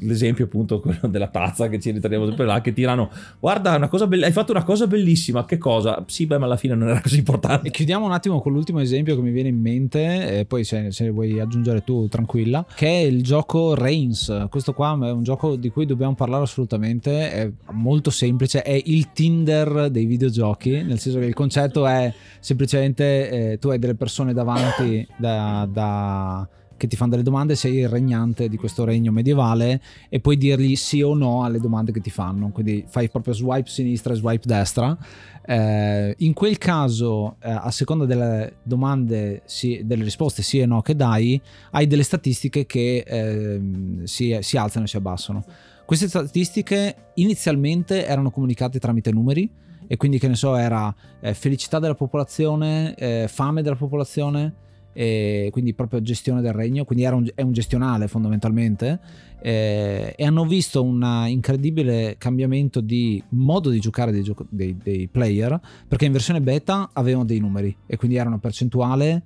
l'esempio 0.00 0.44
appunto 0.44 0.80
quello 0.80 1.08
della 1.08 1.28
tazza 1.28 1.68
che 1.68 1.80
ci 1.80 1.90
ritorniamo 1.90 2.26
sempre 2.26 2.46
là 2.46 2.60
che 2.60 2.72
tirano 2.72 3.10
guarda 3.38 3.78
be- 3.78 4.24
hai 4.24 4.32
fatto 4.32 4.52
una 4.52 4.64
cosa 4.64 4.86
bellissima 4.86 5.44
che 5.44 5.58
cosa? 5.58 6.04
sì 6.06 6.26
beh 6.26 6.38
ma 6.38 6.46
alla 6.46 6.56
fine 6.56 6.74
non 6.74 6.88
era 6.88 7.00
così 7.00 7.18
importante 7.18 7.68
e 7.68 7.70
chiudiamo 7.70 8.04
un 8.04 8.12
attimo 8.12 8.40
con 8.40 8.52
l'ultimo 8.52 8.80
esempio 8.80 9.14
che 9.16 9.22
mi 9.22 9.30
viene 9.30 9.48
in 9.48 9.60
mente 9.60 10.40
e 10.40 10.44
poi 10.44 10.64
se, 10.64 10.92
se 10.92 11.10
vuoi 11.10 11.40
aggiungere 11.40 11.82
tu 11.82 12.08
tranquilla 12.08 12.64
che 12.74 12.86
è 12.86 13.04
il 13.04 13.22
gioco 13.22 13.74
Reigns 13.74 14.46
questo 14.50 14.72
qua 14.72 14.98
è 15.02 15.10
un 15.10 15.22
gioco 15.22 15.56
di 15.56 15.70
cui 15.70 15.86
dobbiamo 15.86 16.14
parlare 16.14 16.44
assolutamente 16.44 17.30
è 17.30 17.50
molto 17.72 18.10
semplice 18.10 18.62
è 18.62 18.80
il 18.84 19.12
Tinder 19.12 19.90
dei 19.90 20.06
videogiochi 20.06 20.82
nel 20.82 20.98
senso 20.98 21.18
che 21.18 21.26
il 21.26 21.34
concetto 21.34 21.86
è 21.86 22.12
semplicemente 22.40 23.52
eh, 23.52 23.58
tu 23.58 23.68
hai 23.68 23.78
delle 23.78 23.94
persone 23.94 24.32
davanti 24.32 25.06
da, 25.16 25.68
da 25.70 26.48
che 26.78 26.86
ti 26.86 26.96
fanno 26.96 27.10
delle 27.10 27.22
domande, 27.22 27.54
sei 27.56 27.80
il 27.80 27.88
regnante 27.88 28.48
di 28.48 28.56
questo 28.56 28.84
regno 28.84 29.12
medievale 29.12 29.82
e 30.08 30.20
puoi 30.20 30.38
dirgli 30.38 30.76
sì 30.76 31.02
o 31.02 31.12
no 31.14 31.44
alle 31.44 31.60
domande 31.60 31.92
che 31.92 32.00
ti 32.00 32.08
fanno. 32.08 32.48
Quindi 32.48 32.86
fai 32.88 33.10
proprio 33.10 33.34
swipe 33.34 33.68
sinistra 33.68 34.14
e 34.14 34.16
swipe 34.16 34.46
destra. 34.46 34.96
Eh, 35.44 36.14
in 36.18 36.32
quel 36.32 36.56
caso, 36.56 37.36
eh, 37.42 37.50
a 37.50 37.70
seconda 37.70 38.06
delle 38.06 38.58
domande, 38.62 39.42
sì, 39.44 39.82
delle 39.84 40.04
risposte 40.04 40.42
sì 40.42 40.60
e 40.60 40.66
no 40.66 40.80
che 40.80 40.94
dai, 40.96 41.38
hai 41.72 41.86
delle 41.86 42.02
statistiche 42.02 42.64
che 42.64 43.04
eh, 43.06 43.60
si, 44.04 44.38
si 44.40 44.56
alzano 44.56 44.86
e 44.86 44.88
si 44.88 44.96
abbassano. 44.96 45.44
Queste 45.84 46.08
statistiche 46.08 47.12
inizialmente 47.14 48.06
erano 48.06 48.30
comunicate 48.30 48.78
tramite 48.78 49.10
numeri 49.10 49.50
e 49.86 49.96
quindi 49.96 50.18
che 50.18 50.28
ne 50.28 50.34
so 50.34 50.54
era 50.54 50.94
eh, 51.20 51.32
felicità 51.34 51.78
della 51.78 51.94
popolazione, 51.94 52.94
eh, 52.94 53.26
fame 53.26 53.62
della 53.62 53.74
popolazione, 53.74 54.66
e 54.92 55.48
quindi 55.52 55.74
proprio 55.74 56.02
gestione 56.02 56.40
del 56.40 56.52
regno, 56.52 56.84
quindi 56.84 57.04
un, 57.04 57.28
è 57.34 57.42
un 57.42 57.52
gestionale 57.52 58.08
fondamentalmente, 58.08 58.98
eh, 59.40 60.14
e 60.16 60.24
hanno 60.24 60.44
visto 60.44 60.82
un 60.82 61.24
incredibile 61.28 62.16
cambiamento 62.18 62.80
di 62.80 63.22
modo 63.30 63.70
di 63.70 63.78
giocare 63.78 64.10
dei, 64.10 64.22
gioco- 64.22 64.46
dei, 64.48 64.76
dei, 64.82 65.06
player, 65.08 65.60
perché 65.86 66.06
in 66.06 66.12
versione 66.12 66.40
beta 66.40 66.90
avevano 66.92 67.24
dei 67.24 67.38
numeri 67.38 67.74
e 67.86 67.96
quindi 67.96 68.16
era 68.16 68.28
una 68.28 68.38
percentuale 68.38 69.22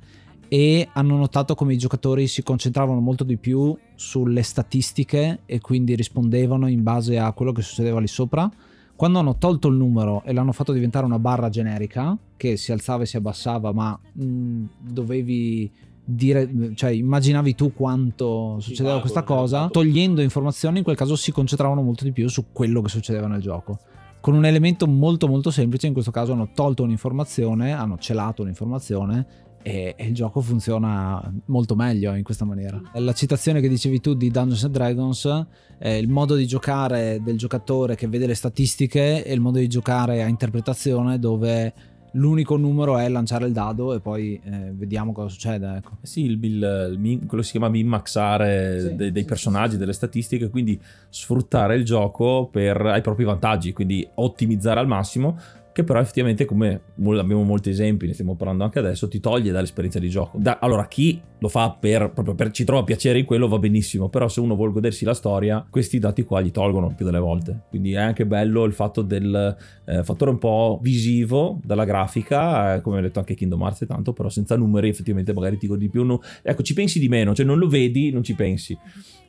e 0.48 0.86
hanno 0.92 1.16
notato 1.16 1.54
come 1.54 1.72
i 1.72 1.78
giocatori 1.78 2.26
si 2.26 2.42
concentravano 2.42 3.00
molto 3.00 3.24
di 3.24 3.38
più 3.38 3.74
sulle 3.94 4.42
statistiche 4.42 5.40
e 5.46 5.60
quindi 5.60 5.94
rispondevano 5.94 6.68
in 6.68 6.82
base 6.82 7.18
a 7.18 7.32
quello 7.32 7.52
che 7.52 7.62
succedeva 7.62 8.00
lì 8.00 8.06
sopra 8.06 8.50
quando 8.94 9.18
hanno 9.18 9.36
tolto 9.36 9.68
il 9.68 9.76
numero 9.76 10.22
e 10.24 10.32
l'hanno 10.32 10.52
fatto 10.52 10.72
diventare 10.72 11.04
una 11.04 11.18
barra 11.18 11.48
generica, 11.48 12.16
che 12.36 12.56
si 12.56 12.72
alzava 12.72 13.02
e 13.02 13.06
si 13.06 13.16
abbassava, 13.16 13.72
ma 13.72 13.98
mh, 14.12 14.64
dovevi 14.80 15.70
dire, 16.04 16.72
cioè 16.74 16.90
immaginavi 16.90 17.54
tu 17.54 17.72
quanto 17.72 18.58
succedeva 18.60 19.00
questa 19.00 19.22
cosa, 19.22 19.68
togliendo 19.68 20.20
informazioni, 20.20 20.78
in 20.78 20.84
quel 20.84 20.96
caso 20.96 21.16
si 21.16 21.32
concentravano 21.32 21.82
molto 21.82 22.04
di 22.04 22.12
più 22.12 22.28
su 22.28 22.46
quello 22.52 22.80
che 22.82 22.88
succedeva 22.88 23.26
nel 23.26 23.40
gioco. 23.40 23.78
Con 24.20 24.34
un 24.34 24.44
elemento 24.44 24.86
molto 24.86 25.26
molto 25.26 25.50
semplice, 25.50 25.88
in 25.88 25.92
questo 25.92 26.12
caso 26.12 26.32
hanno 26.32 26.50
tolto 26.54 26.84
un'informazione, 26.84 27.72
hanno 27.72 27.98
celato 27.98 28.42
un'informazione 28.42 29.26
e, 29.62 29.94
e, 29.96 30.06
il 30.06 30.14
gioco 30.14 30.40
funziona 30.40 31.32
molto 31.46 31.74
meglio 31.74 32.14
in 32.14 32.22
questa 32.22 32.44
maniera. 32.44 32.80
La 32.94 33.12
citazione 33.12 33.60
che 33.60 33.68
dicevi 33.68 34.00
tu 34.00 34.14
di 34.14 34.30
Dungeons 34.30 34.64
and 34.64 34.72
Dragons, 34.72 35.46
eh, 35.78 35.98
il 35.98 36.08
modo 36.08 36.34
di 36.34 36.46
giocare 36.46 37.20
del 37.22 37.38
giocatore 37.38 37.94
che 37.94 38.08
vede 38.08 38.26
le 38.26 38.34
statistiche 38.34 39.24
e 39.24 39.32
il 39.32 39.40
modo 39.40 39.58
di 39.58 39.68
giocare 39.68 40.22
a 40.22 40.26
interpretazione 40.26 41.18
dove 41.18 41.72
l'unico 42.12 42.56
numero 42.56 42.98
è 42.98 43.08
lanciare 43.08 43.46
il 43.46 43.52
dado 43.52 43.94
e 43.94 44.00
poi 44.00 44.40
eh, 44.44 44.72
vediamo 44.74 45.12
cosa 45.12 45.28
succede. 45.28 45.76
Ecco. 45.76 45.90
Sì, 46.02 46.24
il, 46.24 46.38
il, 46.42 46.98
il, 47.02 47.26
quello 47.26 47.42
si 47.42 47.52
chiama 47.52 47.68
min-maxare 47.68 48.80
sì, 48.80 48.94
de, 48.96 49.12
dei 49.12 49.22
sì, 49.22 49.28
personaggi, 49.28 49.72
sì. 49.72 49.78
delle 49.78 49.92
statistiche, 49.92 50.50
quindi 50.50 50.80
sfruttare 51.08 51.76
il 51.76 51.84
gioco 51.84 52.48
per, 52.50 52.80
ai 52.80 53.00
propri 53.00 53.24
vantaggi, 53.24 53.72
quindi 53.72 54.06
ottimizzare 54.14 54.80
al 54.80 54.86
massimo 54.86 55.38
che 55.72 55.84
però 55.84 56.00
effettivamente 56.00 56.44
come 56.44 56.80
abbiamo 57.18 57.42
molti 57.42 57.70
esempi, 57.70 58.06
ne 58.06 58.12
stiamo 58.12 58.34
parlando 58.36 58.64
anche 58.64 58.78
adesso, 58.78 59.08
ti 59.08 59.20
toglie 59.20 59.52
dall'esperienza 59.52 59.98
di 59.98 60.08
gioco. 60.08 60.38
Da, 60.38 60.58
allora 60.60 60.86
chi 60.86 61.20
lo 61.38 61.48
fa 61.48 61.70
per, 61.72 62.12
proprio 62.12 62.34
per 62.34 62.52
ci 62.52 62.64
trova 62.64 62.84
piacere 62.84 63.18
in 63.18 63.24
quello 63.24 63.48
va 63.48 63.58
benissimo, 63.58 64.08
però 64.08 64.28
se 64.28 64.40
uno 64.40 64.54
vuole 64.54 64.72
godersi 64.72 65.04
la 65.04 65.14
storia, 65.14 65.66
questi 65.68 65.98
dati 65.98 66.22
qua 66.22 66.40
gli 66.40 66.50
tolgono 66.50 66.94
più 66.94 67.04
delle 67.04 67.18
volte. 67.18 67.62
Quindi 67.68 67.92
è 67.92 68.00
anche 68.00 68.26
bello 68.26 68.64
il 68.64 68.72
fatto 68.72 69.02
del 69.02 69.56
eh, 69.84 70.04
fattore 70.04 70.30
un 70.30 70.38
po' 70.38 70.78
visivo 70.80 71.60
dalla 71.64 71.84
grafica, 71.84 72.74
eh, 72.74 72.80
come 72.80 72.98
ho 72.98 73.00
detto 73.00 73.18
anche 73.18 73.34
Kingdom 73.34 73.60
Hearts 73.62 73.84
tanto, 73.86 74.12
però 74.12 74.28
senza 74.28 74.56
numeri 74.56 74.88
effettivamente 74.88 75.32
magari 75.32 75.58
ti 75.58 75.66
godi 75.66 75.86
di 75.86 75.90
più. 75.90 76.04
No, 76.04 76.20
ecco, 76.42 76.62
ci 76.62 76.74
pensi 76.74 77.00
di 77.00 77.08
meno, 77.08 77.34
cioè 77.34 77.46
non 77.46 77.58
lo 77.58 77.66
vedi, 77.66 78.10
non 78.12 78.22
ci 78.22 78.34
pensi. 78.34 78.78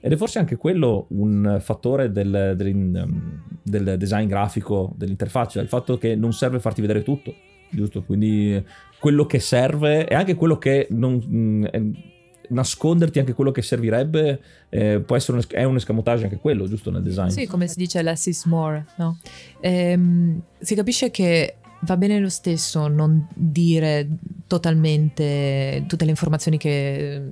Ed 0.06 0.12
è 0.12 0.18
forse 0.18 0.38
anche 0.38 0.58
quello 0.58 1.06
un 1.12 1.60
fattore 1.62 2.12
del, 2.12 2.56
del, 2.58 3.08
del 3.64 3.98
design 3.98 4.28
grafico 4.28 4.94
dell'interfaccia, 4.98 5.62
il 5.62 5.70
fatto 5.70 5.98
che 5.98 6.14
non 6.16 6.33
serve 6.34 6.60
farti 6.60 6.82
vedere 6.82 7.04
tutto, 7.04 7.34
giusto? 7.70 8.04
Quindi 8.04 8.64
quello 9.00 9.26
che 9.26 9.40
serve 9.40 10.06
è 10.06 10.16
anche 10.16 10.36
quello 10.36 10.58
che 10.58 10.88
non... 10.92 11.14
Mh, 11.16 11.78
mm, 11.78 11.92
nasconderti 12.50 13.20
anche 13.20 13.34
quello 13.34 13.52
che 13.52 13.62
servirebbe 13.62 14.42
eh, 14.68 15.00
può 15.00 15.16
essere 15.16 15.38
un, 15.38 15.44
è 15.50 15.64
un 15.64 15.78
escamotage 15.78 16.26
anche 16.26 16.38
quello 16.38 16.68
giusto 16.68 16.92
nel 16.92 17.02
design 17.02 17.30
sì 17.30 17.48
come 17.48 17.68
si 17.68 17.78
dice 17.78 18.02
less 18.02 18.26
is 18.26 18.44
more 18.46 18.86
no? 18.98 19.18
ehm, 19.62 20.42
si 20.60 20.76
capisce 20.76 21.10
che 21.10 21.56
va 21.82 21.98
bene 21.98 22.20
lo 22.20 22.30
stesso 22.30 22.88
non 22.88 23.28
dire 23.34 24.08
totalmente 24.46 25.86
tutte 25.88 26.04
le 26.04 26.12
informazioni 26.12 26.58
che 26.58 27.30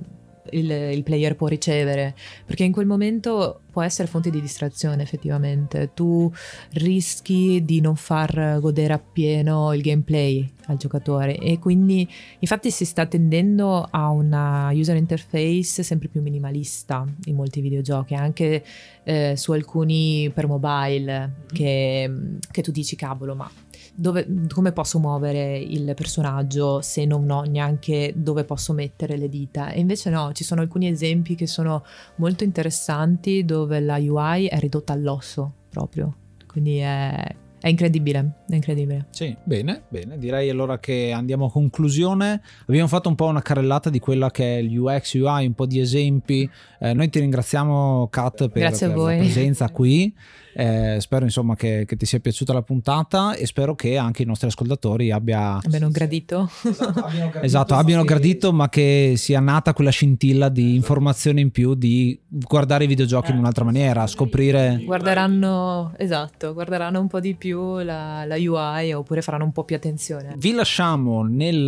il, 0.50 0.70
il 0.70 1.02
player 1.02 1.36
può 1.36 1.46
ricevere, 1.46 2.14
perché 2.44 2.64
in 2.64 2.72
quel 2.72 2.86
momento 2.86 3.60
può 3.70 3.82
essere 3.82 4.06
fonte 4.06 4.30
di 4.30 4.40
distrazione 4.40 5.02
effettivamente. 5.02 5.90
Tu 5.94 6.30
rischi 6.72 7.64
di 7.64 7.80
non 7.80 7.96
far 7.96 8.58
godere 8.60 8.92
appieno 8.92 9.72
il 9.72 9.80
gameplay 9.80 10.52
al 10.66 10.76
giocatore 10.76 11.38
e 11.38 11.58
quindi 11.58 12.08
infatti 12.38 12.70
si 12.70 12.84
sta 12.84 13.06
tendendo 13.06 13.86
a 13.90 14.10
una 14.10 14.70
user 14.72 14.96
interface 14.96 15.82
sempre 15.82 16.08
più 16.08 16.20
minimalista 16.20 17.04
in 17.24 17.34
molti 17.34 17.60
videogiochi, 17.60 18.14
anche 18.14 18.64
eh, 19.04 19.34
su 19.36 19.52
alcuni 19.52 20.30
per 20.32 20.46
mobile 20.46 21.44
che, 21.52 22.10
che 22.50 22.62
tu 22.62 22.70
dici 22.70 22.94
cavolo 22.94 23.34
ma 23.34 23.50
dove, 23.94 24.26
come 24.48 24.72
posso 24.72 24.98
muovere 24.98 25.58
il 25.58 25.92
personaggio 25.94 26.80
se 26.80 27.04
non 27.04 27.28
ho 27.30 27.42
neanche 27.42 28.12
dove 28.16 28.44
posso 28.44 28.72
mettere 28.72 29.16
le 29.16 29.28
dita. 29.28 29.70
E 29.70 29.80
invece 29.80 30.10
no, 30.10 30.32
ci 30.32 30.44
sono 30.44 30.60
alcuni 30.60 30.88
esempi 30.88 31.34
che 31.34 31.46
sono 31.46 31.84
molto 32.16 32.44
interessanti 32.44 33.44
dove 33.44 33.80
la 33.80 33.96
UI 33.96 34.46
è 34.46 34.58
ridotta 34.58 34.92
all'osso 34.92 35.52
proprio. 35.68 36.16
Quindi 36.46 36.78
è, 36.78 37.34
è 37.60 37.68
incredibile, 37.68 38.40
è 38.48 38.54
incredibile. 38.54 39.06
Sì, 39.10 39.34
bene, 39.44 39.84
bene. 39.88 40.18
Direi 40.18 40.50
allora 40.50 40.78
che 40.78 41.12
andiamo 41.12 41.46
a 41.46 41.50
conclusione. 41.50 42.42
Abbiamo 42.66 42.88
fatto 42.88 43.08
un 43.08 43.14
po' 43.14 43.26
una 43.26 43.40
carrellata 43.40 43.88
di 43.88 44.00
quella 44.00 44.30
che 44.30 44.58
è 44.58 44.62
l'UX, 44.62 45.14
UI, 45.14 45.46
un 45.46 45.54
po' 45.54 45.66
di 45.66 45.78
esempi. 45.78 46.48
Eh, 46.80 46.92
noi 46.92 47.08
ti 47.08 47.20
ringraziamo, 47.20 48.08
Kat, 48.08 48.48
per, 48.48 48.70
per 48.70 48.88
la 48.88 49.16
presenza 49.16 49.70
qui. 49.70 50.12
Eh, 50.54 50.98
spero 51.00 51.24
insomma 51.24 51.56
che, 51.56 51.84
che, 51.86 51.96
ti 51.96 52.06
sia 52.06 52.20
piaciuta 52.20 52.52
la 52.52 52.62
puntata 52.62 53.34
e 53.34 53.46
spero 53.46 53.74
che 53.74 53.96
anche 53.96 54.22
i 54.22 54.26
nostri 54.26 54.48
ascoltatori 54.48 55.10
abbia... 55.10 55.58
abbiano 55.62 55.90
gradito. 55.90 56.50
Esatto, 56.62 57.04
abbiano 57.04 57.30
gradito, 57.30 57.40
esatto, 57.40 57.74
abbiano 57.74 58.04
gradito 58.04 58.52
ma 58.52 58.68
che 58.68 59.14
sia 59.16 59.40
nata 59.40 59.72
quella 59.72 59.90
scintilla 59.90 60.48
di 60.48 60.74
informazione 60.74 61.40
in 61.40 61.50
più 61.50 61.74
di 61.74 62.18
guardare 62.28 62.84
i 62.84 62.86
videogiochi 62.86 63.30
in 63.30 63.38
un'altra 63.38 63.64
maniera, 63.64 64.06
scoprire... 64.06 64.82
Guarderanno, 64.84 65.94
esatto, 65.96 66.52
guarderanno 66.52 67.00
un 67.00 67.06
po' 67.08 67.20
di 67.20 67.34
più 67.34 67.78
la, 67.78 68.24
la 68.24 68.36
UI 68.36 68.92
oppure 68.92 69.22
faranno 69.22 69.44
un 69.44 69.52
po' 69.52 69.64
più 69.64 69.76
attenzione. 69.76 70.34
Vi 70.36 70.52
lasciamo 70.52 71.22
nei 71.22 71.66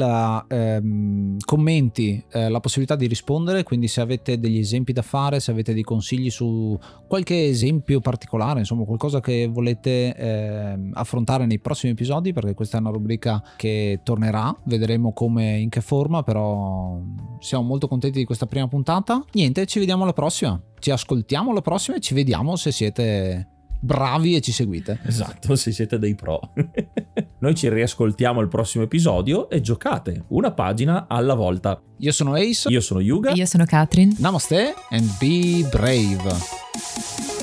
ehm, 0.49 1.39
commenti 1.45 2.24
eh, 2.30 2.49
la 2.49 2.61
possibilità 2.61 2.97
di 2.97 3.07
rispondere, 3.07 3.62
quindi 3.62 3.89
se 3.89 4.01
avete 4.01 4.39
degli 4.39 4.59
esempi 4.59 4.93
da 4.93 5.03
fare, 5.03 5.41
se 5.41 5.51
avete 5.51 5.74
dei 5.74 5.82
consigli 5.82 6.30
su 6.30 6.78
qualche 7.07 7.47
esempio 7.47 8.01
particolare, 8.01 8.61
insomma 8.61 8.73
insomma 8.74 8.84
qualcosa 8.84 9.20
che 9.20 9.46
volete 9.46 10.14
eh, 10.14 10.90
affrontare 10.92 11.46
nei 11.46 11.58
prossimi 11.58 11.92
episodi 11.92 12.32
perché 12.32 12.54
questa 12.54 12.76
è 12.76 12.80
una 12.80 12.90
rubrica 12.90 13.42
che 13.56 14.00
tornerà, 14.02 14.54
vedremo 14.64 15.12
come 15.12 15.58
in 15.58 15.68
che 15.68 15.80
forma, 15.80 16.22
però 16.22 17.00
siamo 17.38 17.64
molto 17.64 17.88
contenti 17.88 18.18
di 18.18 18.24
questa 18.24 18.46
prima 18.46 18.68
puntata. 18.68 19.24
Niente, 19.32 19.66
ci 19.66 19.78
vediamo 19.78 20.02
alla 20.02 20.12
prossima. 20.12 20.60
Ci 20.78 20.90
ascoltiamo 20.90 21.50
alla 21.50 21.62
prossima 21.62 21.96
e 21.96 22.00
ci 22.00 22.12
vediamo 22.12 22.56
se 22.56 22.70
siete 22.70 23.48
bravi 23.80 24.34
e 24.34 24.40
ci 24.40 24.52
seguite. 24.52 24.98
Esatto, 25.04 25.54
se 25.56 25.72
siete 25.72 25.98
dei 25.98 26.14
pro. 26.14 26.40
Noi 27.38 27.54
ci 27.54 27.68
riascoltiamo 27.68 28.40
il 28.40 28.48
prossimo 28.48 28.84
episodio 28.84 29.48
e 29.48 29.60
giocate 29.60 30.24
una 30.28 30.52
pagina 30.52 31.06
alla 31.08 31.34
volta. 31.34 31.80
Io 31.98 32.12
sono 32.12 32.34
Ace. 32.34 32.68
Io 32.68 32.80
sono 32.80 33.00
Yuga. 33.00 33.32
Io 33.32 33.46
sono 33.46 33.64
Katrin. 33.64 34.14
Namaste 34.18 34.74
and 34.90 35.08
be 35.18 35.66
brave. 35.70 37.34